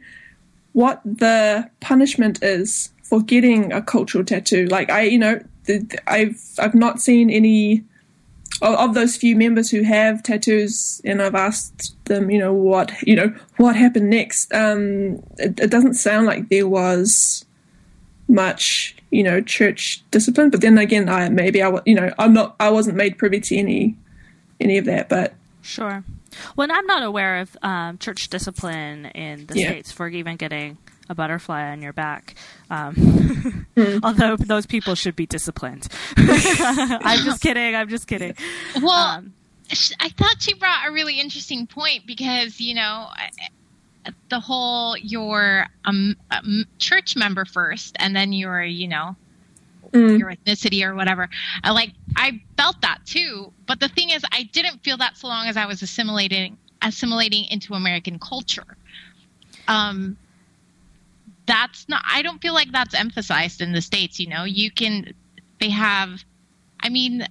what 0.76 1.00
the 1.06 1.70
punishment 1.80 2.44
is 2.44 2.92
for 3.02 3.22
getting 3.22 3.72
a 3.72 3.82
cultural 3.82 4.26
tattoo. 4.26 4.66
Like 4.66 4.90
I, 4.90 5.04
you 5.04 5.18
know, 5.18 5.42
I've 6.06 6.42
I've 6.60 6.76
not 6.76 7.00
seen 7.00 7.30
any 7.30 7.82
of, 8.62 8.76
of, 8.76 8.94
those 8.94 9.16
few 9.16 9.38
members 9.38 9.72
who 9.72 9.84
have 9.84 10.22
tattoos, 10.22 11.02
and 11.06 11.22
I've 11.22 11.34
asked 11.34 11.96
them, 12.06 12.30
you 12.30 12.38
know, 12.38 12.52
what 12.52 12.92
you 13.04 13.16
know 13.16 13.34
what 13.56 13.78
happened 13.78 14.10
next. 14.10 14.54
Um, 14.54 15.24
it, 15.38 15.58
it, 15.62 15.72
doesn't 15.72 15.94
sound 15.94 16.26
like 16.26 16.50
there 16.50 16.68
was 16.68 17.46
much, 18.28 18.98
you 19.12 19.24
know, 19.24 19.40
church 19.40 20.04
discipline. 20.12 20.50
But 20.50 20.60
then 20.60 20.78
again, 20.78 21.08
I 21.08 21.30
maybe 21.30 21.64
I 21.64 21.72
you 21.86 21.96
know 21.96 22.12
I'm 22.20 22.34
not 22.34 22.58
I 22.60 22.70
wasn't 22.70 22.98
made 22.98 23.18
privy 23.18 23.40
to 23.40 23.56
any 23.56 23.96
any 24.60 24.78
of 24.78 24.84
that, 24.86 25.08
but 25.08 25.36
sure. 25.66 26.04
Well, 26.56 26.68
I'm 26.72 26.86
not 26.86 27.04
aware 27.04 27.40
of 27.42 27.58
um, 27.62 27.98
church 27.98 28.30
discipline 28.30 29.06
in 29.08 29.48
the 29.48 29.60
yeah. 29.60 29.70
states 29.70 29.92
for 29.92 30.08
even 30.08 30.38
getting 30.38 30.78
a 31.10 31.16
butterfly 31.16 31.72
on 31.72 31.82
your 31.82 31.94
back. 31.94 32.36
Um, 32.70 32.96
mm. 33.76 34.00
Although 34.04 34.38
those 34.38 34.66
people 34.66 34.96
should 34.96 35.16
be 35.16 35.26
disciplined. 35.26 35.88
I'm 36.18 37.24
just 37.24 37.42
kidding. 37.42 37.76
I'm 37.76 37.90
just 37.90 38.08
kidding. 38.08 38.36
Well, 38.82 39.18
um, 39.18 39.34
I 40.00 40.10
thought 40.10 40.42
she 40.42 40.54
brought 40.54 40.88
a 40.88 40.92
really 40.92 41.20
interesting 41.20 41.68
point 41.68 42.06
because, 42.06 42.60
you 42.60 42.76
know, 42.76 43.10
the 44.30 44.40
whole 44.40 44.96
you're 44.98 45.68
a 45.86 45.90
um, 45.90 46.16
church 46.78 47.16
member 47.16 47.46
first 47.46 47.96
and 48.00 48.16
then 48.16 48.34
you're, 48.34 48.64
you 48.64 48.88
know, 48.88 49.16
mm. 49.96 50.20
your 50.20 50.32
ethnicity 50.32 50.84
or 50.84 50.96
whatever. 50.96 51.30
I 51.64 51.72
like 51.72 51.92
I 52.16 52.42
felt 52.58 52.82
that 52.82 53.00
too, 53.06 53.52
but 53.68 53.80
the 53.80 53.90
thing 53.90 54.10
is 54.10 54.24
I 54.32 54.44
didn't 54.44 54.84
feel 54.84 54.98
that 54.98 55.18
so 55.18 55.28
long 55.28 55.48
as 55.48 55.58
I 55.58 55.66
was 55.66 55.82
assimilating 55.82 56.58
assimilating 56.82 57.46
into 57.46 57.74
American 57.74 58.20
culture. 58.20 58.78
Um 59.68 60.18
that's 61.46 61.88
not 61.88 62.04
i 62.06 62.22
don't 62.22 62.42
feel 62.42 62.54
like 62.54 62.72
that's 62.72 62.94
emphasized 62.94 63.62
in 63.62 63.72
the 63.72 63.82
states 63.82 64.20
you 64.20 64.28
know 64.28 64.44
you 64.44 64.72
can 64.72 65.14
they 65.60 65.70
have 65.70 66.24
i 66.80 66.90
mean 66.90 67.26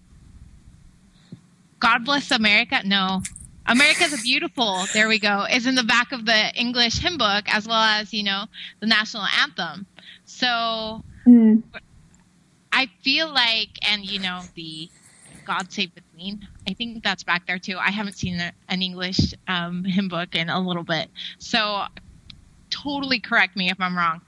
god 1.81 2.05
bless 2.05 2.31
america 2.31 2.81
no 2.85 3.21
america's 3.67 4.13
a 4.13 4.23
beautiful 4.23 4.85
there 4.93 5.09
we 5.09 5.19
go 5.19 5.45
is 5.51 5.67
in 5.67 5.75
the 5.75 5.83
back 5.83 6.13
of 6.13 6.25
the 6.27 6.55
english 6.55 6.99
hymn 6.99 7.19
book 7.19 7.45
as 7.49 7.67
well 7.67 7.83
as 7.83 8.13
you 8.13 8.23
know 8.23 8.45
the 8.81 8.87
national 8.87 9.25
anthem 9.41 9.87
so 10.25 11.03
mm. 11.27 11.63
I 12.75 12.91
feel 13.03 13.33
like 13.33 13.79
and 13.89 14.05
you 14.05 14.19
know 14.19 14.43
the 14.55 14.91
god 15.47 15.71
save 15.71 15.95
the 15.95 16.01
queen 16.15 16.49
i 16.67 16.73
think 16.73 17.05
that's 17.05 17.23
back 17.23 17.47
there 17.47 17.59
too 17.59 17.77
i 17.79 17.91
haven't 17.91 18.15
seen 18.15 18.41
an 18.69 18.83
english 18.83 19.35
um, 19.47 19.85
hymn 19.85 20.09
book 20.09 20.35
in 20.35 20.49
a 20.49 20.59
little 20.59 20.83
bit 20.83 21.11
so 21.39 21.85
totally 22.75 23.21
correct 23.21 23.57
me 23.57 23.71
if 23.71 23.81
I'm 23.81 23.97
wrong. 23.97 24.21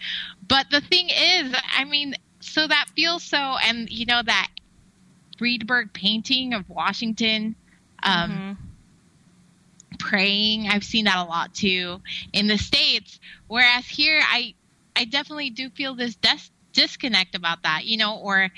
But 0.47 0.71
the 0.71 0.81
thing 0.81 1.09
is, 1.09 1.55
I 1.77 1.85
mean, 1.85 2.15
so 2.41 2.67
that 2.67 2.87
feels 2.95 3.23
so, 3.23 3.37
and 3.37 3.91
you 3.91 4.07
know, 4.07 4.23
that 4.25 4.49
Friberg 5.39 5.93
painting 5.93 6.55
of 6.55 6.69
Washington 6.69 7.57
um, 8.03 8.31
mm-hmm. 8.31 9.97
praying, 9.99 10.69
I've 10.69 10.85
seen 10.85 11.07
that 11.07 11.19
a 11.19 11.29
lot 11.29 11.55
too 11.55 12.01
in 12.33 12.47
the 12.47 12.59
States. 12.59 13.19
Whereas 13.49 13.87
here, 13.87 14.21
I, 14.23 14.55
I 14.95 15.05
definitely 15.05 15.51
do 15.51 15.69
feel 15.71 15.95
this 15.95 16.15
des- 16.15 16.51
disconnect 16.77 17.35
about 17.35 17.63
that, 17.63 17.87
you 17.87 17.97
know, 17.97 18.19
or 18.19 18.51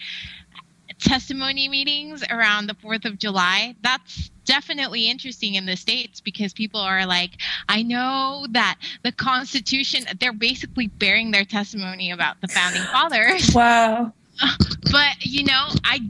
testimony 0.99 1.69
meetings 1.69 2.25
around 2.31 2.67
the 2.67 2.75
4th 2.75 3.05
of 3.05 3.19
July. 3.19 3.75
That's 3.83 4.31
definitely 4.45 5.09
interesting 5.09 5.55
in 5.55 5.65
the 5.65 5.77
States 5.77 6.21
because 6.21 6.53
people 6.53 6.81
are 6.81 7.07
like, 7.07 7.33
I 7.69 7.83
know 7.83 8.47
that 8.51 8.79
the 9.05 9.13
Constitution, 9.13 10.05
they're 10.21 10.33
basically 10.33 10.89
bearing 10.89 11.31
their 11.31 11.45
testimony 11.45 12.11
about 12.11 12.41
the 12.41 12.49
founding 12.49 12.83
fathers. 12.93 13.55
Wow. 13.55 14.13
but, 14.91 15.25
you 15.25 15.45
know, 15.45 15.69
I, 15.85 16.01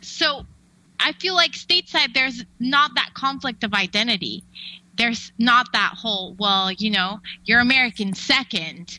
so 0.00 0.46
I 1.00 1.12
feel 1.12 1.34
like 1.34 1.52
stateside, 1.52 2.14
there's 2.14 2.44
not 2.60 2.92
that 2.94 3.10
conflict 3.14 3.64
of 3.64 3.74
identity. 3.74 4.44
There's 4.96 5.32
not 5.38 5.72
that 5.72 5.94
whole, 5.96 6.34
well, 6.38 6.72
you 6.72 6.90
know, 6.90 7.20
you're 7.44 7.60
American 7.60 8.14
second 8.14 8.98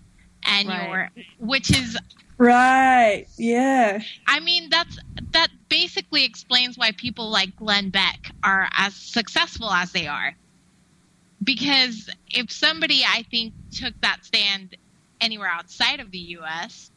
and 0.50 0.68
right. 0.68 1.10
you're, 1.16 1.26
which 1.40 1.72
is 1.72 1.98
Right. 2.40 3.26
Yeah. 3.36 4.02
I 4.26 4.40
mean, 4.40 4.70
that's 4.70 4.98
that 5.32 5.50
basically 5.68 6.24
explains 6.24 6.78
why 6.78 6.94
people 6.94 7.30
like 7.30 7.56
Glenn 7.58 7.90
Beck 7.90 8.32
are 8.42 8.70
as 8.72 8.96
successful 8.96 9.70
as 9.70 9.92
they 9.92 10.08
are. 10.08 10.34
Because 11.44 12.10
if 12.32 12.50
somebody, 12.50 13.04
I 13.06 13.24
think, 13.30 13.54
took 13.72 13.94
that 14.02 14.24
stand 14.24 14.78
anywhere 15.20 15.50
outside 15.50 16.00
of 16.00 16.12
the 16.12 16.18
U.S., 16.18 16.92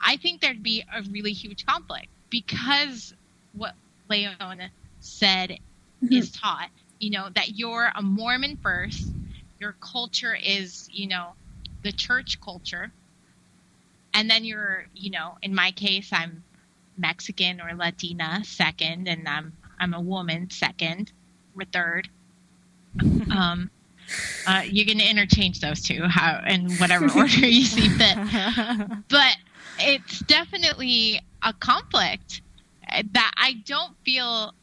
I 0.00 0.16
think 0.16 0.40
there'd 0.40 0.62
be 0.62 0.84
a 0.92 1.02
really 1.02 1.32
huge 1.32 1.64
conflict. 1.64 2.08
because 2.30 3.14
what 3.52 3.74
Leone 4.10 4.70
said 5.00 5.58
mm-hmm. 6.02 6.12
is 6.12 6.30
taught, 6.32 6.68
you 6.98 7.10
know, 7.10 7.28
that 7.34 7.56
you're 7.56 7.90
a 7.94 8.02
Mormon 8.02 8.56
first, 8.56 9.08
your 9.58 9.76
culture 9.80 10.34
is, 10.34 10.88
you 10.92 11.06
know, 11.06 11.32
the 11.82 11.92
church 11.92 12.40
culture, 12.40 12.92
and 14.14 14.30
then 14.30 14.44
you're, 14.44 14.86
you 14.94 15.10
know, 15.10 15.36
in 15.42 15.54
my 15.54 15.70
case, 15.72 16.10
I'm 16.12 16.42
Mexican 16.96 17.60
or 17.60 17.74
Latina 17.74 18.42
second, 18.44 19.08
and 19.08 19.28
I'm 19.28 19.52
I'm 19.78 19.94
a 19.94 20.00
woman 20.00 20.50
second 20.50 21.12
or 21.56 21.64
third. 21.64 22.08
um, 23.30 23.70
uh, 24.46 24.62
you 24.64 24.86
can 24.86 25.00
interchange 25.00 25.60
those 25.60 25.82
two 25.82 26.04
how 26.04 26.42
in 26.46 26.70
whatever 26.76 27.10
order 27.16 27.46
you 27.46 27.64
see 27.64 27.88
fit. 27.88 28.16
But 29.08 29.36
it's 29.78 30.20
definitely 30.20 31.20
a 31.42 31.52
conflict 31.52 32.42
that 33.12 33.32
I 33.36 33.54
don't 33.66 33.94
feel 34.04 34.54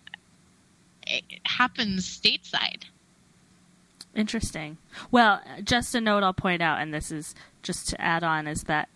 it 1.05 1.23
happens 1.45 2.07
stateside. 2.07 2.83
Interesting. 4.15 4.77
Well, 5.11 5.41
just 5.63 5.95
a 5.95 6.01
note 6.01 6.23
I'll 6.23 6.33
point 6.33 6.61
out, 6.61 6.79
and 6.79 6.93
this 6.93 7.11
is 7.11 7.33
just 7.63 7.87
to 7.89 7.99
add 8.01 8.23
on, 8.23 8.47
is 8.47 8.63
that 8.63 8.89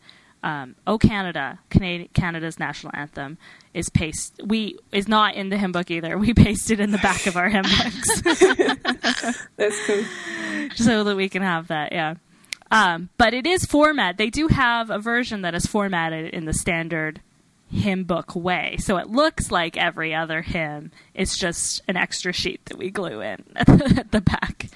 um, 0.44 0.76
"O 0.86 0.98
Canada," 1.00 1.60
Canada, 1.70 2.08
Canada's 2.14 2.60
national 2.60 2.92
anthem, 2.96 3.38
is 3.74 3.90
paste. 3.90 4.40
We 4.46 4.78
is 4.92 5.08
not 5.08 5.34
in 5.34 5.50
the 5.50 5.58
hymn 5.58 5.72
book 5.72 5.90
either. 5.90 6.18
We 6.18 6.34
paste 6.34 6.70
it 6.70 6.80
in 6.80 6.92
the 6.92 7.00
back 7.00 7.26
of 7.26 7.36
our 7.36 7.50
hymn 7.50 7.64
books. 7.78 8.22
That's 9.58 9.88
cool. 9.88 10.04
so 10.76 11.04
that 11.04 11.16
we 11.16 11.30
can 11.30 11.42
have 11.42 11.68
that. 11.70 11.92
Yeah. 11.92 12.16
Um, 12.70 13.10
but 13.18 13.34
it 13.34 13.48
is 13.48 13.66
format. 13.66 14.18
They 14.18 14.30
do 14.30 14.50
have 14.50 14.90
a 14.90 15.00
version 15.00 15.42
that 15.42 15.56
is 15.56 15.66
formatted 15.66 16.34
in 16.34 16.46
the 16.46 16.54
standard 16.54 17.22
hymn 17.72 18.04
book 18.04 18.36
way. 18.36 18.78
So 18.80 18.98
it 18.98 19.08
looks 19.10 19.52
like 19.52 19.78
every 19.78 20.14
other 20.14 20.42
hymn. 20.42 20.92
It's 21.14 21.38
just 21.38 21.82
an 21.88 21.98
extra 21.98 22.34
sheet 22.34 22.66
that 22.66 22.78
we 22.78 22.90
glue 22.90 23.22
in 23.22 23.44
at 23.56 23.68
the, 23.68 23.96
at 24.00 24.12
the 24.12 24.22
back. 24.22 24.68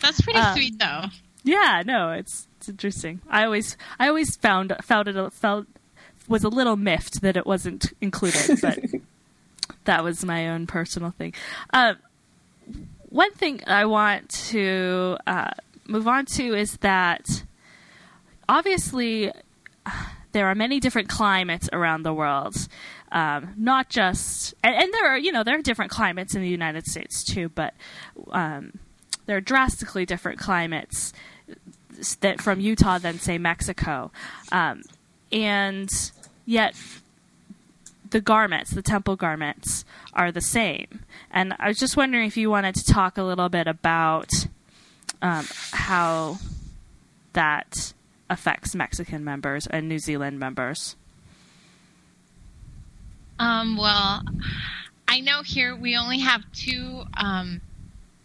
That's 0.00 0.20
pretty 0.20 0.38
Um, 0.38 0.54
sweet, 0.56 0.78
though. 0.78 1.04
Yeah, 1.44 1.82
no, 1.86 2.12
it's 2.12 2.46
it's 2.58 2.68
interesting. 2.68 3.20
I 3.28 3.44
always 3.44 3.76
I 3.98 4.08
always 4.08 4.36
found 4.36 4.74
found 4.82 5.08
it 5.08 5.32
felt 5.32 5.66
was 6.28 6.44
a 6.44 6.48
little 6.48 6.76
miffed 6.76 7.22
that 7.22 7.36
it 7.36 7.46
wasn't 7.46 7.92
included, 8.00 8.58
but 8.62 8.78
that 9.84 10.04
was 10.04 10.24
my 10.24 10.48
own 10.48 10.66
personal 10.66 11.10
thing. 11.12 11.32
Uh, 11.72 11.94
one 13.08 13.32
thing 13.32 13.62
I 13.66 13.86
want 13.86 14.28
to 14.50 15.16
uh, 15.26 15.50
move 15.86 16.06
on 16.06 16.26
to 16.26 16.54
is 16.54 16.76
that 16.78 17.44
obviously 18.48 19.32
there 20.32 20.46
are 20.46 20.54
many 20.54 20.80
different 20.80 21.08
climates 21.08 21.68
around 21.72 22.02
the 22.02 22.12
world. 22.12 22.54
Um, 23.10 23.54
not 23.56 23.88
just, 23.88 24.52
and, 24.62 24.74
and 24.74 24.92
there 24.92 25.06
are, 25.08 25.16
you 25.16 25.32
know, 25.32 25.42
there 25.42 25.58
are 25.58 25.62
different 25.62 25.90
climates 25.90 26.34
in 26.34 26.42
the 26.42 26.48
United 26.48 26.86
States 26.86 27.24
too, 27.24 27.48
but 27.48 27.72
um, 28.32 28.78
there 29.28 29.36
are 29.36 29.42
drastically 29.42 30.06
different 30.06 30.38
climates 30.38 31.12
that 32.20 32.40
from 32.40 32.60
Utah 32.60 32.96
than 32.96 33.18
say 33.18 33.36
Mexico, 33.36 34.10
um, 34.50 34.82
and 35.30 35.90
yet 36.46 36.74
the 38.08 38.22
garments, 38.22 38.70
the 38.70 38.80
temple 38.80 39.16
garments, 39.16 39.84
are 40.14 40.32
the 40.32 40.40
same. 40.40 41.00
And 41.30 41.54
I 41.58 41.68
was 41.68 41.78
just 41.78 41.94
wondering 41.94 42.26
if 42.26 42.38
you 42.38 42.48
wanted 42.48 42.74
to 42.76 42.84
talk 42.86 43.18
a 43.18 43.22
little 43.22 43.50
bit 43.50 43.66
about 43.66 44.30
um, 45.20 45.46
how 45.72 46.38
that 47.34 47.92
affects 48.30 48.74
Mexican 48.74 49.24
members 49.24 49.66
and 49.66 49.90
New 49.90 49.98
Zealand 49.98 50.38
members. 50.38 50.96
Um, 53.38 53.76
well, 53.76 54.22
I 55.06 55.20
know 55.20 55.42
here 55.42 55.76
we 55.76 55.98
only 55.98 56.20
have 56.20 56.50
two 56.54 57.04
um, 57.14 57.60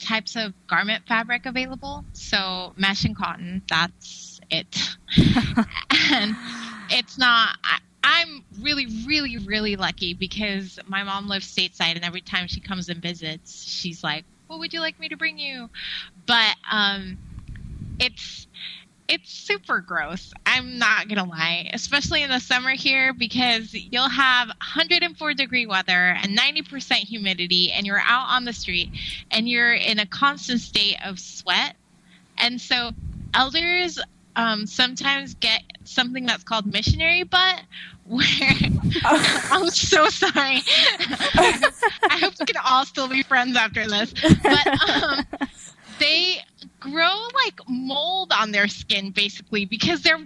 types 0.03 0.35
of 0.35 0.53
garment 0.67 1.03
fabric 1.07 1.45
available. 1.45 2.03
So 2.13 2.73
mesh 2.77 3.05
and 3.05 3.15
cotton, 3.15 3.63
that's 3.69 4.39
it. 4.51 4.77
and 6.11 6.35
it's 6.89 7.17
not. 7.17 7.57
I, 7.63 7.79
I'm 8.03 8.43
really, 8.61 8.87
really, 9.07 9.37
really 9.37 9.75
lucky 9.75 10.13
because 10.13 10.77
my 10.87 11.03
mom 11.03 11.27
lives 11.27 11.53
stateside, 11.53 11.95
and 11.95 12.03
every 12.03 12.21
time 12.21 12.47
she 12.47 12.59
comes 12.59 12.89
and 12.89 13.01
visits, 13.01 13.63
she's 13.63 14.03
like, 14.03 14.25
"What 14.47 14.59
would 14.59 14.73
you 14.73 14.81
like 14.81 14.99
me 14.99 15.09
to 15.09 15.17
bring 15.17 15.39
you?" 15.39 15.69
But 16.27 16.55
um, 16.69 17.17
it's 17.99 18.47
it's 19.13 19.31
super 19.31 19.79
gross. 19.79 20.33
I'm 20.43 20.79
not 20.79 21.07
gonna 21.07 21.23
lie, 21.23 21.69
especially 21.71 22.23
in 22.23 22.31
the 22.31 22.39
summer 22.39 22.71
here 22.71 23.13
because 23.13 23.71
you'll 23.71 24.09
have 24.09 24.47
104 24.47 25.33
degree 25.35 25.67
weather 25.67 26.17
and 26.19 26.35
90% 26.35 26.95
humidity, 26.95 27.71
and 27.71 27.85
you're 27.85 28.01
out 28.03 28.29
on 28.29 28.45
the 28.45 28.53
street 28.53 28.89
and 29.29 29.47
you're 29.47 29.73
in 29.73 29.99
a 29.99 30.07
constant 30.07 30.61
state 30.61 30.97
of 31.05 31.19
sweat. 31.19 31.75
And 32.39 32.59
so, 32.59 32.91
elders 33.35 33.99
um, 34.35 34.65
sometimes 34.65 35.35
get 35.35 35.61
something 35.83 36.25
that's 36.25 36.43
called 36.43 36.65
missionary 36.65 37.21
butt, 37.21 37.61
where 38.05 38.23
I'm 39.05 39.69
so 39.69 40.09
sorry. 40.09 40.61
I 41.35 42.17
hope 42.19 42.33
we 42.39 42.47
can 42.47 42.61
all 42.65 42.83
still 42.85 43.07
be 43.07 43.21
friends 43.21 43.55
after 43.55 43.87
this, 43.87 44.11
but 44.41 44.89
um, 44.89 45.25
they 45.99 46.39
grow 46.83 47.27
like 47.45 47.59
mold 47.67 48.31
on 48.33 48.51
their 48.51 48.67
skin 48.67 49.11
basically 49.11 49.65
because 49.65 50.01
they're 50.01 50.19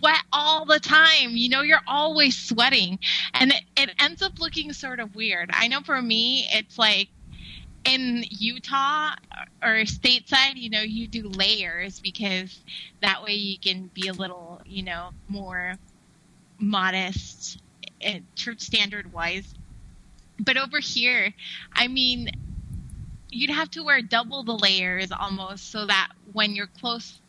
wet 0.00 0.22
all 0.32 0.64
the 0.64 0.78
time. 0.78 1.30
You 1.30 1.48
know, 1.48 1.62
you're 1.62 1.82
always 1.86 2.36
sweating, 2.36 2.98
and 3.34 3.52
it, 3.52 3.62
it 3.76 3.90
ends 3.98 4.22
up 4.22 4.38
looking 4.38 4.72
sort 4.72 5.00
of 5.00 5.14
weird. 5.16 5.50
I 5.52 5.68
know 5.68 5.80
for 5.80 6.00
me, 6.00 6.46
it's 6.52 6.78
like 6.78 7.08
in 7.84 8.24
Utah 8.30 9.14
or 9.62 9.84
stateside, 9.84 10.54
you 10.54 10.70
know, 10.70 10.80
you 10.80 11.06
do 11.06 11.28
layers 11.28 12.00
because 12.00 12.60
that 13.02 13.22
way 13.22 13.32
you 13.32 13.58
can 13.58 13.90
be 13.92 14.08
a 14.08 14.12
little, 14.12 14.62
you 14.64 14.82
know, 14.82 15.10
more 15.28 15.74
modest, 16.58 17.58
eh, 18.00 18.20
church 18.36 18.60
standard 18.60 19.12
wise. 19.12 19.54
But 20.40 20.56
over 20.56 20.80
here, 20.80 21.32
I 21.74 21.88
mean, 21.88 22.30
you'd 23.34 23.50
have 23.50 23.70
to 23.70 23.82
wear 23.84 24.02
double 24.02 24.44
the 24.44 24.56
layers 24.56 25.10
almost 25.12 25.70
so 25.70 25.86
that 25.86 26.08
when 26.32 26.54
your 26.54 26.68
clothes 26.80 27.20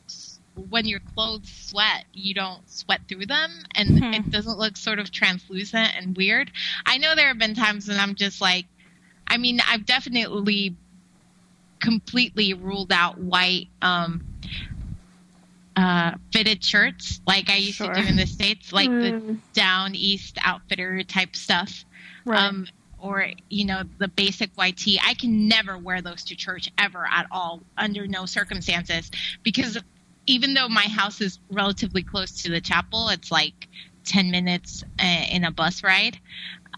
when 0.55 0.85
your 0.85 1.01
clothes 1.01 1.49
sweat, 1.49 2.05
you 2.13 2.33
don't 2.33 2.69
sweat 2.69 3.01
through 3.09 3.25
them 3.25 3.49
and 3.75 3.99
Hmm. 3.99 4.13
it 4.13 4.31
doesn't 4.31 4.57
look 4.57 4.77
sort 4.77 4.99
of 4.99 5.11
translucent 5.11 5.91
and 5.97 6.15
weird. 6.15 6.51
I 6.85 6.97
know 6.97 7.15
there 7.15 7.27
have 7.27 7.39
been 7.39 7.55
times 7.55 7.87
when 7.87 7.99
I'm 7.99 8.15
just 8.15 8.41
like 8.41 8.65
I 9.27 9.37
mean, 9.37 9.59
I've 9.67 9.85
definitely 9.85 10.77
completely 11.81 12.53
ruled 12.53 12.91
out 12.91 13.19
white 13.19 13.67
um 13.81 14.21
uh 15.75 16.11
fitted 16.31 16.63
shirts 16.63 17.21
like 17.27 17.49
I 17.49 17.57
used 17.57 17.77
Sure. 17.77 17.93
to 17.93 18.01
do 18.01 18.07
in 18.07 18.15
the 18.15 18.25
States, 18.27 18.71
like 18.71 18.91
the 18.99 19.13
Mm. 19.13 19.41
down 19.53 19.95
east 19.95 20.37
outfitter 20.43 21.03
type 21.03 21.35
stuff 21.35 21.85
Right. 22.25 22.39
um, 22.39 22.67
or 23.05 23.27
you 23.49 23.65
know 23.65 23.83
the 23.99 24.07
basic 24.07 24.49
tee. 24.75 24.99
I 25.03 25.13
can 25.13 25.47
never 25.47 25.77
wear 25.77 26.01
those 26.01 26.23
to 26.25 26.35
church 26.35 26.71
ever 26.77 27.05
at 27.09 27.27
all, 27.31 27.61
under 27.77 28.07
no 28.07 28.25
circumstances, 28.25 29.11
because 29.43 29.77
even 30.25 30.55
though 30.55 30.67
my 30.67 30.87
house 30.87 31.21
is 31.21 31.39
relatively 31.51 32.01
close 32.01 32.41
to 32.41 32.49
the 32.49 32.59
chapel, 32.59 33.09
it's 33.09 33.31
like 33.31 33.67
ten 34.03 34.31
minutes 34.31 34.83
uh, 34.99 35.25
in 35.29 35.43
a 35.43 35.51
bus 35.51 35.83
ride, 35.83 36.19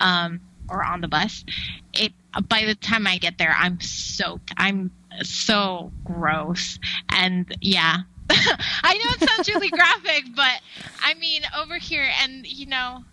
um, 0.02 0.42
or 0.70 0.84
on 0.84 1.00
the 1.00 1.08
bus. 1.08 1.46
It 1.94 2.12
by 2.50 2.66
the 2.66 2.76
time 2.76 3.08
I 3.08 3.18
get 3.18 3.38
there, 3.38 3.56
I'm 3.58 3.80
soaked. 3.80 4.52
I'm 4.58 4.92
so 5.24 5.92
gross, 6.04 6.78
and 7.10 7.56
yeah. 7.62 8.00
I 8.30 8.98
know 8.98 9.12
it 9.12 9.30
sounds 9.30 9.48
really 9.48 9.70
graphic, 9.80 10.26
but 10.36 10.60
I 11.02 11.14
mean, 11.14 11.44
over 11.58 11.78
here, 11.78 12.10
and 12.22 12.46
you 12.46 12.66
know, 12.66 13.06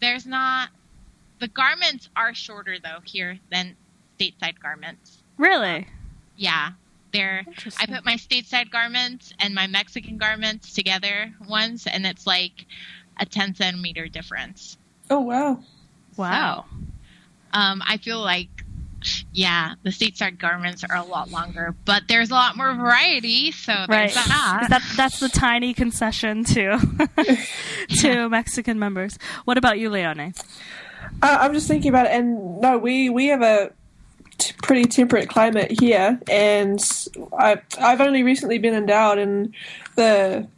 there's 0.00 0.24
not 0.24 0.70
the 1.40 1.48
garments 1.48 2.08
are 2.16 2.34
shorter 2.34 2.76
though 2.82 3.00
here 3.04 3.38
than 3.50 3.76
stateside 4.18 4.60
garments. 4.62 5.18
really? 5.38 5.88
Yeah, 6.36 6.70
they're. 7.12 7.44
I 7.78 7.86
put 7.86 8.04
my 8.04 8.14
stateside 8.16 8.70
garments 8.70 9.32
and 9.38 9.54
my 9.54 9.66
Mexican 9.68 10.16
garments 10.18 10.72
together 10.74 11.32
once, 11.48 11.86
and 11.86 12.04
it's 12.06 12.26
like 12.26 12.66
a 13.20 13.24
10 13.26 13.54
centimeter 13.54 14.08
difference. 14.08 14.76
Oh 15.10 15.20
wow. 15.20 15.60
wow. 16.16 16.64
Um, 17.52 17.82
I 17.86 17.98
feel 17.98 18.18
like, 18.20 18.48
yeah, 19.32 19.74
the 19.84 19.90
stateside 19.90 20.38
garments 20.38 20.82
are 20.82 20.96
a 20.96 21.04
lot 21.04 21.30
longer, 21.30 21.74
but 21.84 22.04
there's 22.08 22.30
a 22.30 22.34
lot 22.34 22.56
more 22.56 22.74
variety. 22.74 23.52
So 23.52 23.72
Right. 23.72 24.12
there's 24.12 24.14
that. 24.14 24.66
that 24.70 24.82
that's 24.96 25.20
the 25.20 25.28
tiny 25.28 25.72
concession 25.72 26.42
to 26.46 26.78
to 28.00 28.28
Mexican 28.30 28.78
members. 28.80 29.18
What 29.44 29.56
about 29.56 29.78
you, 29.78 29.88
Leone? 29.90 30.34
Uh, 31.22 31.38
I'm 31.40 31.54
just 31.54 31.68
thinking 31.68 31.88
about 31.88 32.06
it, 32.06 32.12
and 32.12 32.60
no, 32.60 32.78
we 32.78 33.08
we 33.08 33.26
have 33.26 33.42
a 33.42 33.72
t- 34.38 34.54
pretty 34.62 34.84
temperate 34.84 35.28
climate 35.28 35.78
here, 35.80 36.20
and 36.30 36.80
I 37.38 37.60
I've 37.80 38.00
only 38.00 38.22
recently 38.22 38.58
been 38.58 38.74
endowed, 38.74 39.18
and 39.18 39.54
the 39.96 40.48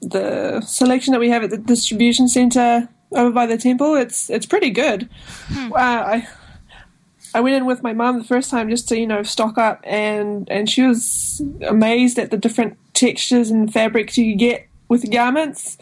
the 0.00 0.60
selection 0.60 1.12
that 1.12 1.20
we 1.20 1.30
have 1.30 1.42
at 1.42 1.50
the 1.50 1.58
distribution 1.58 2.28
center 2.28 2.88
over 3.12 3.30
by 3.30 3.46
the 3.46 3.56
temple. 3.56 3.94
It's 3.94 4.30
it's 4.30 4.46
pretty 4.46 4.70
good. 4.70 5.08
Hmm. 5.48 5.72
Uh, 5.72 5.76
I 5.76 6.28
I 7.34 7.40
went 7.40 7.56
in 7.56 7.66
with 7.66 7.82
my 7.82 7.92
mum 7.92 8.18
the 8.18 8.24
first 8.24 8.50
time 8.50 8.70
just 8.70 8.88
to 8.88 8.98
you 8.98 9.06
know 9.06 9.22
stock 9.22 9.58
up, 9.58 9.80
and 9.84 10.48
and 10.50 10.70
she 10.70 10.82
was 10.82 11.42
amazed 11.66 12.18
at 12.18 12.30
the 12.30 12.36
different 12.36 12.78
textures 12.94 13.50
and 13.50 13.72
fabrics 13.72 14.16
you 14.16 14.36
get 14.36 14.68
with 14.88 15.10
garments 15.10 15.76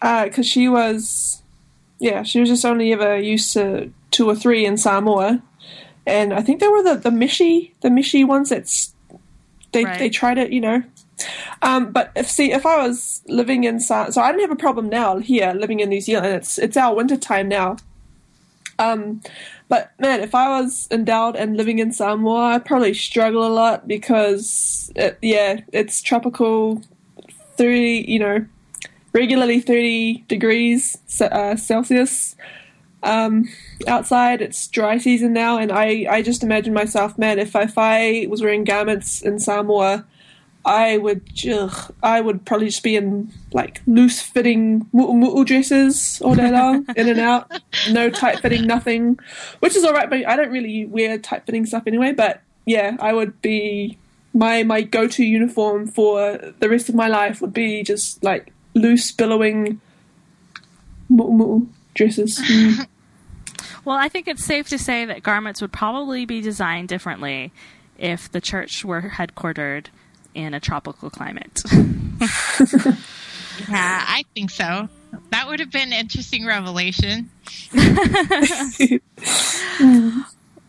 because 0.00 0.38
uh, 0.38 0.42
she 0.42 0.68
was 0.68 1.42
yeah 2.04 2.22
she 2.22 2.38
was 2.40 2.48
just 2.48 2.64
only 2.64 2.92
ever 2.92 3.16
used 3.18 3.52
to 3.54 3.90
two 4.10 4.28
or 4.28 4.36
three 4.36 4.64
in 4.66 4.76
Samoa, 4.76 5.42
and 6.06 6.32
I 6.32 6.42
think 6.42 6.60
they 6.60 6.68
were 6.68 6.82
the 6.82 6.96
the 6.96 7.10
Mishi 7.10 7.72
the 7.80 7.88
Mishi 7.88 8.24
ones 8.26 8.50
that's 8.50 8.94
they 9.72 9.84
Right. 9.84 9.98
they 9.98 10.10
tried 10.10 10.38
it 10.38 10.52
you 10.52 10.60
know. 10.60 10.82
Um, 11.62 11.92
but 11.92 12.12
if 12.14 12.28
see 12.28 12.52
if 12.52 12.66
I 12.66 12.76
was 12.86 13.22
living 13.26 13.64
in 13.64 13.80
Sa- 13.80 14.10
so 14.10 14.20
I 14.20 14.30
don't 14.30 14.40
have 14.40 14.50
a 14.50 14.64
problem 14.66 14.88
now 14.88 15.18
here 15.18 15.52
living 15.54 15.80
in 15.80 15.88
New 15.88 16.00
Zealand. 16.00 16.34
It's 16.34 16.58
it's 16.58 16.76
our 16.76 16.94
winter 16.94 17.16
time 17.16 17.48
now. 17.48 17.76
Um, 18.78 19.20
but 19.68 19.92
man, 19.98 20.20
if 20.20 20.34
I 20.34 20.60
was 20.60 20.88
endowed 20.90 21.36
and 21.36 21.56
living 21.56 21.78
in 21.78 21.92
Samoa, 21.92 22.54
I'd 22.54 22.64
probably 22.64 22.92
struggle 22.92 23.46
a 23.46 23.54
lot 23.62 23.86
because 23.86 24.92
it, 24.96 25.16
yeah, 25.22 25.60
it's 25.72 26.02
tropical, 26.02 26.82
thirty 27.56 28.04
you 28.06 28.18
know, 28.18 28.44
regularly 29.14 29.60
thirty 29.60 30.24
degrees 30.28 30.98
uh, 31.20 31.56
Celsius. 31.56 32.36
Um, 33.02 33.50
outside, 33.86 34.40
it's 34.40 34.66
dry 34.66 34.96
season 34.96 35.34
now, 35.34 35.58
and 35.58 35.70
I, 35.70 36.06
I 36.08 36.22
just 36.22 36.42
imagine 36.42 36.72
myself, 36.72 37.18
man, 37.18 37.38
if 37.38 37.54
I, 37.54 37.62
if 37.64 37.76
I 37.76 38.26
was 38.30 38.40
wearing 38.40 38.64
garments 38.64 39.20
in 39.20 39.38
Samoa, 39.38 40.06
I 40.64 40.96
would, 40.96 41.28
ugh, 41.52 41.94
I 42.02 42.22
would 42.22 42.46
probably 42.46 42.68
just 42.68 42.82
be 42.82 42.96
in 42.96 43.30
like 43.52 43.82
loose 43.86 44.22
fitting 44.22 44.88
mu'u 44.94 45.44
dresses 45.44 46.22
all 46.22 46.34
day 46.34 46.50
long, 46.50 46.86
in 46.96 47.08
and 47.08 47.20
out, 47.20 47.52
no 47.90 48.08
tight 48.08 48.40
fitting, 48.40 48.66
nothing, 48.66 49.18
which 49.58 49.76
is 49.76 49.84
all 49.84 49.92
right. 49.92 50.08
But 50.08 50.26
I 50.26 50.36
don't 50.36 50.50
really 50.50 50.86
wear 50.86 51.18
tight 51.18 51.44
fitting 51.44 51.66
stuff 51.66 51.82
anyway. 51.86 52.12
But 52.12 52.40
yeah, 52.64 52.96
I 52.98 53.12
would 53.12 53.42
be 53.42 53.98
my 54.32 54.62
my 54.62 54.80
go 54.80 55.06
to 55.06 55.22
uniform 55.24 55.86
for 55.86 56.54
the 56.58 56.68
rest 56.70 56.88
of 56.88 56.94
my 56.94 57.08
life 57.08 57.42
would 57.42 57.52
be 57.52 57.82
just 57.82 58.24
like 58.24 58.54
loose 58.74 59.12
billowing 59.12 59.80
mu'u 61.10 61.66
dresses. 61.94 62.40
Mm. 62.74 62.86
Well, 63.84 63.96
I 63.96 64.08
think 64.08 64.28
it's 64.28 64.42
safe 64.42 64.68
to 64.70 64.78
say 64.78 65.04
that 65.04 65.22
garments 65.22 65.60
would 65.60 65.72
probably 65.72 66.24
be 66.24 66.40
designed 66.40 66.88
differently 66.88 67.52
if 67.98 68.32
the 68.32 68.40
church 68.40 68.82
were 68.82 69.02
headquartered 69.02 69.86
in 70.34 70.54
a 70.54 70.60
tropical 70.60 71.10
climate. 71.10 71.62
Yeah, 73.68 74.04
I 74.06 74.24
think 74.34 74.50
so. 74.50 74.88
That 75.30 75.46
would 75.48 75.60
have 75.60 75.70
been 75.70 75.92
an 75.92 76.00
interesting 76.00 76.44
revelation. 76.44 77.30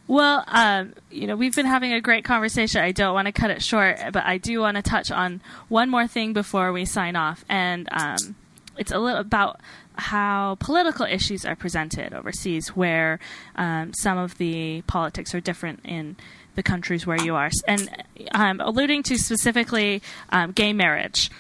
Well, 0.07 0.43
um, 0.47 0.93
you 1.09 1.25
know, 1.25 1.35
we've 1.35 1.55
been 1.55 1.65
having 1.65 1.91
a 1.93 1.99
great 1.99 2.23
conversation. 2.23 2.81
I 2.81 2.91
don't 2.91 3.13
want 3.13 3.25
to 3.25 3.31
cut 3.31 3.49
it 3.49 3.63
short, 3.63 3.99
but 4.13 4.23
I 4.23 4.37
do 4.37 4.59
want 4.59 4.77
to 4.77 4.83
touch 4.83 5.09
on 5.09 5.41
one 5.67 5.89
more 5.89 6.07
thing 6.07 6.31
before 6.33 6.71
we 6.71 6.85
sign 6.85 7.15
off, 7.15 7.43
and 7.49 7.89
um, 7.91 8.35
it's 8.77 8.91
a 8.91 8.99
little 8.99 9.19
about 9.19 9.59
how 9.97 10.57
political 10.59 11.05
issues 11.05 11.43
are 11.45 11.55
presented 11.55 12.13
overseas, 12.13 12.69
where 12.75 13.19
um, 13.55 13.93
some 13.93 14.17
of 14.17 14.37
the 14.37 14.83
politics 14.83 15.33
are 15.33 15.39
different 15.39 15.79
in 15.83 16.17
the 16.53 16.61
countries 16.61 17.07
where 17.07 17.21
you 17.21 17.33
are, 17.35 17.49
and 17.67 17.89
um, 18.31 18.61
alluding 18.61 19.01
to 19.03 19.17
specifically 19.17 20.03
um, 20.29 20.51
gay 20.51 20.71
marriage. 20.71 21.31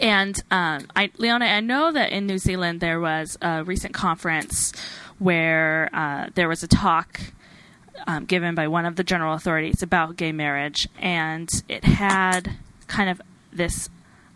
And 0.00 0.36
um, 0.50 0.88
I, 0.96 1.12
Leone, 1.18 1.42
I 1.42 1.60
know 1.60 1.92
that 1.92 2.10
in 2.10 2.26
New 2.26 2.38
Zealand 2.38 2.80
there 2.80 2.98
was 2.98 3.38
a 3.40 3.62
recent 3.62 3.94
conference 3.94 4.72
where 5.20 5.88
uh, 5.92 6.30
there 6.34 6.48
was 6.48 6.64
a 6.64 6.68
talk 6.68 7.20
um, 8.06 8.24
given 8.24 8.54
by 8.54 8.68
one 8.68 8.86
of 8.86 8.96
the 8.96 9.04
general 9.04 9.34
authorities 9.34 9.82
about 9.82 10.16
gay 10.16 10.32
marriage, 10.32 10.88
and 10.98 11.50
it 11.68 11.84
had 11.84 12.56
kind 12.86 13.10
of 13.10 13.20
this 13.52 13.88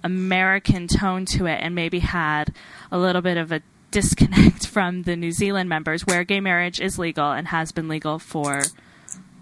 American 0.03 0.89
tone 0.89 1.25
to 1.27 1.47
it, 1.47 1.59
and 1.61 1.75
maybe 1.75 2.01
had 2.01 2.55
a 2.91 2.99
little 2.99 3.23
bit 3.23 3.37
of 3.37 3.53
a 3.53 3.63
disconnect 3.91 4.67
from 4.69 5.03
the 5.03 5.17
New 5.17 5.33
Zealand 5.33 5.69
members, 5.69 6.07
where 6.07 6.25
gay 6.25 6.41
marriage 6.41 6.81
is 6.81 6.99
legal 6.99 7.31
and 7.33 7.49
has 7.49 7.73
been 7.73 7.89
legal 7.89 8.19
for 8.19 8.63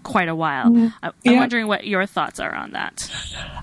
quite 0.03 0.27
a 0.27 0.35
while. 0.35 0.75
I- 1.03 1.07
I'm 1.07 1.13
Yeah. 1.23 1.39
wondering 1.39 1.67
what 1.67 1.85
your 1.85 2.05
thoughts 2.05 2.39
are 2.39 2.53
on 2.53 2.71
that. 2.71 3.09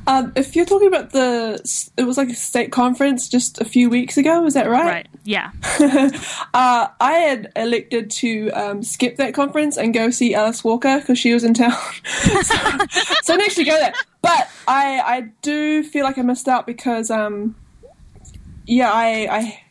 Um, 0.07 0.33
if 0.37 0.55
you're 0.55 0.67
talking 0.67 0.89
about 0.89 1.11
the, 1.11 1.61
it 1.97 2.05
was 2.05 2.17
like 2.17 2.29
a 2.29 2.35
state 2.35 2.71
conference 2.73 3.29
just 3.29 3.61
a 3.61 3.65
few 3.65 3.89
weeks 3.91 4.17
ago. 4.17 4.45
Is 4.47 4.55
that 4.55 4.69
right? 4.69 4.85
Right? 4.85 5.09
Yeah. 5.25 5.51
uh, 6.55 6.89
I 7.01 7.13
had 7.13 7.51
elected 7.57 8.11
to 8.13 8.51
um, 8.51 8.83
skip 8.83 9.17
that 9.17 9.35
conference 9.35 9.77
and 9.77 9.93
go 9.93 10.11
see 10.11 10.35
Alice 10.35 10.63
Walker 10.63 10.99
because 11.01 11.19
she 11.19 11.33
was 11.35 11.43
in 11.45 11.55
town. 11.55 11.73
so, 12.05 12.41
so 12.43 12.55
I 12.55 13.19
didn't 13.27 13.43
actually 13.43 13.65
go 13.65 13.79
there. 13.79 13.93
But 14.23 14.49
I, 14.69 15.01
I 15.05 15.21
do 15.43 15.83
feel 15.83 16.05
like 16.05 16.19
I 16.19 16.23
missed 16.23 16.49
out 16.49 16.67
because, 16.67 17.11
um, 17.11 17.55
yeah, 18.67 18.93
I, 18.93 19.29
I, 19.31 19.63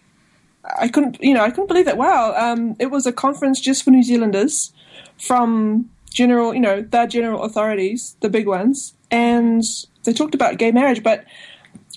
I 0.80 0.88
couldn't, 0.88 1.22
you 1.22 1.34
know, 1.34 1.43
I 1.43 1.49
couldn't 1.49 1.68
believe 1.68 1.86
that. 1.86 1.97
Wow, 1.97 2.34
um, 2.36 2.76
it 2.80 2.88
was 2.88 3.05
a 3.05 3.13
conference 3.13 3.61
just 3.61 3.84
for 3.84 3.91
New 3.91 4.03
Zealanders 4.03 4.74
from 5.18 5.89
general, 6.16 6.53
you 6.53 6.61
know, 6.61 6.82
the 6.82 7.05
general 7.05 7.43
authorities, 7.43 8.16
the 8.22 8.30
big 8.30 8.47
ones, 8.47 8.93
and 9.11 9.63
they 10.05 10.13
talked 10.13 10.34
about 10.34 10.57
gay 10.57 10.72
marriage, 10.72 11.03
but 11.03 11.26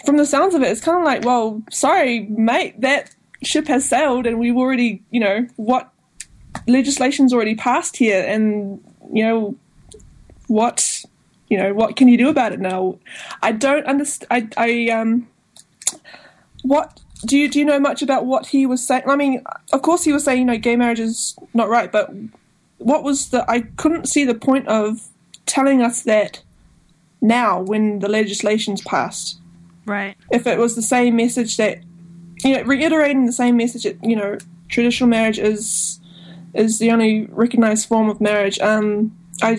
from 0.04 0.16
the 0.16 0.26
sounds 0.26 0.54
of 0.54 0.62
it, 0.62 0.66
it's 0.66 0.80
kind 0.80 0.98
of 0.98 1.04
like, 1.04 1.24
well, 1.24 1.62
sorry, 1.70 2.20
mate, 2.22 2.80
that 2.80 3.14
ship 3.44 3.68
has 3.68 3.88
sailed, 3.88 4.26
and 4.26 4.40
we've 4.40 4.56
already, 4.56 5.02
you 5.10 5.20
know, 5.20 5.46
what 5.54 5.90
legislation's 6.66 7.32
already 7.32 7.54
passed 7.54 7.96
here, 7.96 8.24
and 8.26 8.84
you 9.12 9.24
know, 9.24 9.56
what, 10.48 11.04
you 11.48 11.56
know, 11.56 11.72
what 11.72 11.94
can 11.94 12.08
you 12.08 12.18
do 12.18 12.28
about 12.28 12.52
it 12.52 12.58
now? 12.58 12.98
I 13.40 13.52
don't 13.52 13.86
understand. 13.86 14.52
I, 14.56 14.64
I, 14.66 14.90
um, 14.90 15.28
what 16.62 17.00
do 17.24 17.38
you 17.38 17.48
do 17.48 17.60
you 17.60 17.64
know 17.64 17.78
much 17.78 18.02
about 18.02 18.26
what 18.26 18.46
he 18.46 18.66
was 18.66 18.84
saying? 18.84 19.04
I 19.06 19.14
mean, 19.14 19.44
of 19.72 19.82
course, 19.82 20.02
he 20.02 20.12
was 20.12 20.24
saying, 20.24 20.40
you 20.40 20.44
know, 20.44 20.58
gay 20.58 20.74
marriage 20.74 21.00
is 21.00 21.36
not 21.54 21.68
right, 21.68 21.90
but 21.90 22.10
what 22.78 23.02
was 23.02 23.30
the? 23.30 23.48
I 23.50 23.62
couldn't 23.76 24.08
see 24.08 24.24
the 24.24 24.34
point 24.34 24.66
of 24.68 25.00
telling 25.46 25.82
us 25.82 26.02
that 26.02 26.42
now 27.20 27.60
when 27.60 27.98
the 28.00 28.08
legislation's 28.08 28.80
passed 28.82 29.38
Right. 29.86 30.14
if 30.30 30.46
it 30.46 30.58
was 30.58 30.76
the 30.76 30.82
same 30.82 31.16
message 31.16 31.56
that 31.56 31.78
you 32.44 32.52
know 32.54 32.62
reiterating 32.62 33.26
the 33.26 33.32
same 33.32 33.56
message 33.56 33.82
that 33.84 33.96
you 34.04 34.14
know 34.14 34.38
traditional 34.68 35.08
marriage 35.08 35.38
is 35.38 35.98
is 36.54 36.78
the 36.78 36.90
only 36.92 37.26
recognized 37.32 37.88
form 37.88 38.08
of 38.08 38.20
marriage 38.20 38.60
um 38.60 39.16
i 39.42 39.58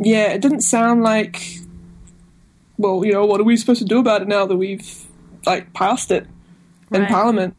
yeah 0.00 0.32
it 0.32 0.42
didn't 0.42 0.60
sound 0.62 1.02
like 1.02 1.60
well 2.76 3.04
you 3.04 3.12
know 3.12 3.24
what 3.24 3.40
are 3.40 3.44
we 3.44 3.56
supposed 3.56 3.80
to 3.80 3.86
do 3.88 3.98
about 4.00 4.20
it 4.22 4.28
now 4.28 4.44
that 4.44 4.56
we've 4.56 5.06
like 5.46 5.72
passed 5.72 6.10
it 6.10 6.26
in 6.92 7.02
Right. 7.02 7.10
parliament 7.10 7.56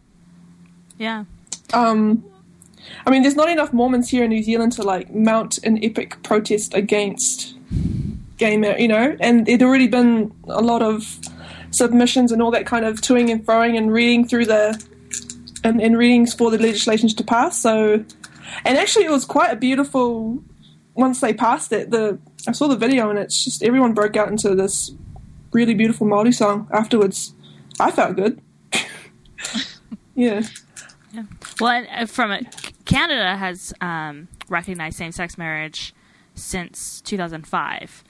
Yeah. 0.99 1.23
um 1.73 2.23
i 3.05 3.09
mean 3.09 3.21
there's 3.21 3.36
not 3.36 3.49
enough 3.49 3.73
mormons 3.73 4.09
here 4.09 4.23
in 4.23 4.29
new 4.29 4.43
zealand 4.43 4.71
to 4.71 4.84
like 4.84 5.13
mount 5.13 5.57
an 5.63 5.84
epic 5.84 6.21
protest 6.23 6.73
against 6.73 7.55
gay 8.38 8.57
marriage 8.57 8.82
you 8.82 8.88
know? 8.88 9.15
And 9.19 9.45
there'd 9.45 9.61
already 9.61 9.88
been 9.88 10.34
a 10.47 10.61
lot 10.61 10.82
of 10.82 11.19
submissions 11.69 12.32
and 12.32 12.41
all 12.41 12.51
that 12.51 12.65
kind 12.65 12.86
of 12.86 12.99
toing 12.99 13.32
and 13.32 13.45
froing 13.45 13.77
and 13.77 13.93
reading 13.93 14.27
through 14.27 14.45
the 14.45 14.84
and, 15.63 15.79
and 15.79 15.97
readings 15.97 16.34
for 16.34 16.49
the 16.49 16.57
legislations 16.57 17.13
to 17.13 17.23
pass 17.23 17.61
so 17.61 18.03
and 18.65 18.77
actually 18.77 19.05
it 19.05 19.11
was 19.11 19.25
quite 19.25 19.51
a 19.51 19.55
beautiful 19.55 20.43
once 20.95 21.21
they 21.21 21.34
passed 21.34 21.71
it 21.71 21.91
the 21.91 22.17
i 22.47 22.51
saw 22.51 22.67
the 22.67 22.75
video 22.75 23.09
and 23.09 23.19
it's 23.19 23.45
just 23.45 23.63
everyone 23.63 23.93
broke 23.93 24.17
out 24.17 24.27
into 24.27 24.55
this 24.55 24.91
really 25.53 25.73
beautiful 25.73 26.07
Māori 26.07 26.34
song 26.34 26.67
afterwards. 26.71 27.34
I 27.79 27.91
felt 27.91 28.15
good. 28.15 28.41
Yeah. 30.13 30.41
Yeah. 31.13 31.23
Well, 31.61 31.88
uh, 31.89 32.05
from 32.05 32.32
a, 32.32 32.41
Canada 32.91 33.37
has 33.37 33.73
um, 33.81 34.27
recognized 34.49 34.97
same-sex 34.97 35.37
marriage 35.37 35.93
since 36.35 37.01
2005. 37.01 38.03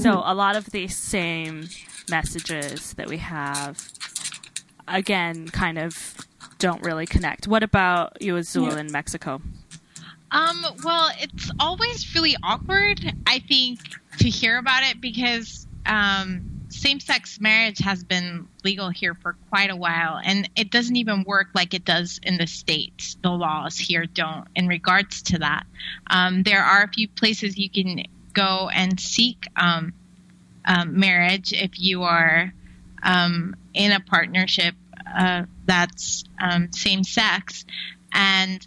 So 0.00 0.22
a 0.24 0.34
lot 0.34 0.56
of 0.56 0.70
these 0.70 0.96
same 0.96 1.68
messages 2.08 2.94
that 2.94 3.08
we 3.08 3.18
have, 3.18 3.86
again, 4.88 5.48
kind 5.48 5.76
of 5.78 6.16
don't 6.58 6.82
really 6.82 7.04
connect. 7.06 7.46
What 7.46 7.62
about 7.62 8.22
you, 8.22 8.36
Azul, 8.36 8.68
Yeah. 8.68 8.78
in 8.78 8.90
Mexico? 8.90 9.42
Um, 10.30 10.64
well, 10.82 11.10
it's 11.18 11.50
always 11.60 12.14
really 12.14 12.36
awkward, 12.42 13.00
I 13.26 13.40
think, 13.40 13.80
to 14.18 14.30
hear 14.30 14.56
about 14.56 14.82
it 14.84 14.98
because 15.00 15.66
um, 15.84 16.51
same 16.72 17.00
sex 17.00 17.40
marriage 17.40 17.78
has 17.78 18.02
been 18.02 18.48
legal 18.64 18.88
here 18.88 19.14
for 19.14 19.36
quite 19.50 19.70
a 19.70 19.76
while, 19.76 20.20
and 20.22 20.48
it 20.56 20.70
doesn't 20.70 20.96
even 20.96 21.24
work 21.24 21.48
like 21.54 21.74
it 21.74 21.84
does 21.84 22.18
in 22.22 22.38
the 22.38 22.46
States. 22.46 23.16
The 23.22 23.30
laws 23.30 23.78
here 23.78 24.06
don't 24.06 24.48
in 24.56 24.68
regards 24.68 25.22
to 25.22 25.38
that. 25.38 25.66
Um, 26.08 26.42
there 26.42 26.64
are 26.64 26.82
a 26.82 26.88
few 26.88 27.08
places 27.08 27.58
you 27.58 27.70
can 27.70 28.04
go 28.32 28.70
and 28.72 28.98
seek 28.98 29.46
um, 29.56 29.92
um, 30.64 30.98
marriage 30.98 31.52
if 31.52 31.78
you 31.78 32.02
are 32.02 32.52
um, 33.02 33.54
in 33.74 33.92
a 33.92 34.00
partnership 34.00 34.74
uh, 35.14 35.44
that's 35.66 36.24
um, 36.40 36.72
same 36.72 37.04
sex. 37.04 37.64
and 38.12 38.66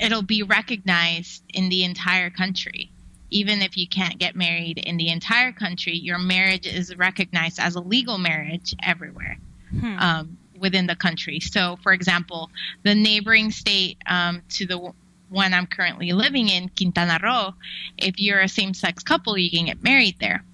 it'll 0.00 0.22
be 0.22 0.42
recognized 0.42 1.44
in 1.54 1.68
the 1.68 1.84
entire 1.84 2.30
country. 2.30 2.91
Even 3.32 3.62
if 3.62 3.76
you 3.76 3.86
can't 3.88 4.18
get 4.18 4.36
married 4.36 4.78
in 4.78 4.96
the 4.96 5.08
entire 5.08 5.52
country, 5.52 5.96
your 5.96 6.18
marriage 6.18 6.66
is 6.66 6.94
recognized 6.96 7.58
as 7.58 7.74
a 7.74 7.80
legal 7.80 8.18
marriage 8.18 8.74
everywhere 8.82 9.38
Hmm. 9.70 9.98
um, 9.98 10.38
within 10.58 10.86
the 10.86 10.94
country. 10.94 11.40
So, 11.40 11.76
for 11.82 11.92
example, 11.92 12.50
the 12.82 12.94
neighboring 12.94 13.50
state 13.50 13.96
um, 14.06 14.42
to 14.50 14.66
the 14.66 14.92
one 15.30 15.54
I'm 15.54 15.66
currently 15.66 16.12
living 16.12 16.48
in, 16.50 16.68
Quintana 16.76 17.18
Roo, 17.22 17.54
if 17.96 18.20
you're 18.20 18.40
a 18.40 18.48
same 18.48 18.74
sex 18.74 19.02
couple, 19.02 19.38
you 19.38 19.50
can 19.50 19.64
get 19.64 19.82
married 19.82 20.16
there 20.20 20.44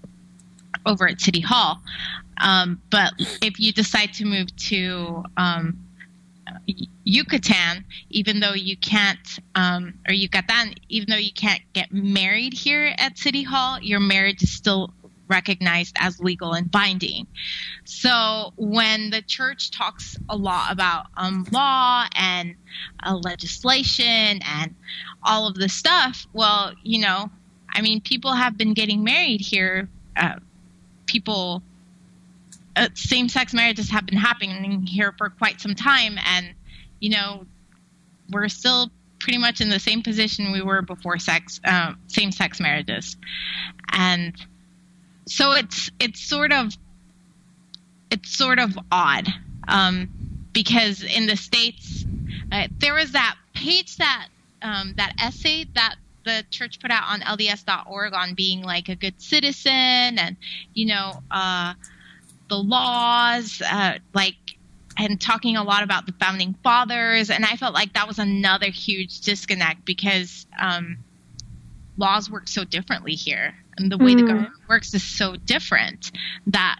over 0.86 1.08
at 1.08 1.20
City 1.20 1.40
Hall. 1.40 1.82
Um, 2.40 2.80
but 2.90 3.12
if 3.42 3.58
you 3.58 3.72
decide 3.72 4.12
to 4.14 4.24
move 4.24 4.54
to 4.70 5.24
um, 5.36 5.76
Yucatan, 7.04 7.84
even 8.10 8.40
though 8.40 8.52
you 8.52 8.76
can't, 8.76 9.38
um, 9.54 9.94
or 10.06 10.12
Yucatan, 10.12 10.74
even 10.88 11.08
though 11.08 11.16
you 11.16 11.32
can't 11.32 11.62
get 11.72 11.92
married 11.92 12.52
here 12.52 12.94
at 12.98 13.16
City 13.16 13.42
Hall, 13.42 13.80
your 13.80 14.00
marriage 14.00 14.42
is 14.42 14.52
still 14.52 14.92
recognized 15.28 15.96
as 15.98 16.20
legal 16.20 16.52
and 16.52 16.70
binding. 16.70 17.26
So 17.84 18.52
when 18.56 19.10
the 19.10 19.22
church 19.22 19.70
talks 19.70 20.16
a 20.28 20.36
lot 20.36 20.72
about 20.72 21.06
um, 21.16 21.46
law 21.52 22.06
and 22.14 22.54
uh, 23.02 23.14
legislation 23.16 24.40
and 24.42 24.74
all 25.22 25.46
of 25.46 25.54
this 25.54 25.74
stuff, 25.74 26.26
well, 26.32 26.72
you 26.82 27.00
know, 27.00 27.30
I 27.70 27.82
mean, 27.82 28.00
people 28.00 28.32
have 28.32 28.56
been 28.56 28.74
getting 28.74 29.04
married 29.04 29.40
here. 29.40 29.88
Uh, 30.16 30.36
people, 31.06 31.62
uh, 32.76 32.88
same-sex 32.94 33.54
marriages 33.54 33.90
have 33.90 34.06
been 34.06 34.18
happening 34.18 34.82
here 34.82 35.14
for 35.16 35.30
quite 35.30 35.60
some 35.60 35.74
time, 35.74 36.18
and 36.24 36.54
you 37.00 37.10
know, 37.10 37.46
we're 38.30 38.48
still 38.48 38.90
pretty 39.18 39.38
much 39.38 39.60
in 39.60 39.68
the 39.68 39.80
same 39.80 40.02
position 40.02 40.52
we 40.52 40.62
were 40.62 40.82
before 40.82 41.18
sex, 41.18 41.60
uh, 41.64 41.94
same-sex 42.06 42.60
marriages, 42.60 43.16
and 43.92 44.34
so 45.26 45.52
it's 45.52 45.90
it's 46.00 46.20
sort 46.20 46.52
of 46.52 46.72
it's 48.10 48.30
sort 48.36 48.58
of 48.58 48.78
odd 48.90 49.28
um, 49.66 50.08
because 50.52 51.02
in 51.02 51.26
the 51.26 51.36
states 51.36 52.04
uh, 52.52 52.68
there 52.78 52.94
was 52.94 53.12
that 53.12 53.36
page 53.54 53.96
that 53.96 54.28
um, 54.62 54.94
that 54.96 55.12
essay 55.20 55.66
that 55.74 55.96
the 56.24 56.44
church 56.50 56.80
put 56.80 56.90
out 56.90 57.04
on 57.08 57.20
LDS.org 57.20 58.12
on 58.12 58.34
being 58.34 58.62
like 58.62 58.88
a 58.88 58.94
good 58.94 59.20
citizen 59.20 60.18
and 60.18 60.36
you 60.74 60.86
know 60.86 61.22
uh, 61.30 61.74
the 62.48 62.56
laws 62.56 63.62
uh, 63.70 63.98
like 64.14 64.36
and 64.98 65.20
talking 65.20 65.56
a 65.56 65.62
lot 65.62 65.82
about 65.82 66.06
the 66.06 66.12
founding 66.20 66.54
fathers 66.62 67.30
and 67.30 67.44
I 67.44 67.56
felt 67.56 67.72
like 67.74 67.92
that 67.94 68.08
was 68.08 68.18
another 68.18 68.66
huge 68.70 69.20
disconnect 69.20 69.84
because 69.84 70.46
um, 70.58 70.98
laws 71.96 72.30
work 72.30 72.48
so 72.48 72.64
differently 72.64 73.14
here 73.14 73.54
and 73.76 73.90
the 73.90 73.98
way 73.98 74.14
the 74.14 74.22
Mm. 74.22 74.26
government 74.28 74.54
works 74.68 74.92
is 74.94 75.02
so 75.02 75.36
different 75.36 76.10
that 76.48 76.78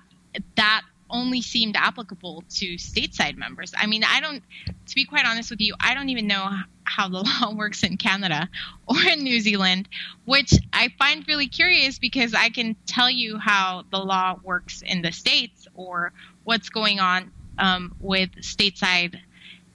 that 0.57 0.83
only 1.11 1.41
seemed 1.41 1.75
applicable 1.75 2.45
to 2.51 2.75
stateside 2.75 3.37
members. 3.37 3.73
I 3.75 3.87
mean, 3.87 4.05
I 4.05 4.21
don't, 4.21 4.43
to 4.89 4.95
be 4.95 5.07
quite 5.07 5.25
honest 5.25 5.49
with 5.51 5.61
you, 5.61 5.75
I 5.81 5.95
don't 5.95 6.11
even 6.11 6.27
know 6.27 6.51
how 6.85 7.09
the 7.09 7.23
law 7.41 7.55
works 7.55 7.83
in 7.83 7.97
Canada 7.97 8.49
or 8.87 8.97
in 9.11 9.21
New 9.23 9.41
Zealand, 9.41 9.89
which 10.27 10.53
I 10.73 10.91
find 10.99 11.27
really 11.27 11.49
curious 11.49 11.99
because 11.99 12.35
I 12.35 12.51
can 12.51 12.77
tell 12.87 13.09
you 13.09 13.39
how 13.39 13.85
the 13.91 13.99
law 13.99 14.39
works 14.43 14.83
in 14.83 15.01
the 15.01 15.11
States 15.13 15.67
or 15.75 16.13
what's 16.45 16.69
going 16.69 17.01
on 17.01 17.31
um, 17.59 17.95
with 18.01 18.31
stateside 18.37 19.19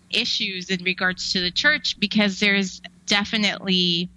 issues 0.10 0.70
in 0.70 0.84
regards 0.84 1.34
to 1.34 1.42
the 1.42 1.52
church 1.52 2.00
because 2.00 2.40
there's 2.40 2.82
definitely 3.06 4.10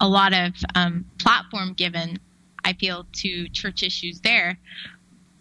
a 0.00 0.08
lot 0.08 0.32
of 0.32 0.52
um, 0.74 1.04
platform 1.18 1.72
given, 1.72 2.18
I 2.64 2.72
feel, 2.74 3.06
to 3.14 3.48
church 3.48 3.82
issues 3.82 4.20
there. 4.20 4.58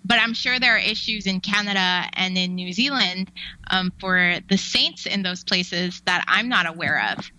But 0.04 0.20
I'm 0.20 0.34
sure 0.34 0.60
there 0.60 0.76
are 0.76 0.80
issues 0.80 1.26
in 1.26 1.42
Canada 1.42 2.08
and 2.14 2.38
in 2.38 2.54
New 2.54 2.72
Zealand 2.74 3.32
um, 3.72 3.92
for 4.00 4.36
the 4.50 4.58
saints 4.58 5.08
in 5.08 5.24
those 5.24 5.44
places 5.44 6.02
that 6.06 6.24
I'm 6.28 6.48
not 6.48 6.68
aware 6.68 7.12
of. 7.12 7.32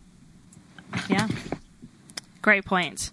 Yeah. 1.09 1.29
Great 2.43 2.65
point. 2.65 3.13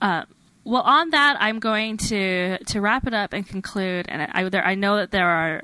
Uh, 0.00 0.24
well, 0.64 0.82
on 0.82 1.10
that, 1.10 1.36
I'm 1.40 1.58
going 1.58 1.96
to 1.98 2.58
to 2.58 2.80
wrap 2.80 3.06
it 3.06 3.14
up 3.14 3.32
and 3.32 3.46
conclude. 3.46 4.06
And 4.08 4.22
I, 4.32 4.48
there, 4.48 4.64
I 4.64 4.74
know 4.74 4.96
that 4.96 5.10
there 5.10 5.28
are 5.28 5.62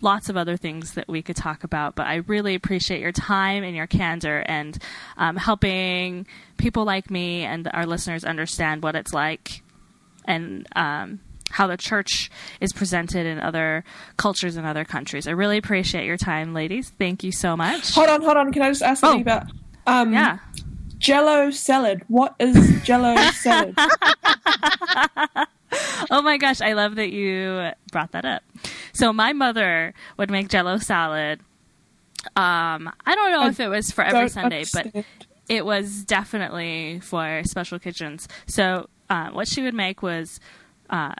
lots 0.00 0.28
of 0.28 0.36
other 0.36 0.56
things 0.56 0.94
that 0.94 1.08
we 1.08 1.22
could 1.22 1.36
talk 1.36 1.64
about, 1.64 1.94
but 1.94 2.06
I 2.06 2.16
really 2.16 2.54
appreciate 2.54 3.00
your 3.00 3.12
time 3.12 3.62
and 3.64 3.76
your 3.76 3.86
candor 3.86 4.38
and 4.46 4.78
um, 5.16 5.36
helping 5.36 6.26
people 6.56 6.84
like 6.84 7.10
me 7.10 7.42
and 7.44 7.68
our 7.72 7.84
listeners 7.84 8.24
understand 8.24 8.82
what 8.82 8.94
it's 8.94 9.12
like 9.12 9.62
and 10.24 10.66
um, 10.76 11.20
how 11.50 11.66
the 11.66 11.76
church 11.76 12.30
is 12.60 12.72
presented 12.72 13.26
in 13.26 13.40
other 13.40 13.84
cultures 14.16 14.56
and 14.56 14.66
other 14.66 14.84
countries. 14.84 15.26
I 15.26 15.32
really 15.32 15.58
appreciate 15.58 16.06
your 16.06 16.16
time, 16.16 16.54
ladies. 16.54 16.90
Thank 16.98 17.24
you 17.24 17.32
so 17.32 17.56
much. 17.56 17.94
Hold 17.94 18.08
on, 18.08 18.22
hold 18.22 18.36
on. 18.36 18.52
Can 18.52 18.62
I 18.62 18.68
just 18.68 18.82
ask 18.82 19.00
something 19.00 19.18
Oh. 19.18 19.22
about 19.22 19.46
um, 19.86 20.12
Yeah. 20.12 20.38
Jello 21.00 21.50
salad? 21.50 22.02
What 22.08 22.34
is 22.38 22.82
Jello 22.82 23.16
salad? 23.32 23.74
Oh 26.10 26.22
my 26.22 26.36
gosh, 26.38 26.60
I 26.60 26.72
love 26.72 26.96
that 26.96 27.10
you 27.10 27.70
brought 27.92 28.12
that 28.12 28.24
up. 28.24 28.42
So 28.92 29.12
my 29.12 29.32
mother 29.32 29.94
would 30.16 30.30
make 30.30 30.48
jello 30.48 30.78
salad. 30.78 31.40
Um, 32.36 32.90
I 33.06 33.14
don't 33.14 33.30
know 33.30 33.42
I 33.42 33.48
if 33.48 33.60
it 33.60 33.68
was 33.68 33.92
for 33.92 34.02
every 34.02 34.28
Sunday, 34.28 34.64
but 34.72 35.04
it 35.48 35.64
was 35.64 36.04
definitely 36.04 37.00
for 37.00 37.42
special 37.44 37.78
kitchens. 37.78 38.26
So 38.46 38.88
uh, 39.08 39.30
what 39.30 39.46
she 39.46 39.62
would 39.62 39.74
make 39.74 40.02
was 40.02 40.40
uh, 40.90 41.14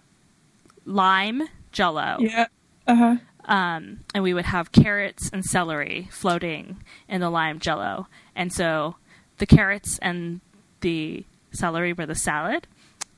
lime 0.84 1.42
jello, 1.72 2.16
yeah, 2.18 2.46
uh 2.86 2.94
huh. 2.94 3.16
um, 3.44 4.00
and 4.14 4.24
we 4.24 4.34
would 4.34 4.46
have 4.46 4.72
carrots 4.72 5.30
and 5.32 5.44
celery 5.44 6.08
floating 6.10 6.82
in 7.08 7.20
the 7.20 7.30
lime 7.30 7.60
jello. 7.60 8.08
And 8.34 8.52
so 8.52 8.96
the 9.40 9.46
carrots 9.46 9.98
and 10.00 10.40
the 10.80 11.24
celery 11.50 11.92
were 11.92 12.06
the 12.06 12.14
salad, 12.14 12.68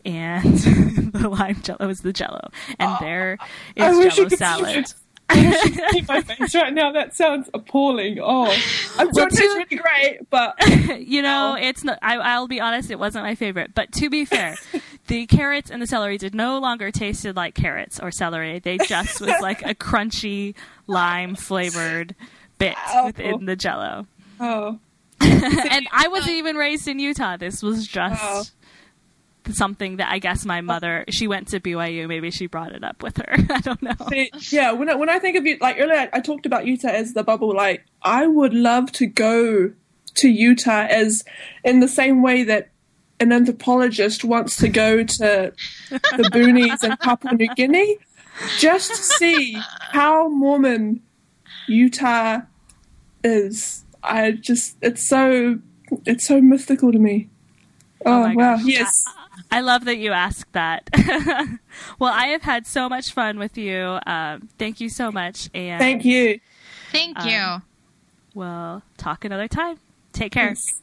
and 0.04 0.42
the 1.12 1.28
lime 1.28 1.60
jello 1.62 1.88
is 1.90 2.00
the 2.00 2.12
jello. 2.14 2.48
And 2.78 2.90
oh, 2.92 2.96
there 3.00 3.36
I 3.78 3.94
wish 3.96 4.14
jello 4.16 4.24
you 4.24 4.28
could 4.30 4.30
see 4.30 4.36
salad. 4.36 4.94
I 5.28 5.34
wish 5.48 5.64
you 5.64 5.70
could 5.72 5.90
see 5.92 6.02
my 6.08 6.20
face 6.22 6.54
right 6.54 6.72
now. 6.74 6.92
That 6.92 7.14
sounds 7.14 7.48
appalling. 7.54 8.18
Oh, 8.20 8.50
I'm 8.98 9.08
Well, 9.12 9.14
sure 9.14 9.26
it 9.28 9.30
tastes 9.30 9.54
really 9.56 9.76
great, 9.82 10.28
but 10.30 10.54
you 11.00 11.22
know, 11.22 11.56
Oh. 11.58 11.62
it's 11.62 11.84
not. 11.84 11.98
I, 12.02 12.16
I'll 12.16 12.48
be 12.48 12.60
honest; 12.60 12.90
it 12.90 12.98
wasn't 12.98 13.24
my 13.24 13.34
favorite. 13.34 13.74
But 13.74 13.92
to 13.92 14.10
be 14.10 14.24
fair, 14.24 14.56
the 15.06 15.26
carrots 15.26 15.70
and 15.70 15.80
the 15.80 15.86
celery 15.86 16.18
did 16.18 16.34
no 16.34 16.58
longer 16.58 16.90
tasted 16.90 17.36
like 17.36 17.54
carrots 17.54 17.98
or 18.00 18.10
celery. 18.10 18.58
They 18.58 18.78
just 18.78 19.20
was 19.20 19.34
like 19.40 19.62
a 19.64 19.74
crunchy 19.74 20.54
lime 20.86 21.34
flavored 21.36 22.14
bit 22.58 22.74
Ow. 22.88 23.06
within 23.06 23.46
the 23.46 23.56
Jello. 23.56 24.06
oh, 24.40 24.78
and 25.70 25.86
I 25.92 26.08
wasn't 26.08 26.36
even 26.36 26.56
raised 26.56 26.88
in 26.88 26.98
Utah. 26.98 27.36
This 27.36 27.62
was 27.62 27.86
just 27.86 28.20
Oh. 28.22 28.44
something 29.52 29.96
that 29.96 30.10
I 30.10 30.18
guess 30.18 30.44
my 30.44 30.60
mother. 30.60 31.04
She 31.10 31.26
went 31.26 31.48
to 31.48 31.60
BYU. 31.60 32.06
Maybe 32.08 32.30
she 32.30 32.46
brought 32.46 32.72
it 32.72 32.84
up 32.84 33.02
with 33.02 33.16
her. 33.18 33.26
I 33.50 33.60
don't 33.60 33.82
know. 33.82 33.94
See, 34.08 34.30
yeah. 34.50 34.72
When 34.72 34.88
I, 34.88 34.94
when 34.94 35.08
I 35.08 35.18
think 35.18 35.36
of 35.36 35.46
you, 35.46 35.58
like 35.60 35.76
earlier, 35.78 35.96
I, 35.98 36.10
I 36.14 36.20
talked 36.20 36.46
about 36.46 36.66
Utah 36.66 36.88
as 36.88 37.12
the 37.14 37.22
bubble. 37.24 37.54
Like 37.54 37.84
I 38.02 38.26
would 38.26 38.54
love 38.54 38.92
to 38.92 39.06
go 39.06 39.72
to 40.14 40.28
Utah 40.28 40.86
as 40.88 41.24
in 41.64 41.80
the 41.80 41.88
same 41.88 42.22
way 42.22 42.44
that 42.44 42.68
an 43.20 43.32
anthropologist 43.32 44.24
wants 44.24 44.56
to 44.58 44.68
go 44.68 45.02
to 45.04 45.52
the 45.90 46.30
boonies 46.32 46.82
in 46.84 46.96
Papua 46.98 47.34
New 47.34 47.48
Guinea, 47.54 47.96
just 48.58 48.90
to 48.90 48.96
see 48.96 49.56
how 49.92 50.28
Mormon 50.28 51.00
Utah 51.68 52.40
is. 53.24 53.81
I 54.02 54.32
just 54.32 54.76
it's 54.82 55.02
so 55.02 55.58
it's 56.06 56.24
so 56.26 56.40
mystical 56.40 56.92
to 56.92 56.98
me. 56.98 57.28
Oh, 58.04 58.22
my 58.22 58.34
wow! 58.34 58.56
gosh. 58.56 58.64
Yes, 58.66 59.04
I 59.50 59.60
love 59.60 59.84
that 59.84 59.98
you 59.98 60.12
asked 60.12 60.52
that. 60.52 60.88
well, 61.98 62.12
I 62.12 62.26
have 62.28 62.42
had 62.42 62.66
so 62.66 62.88
much 62.88 63.12
fun 63.12 63.38
with 63.38 63.56
you. 63.56 63.98
Um, 64.06 64.48
thank 64.58 64.80
you 64.80 64.88
so 64.88 65.12
much, 65.12 65.48
and 65.54 65.78
thank 65.80 66.04
you. 66.04 66.40
Thank 66.90 67.18
Um, 67.20 67.28
you. 67.28 67.62
we'll 68.34 68.82
talk 68.96 69.24
another 69.24 69.48
time. 69.48 69.78
Take 70.12 70.32
care. 70.32 70.48
Yes. 70.48 70.80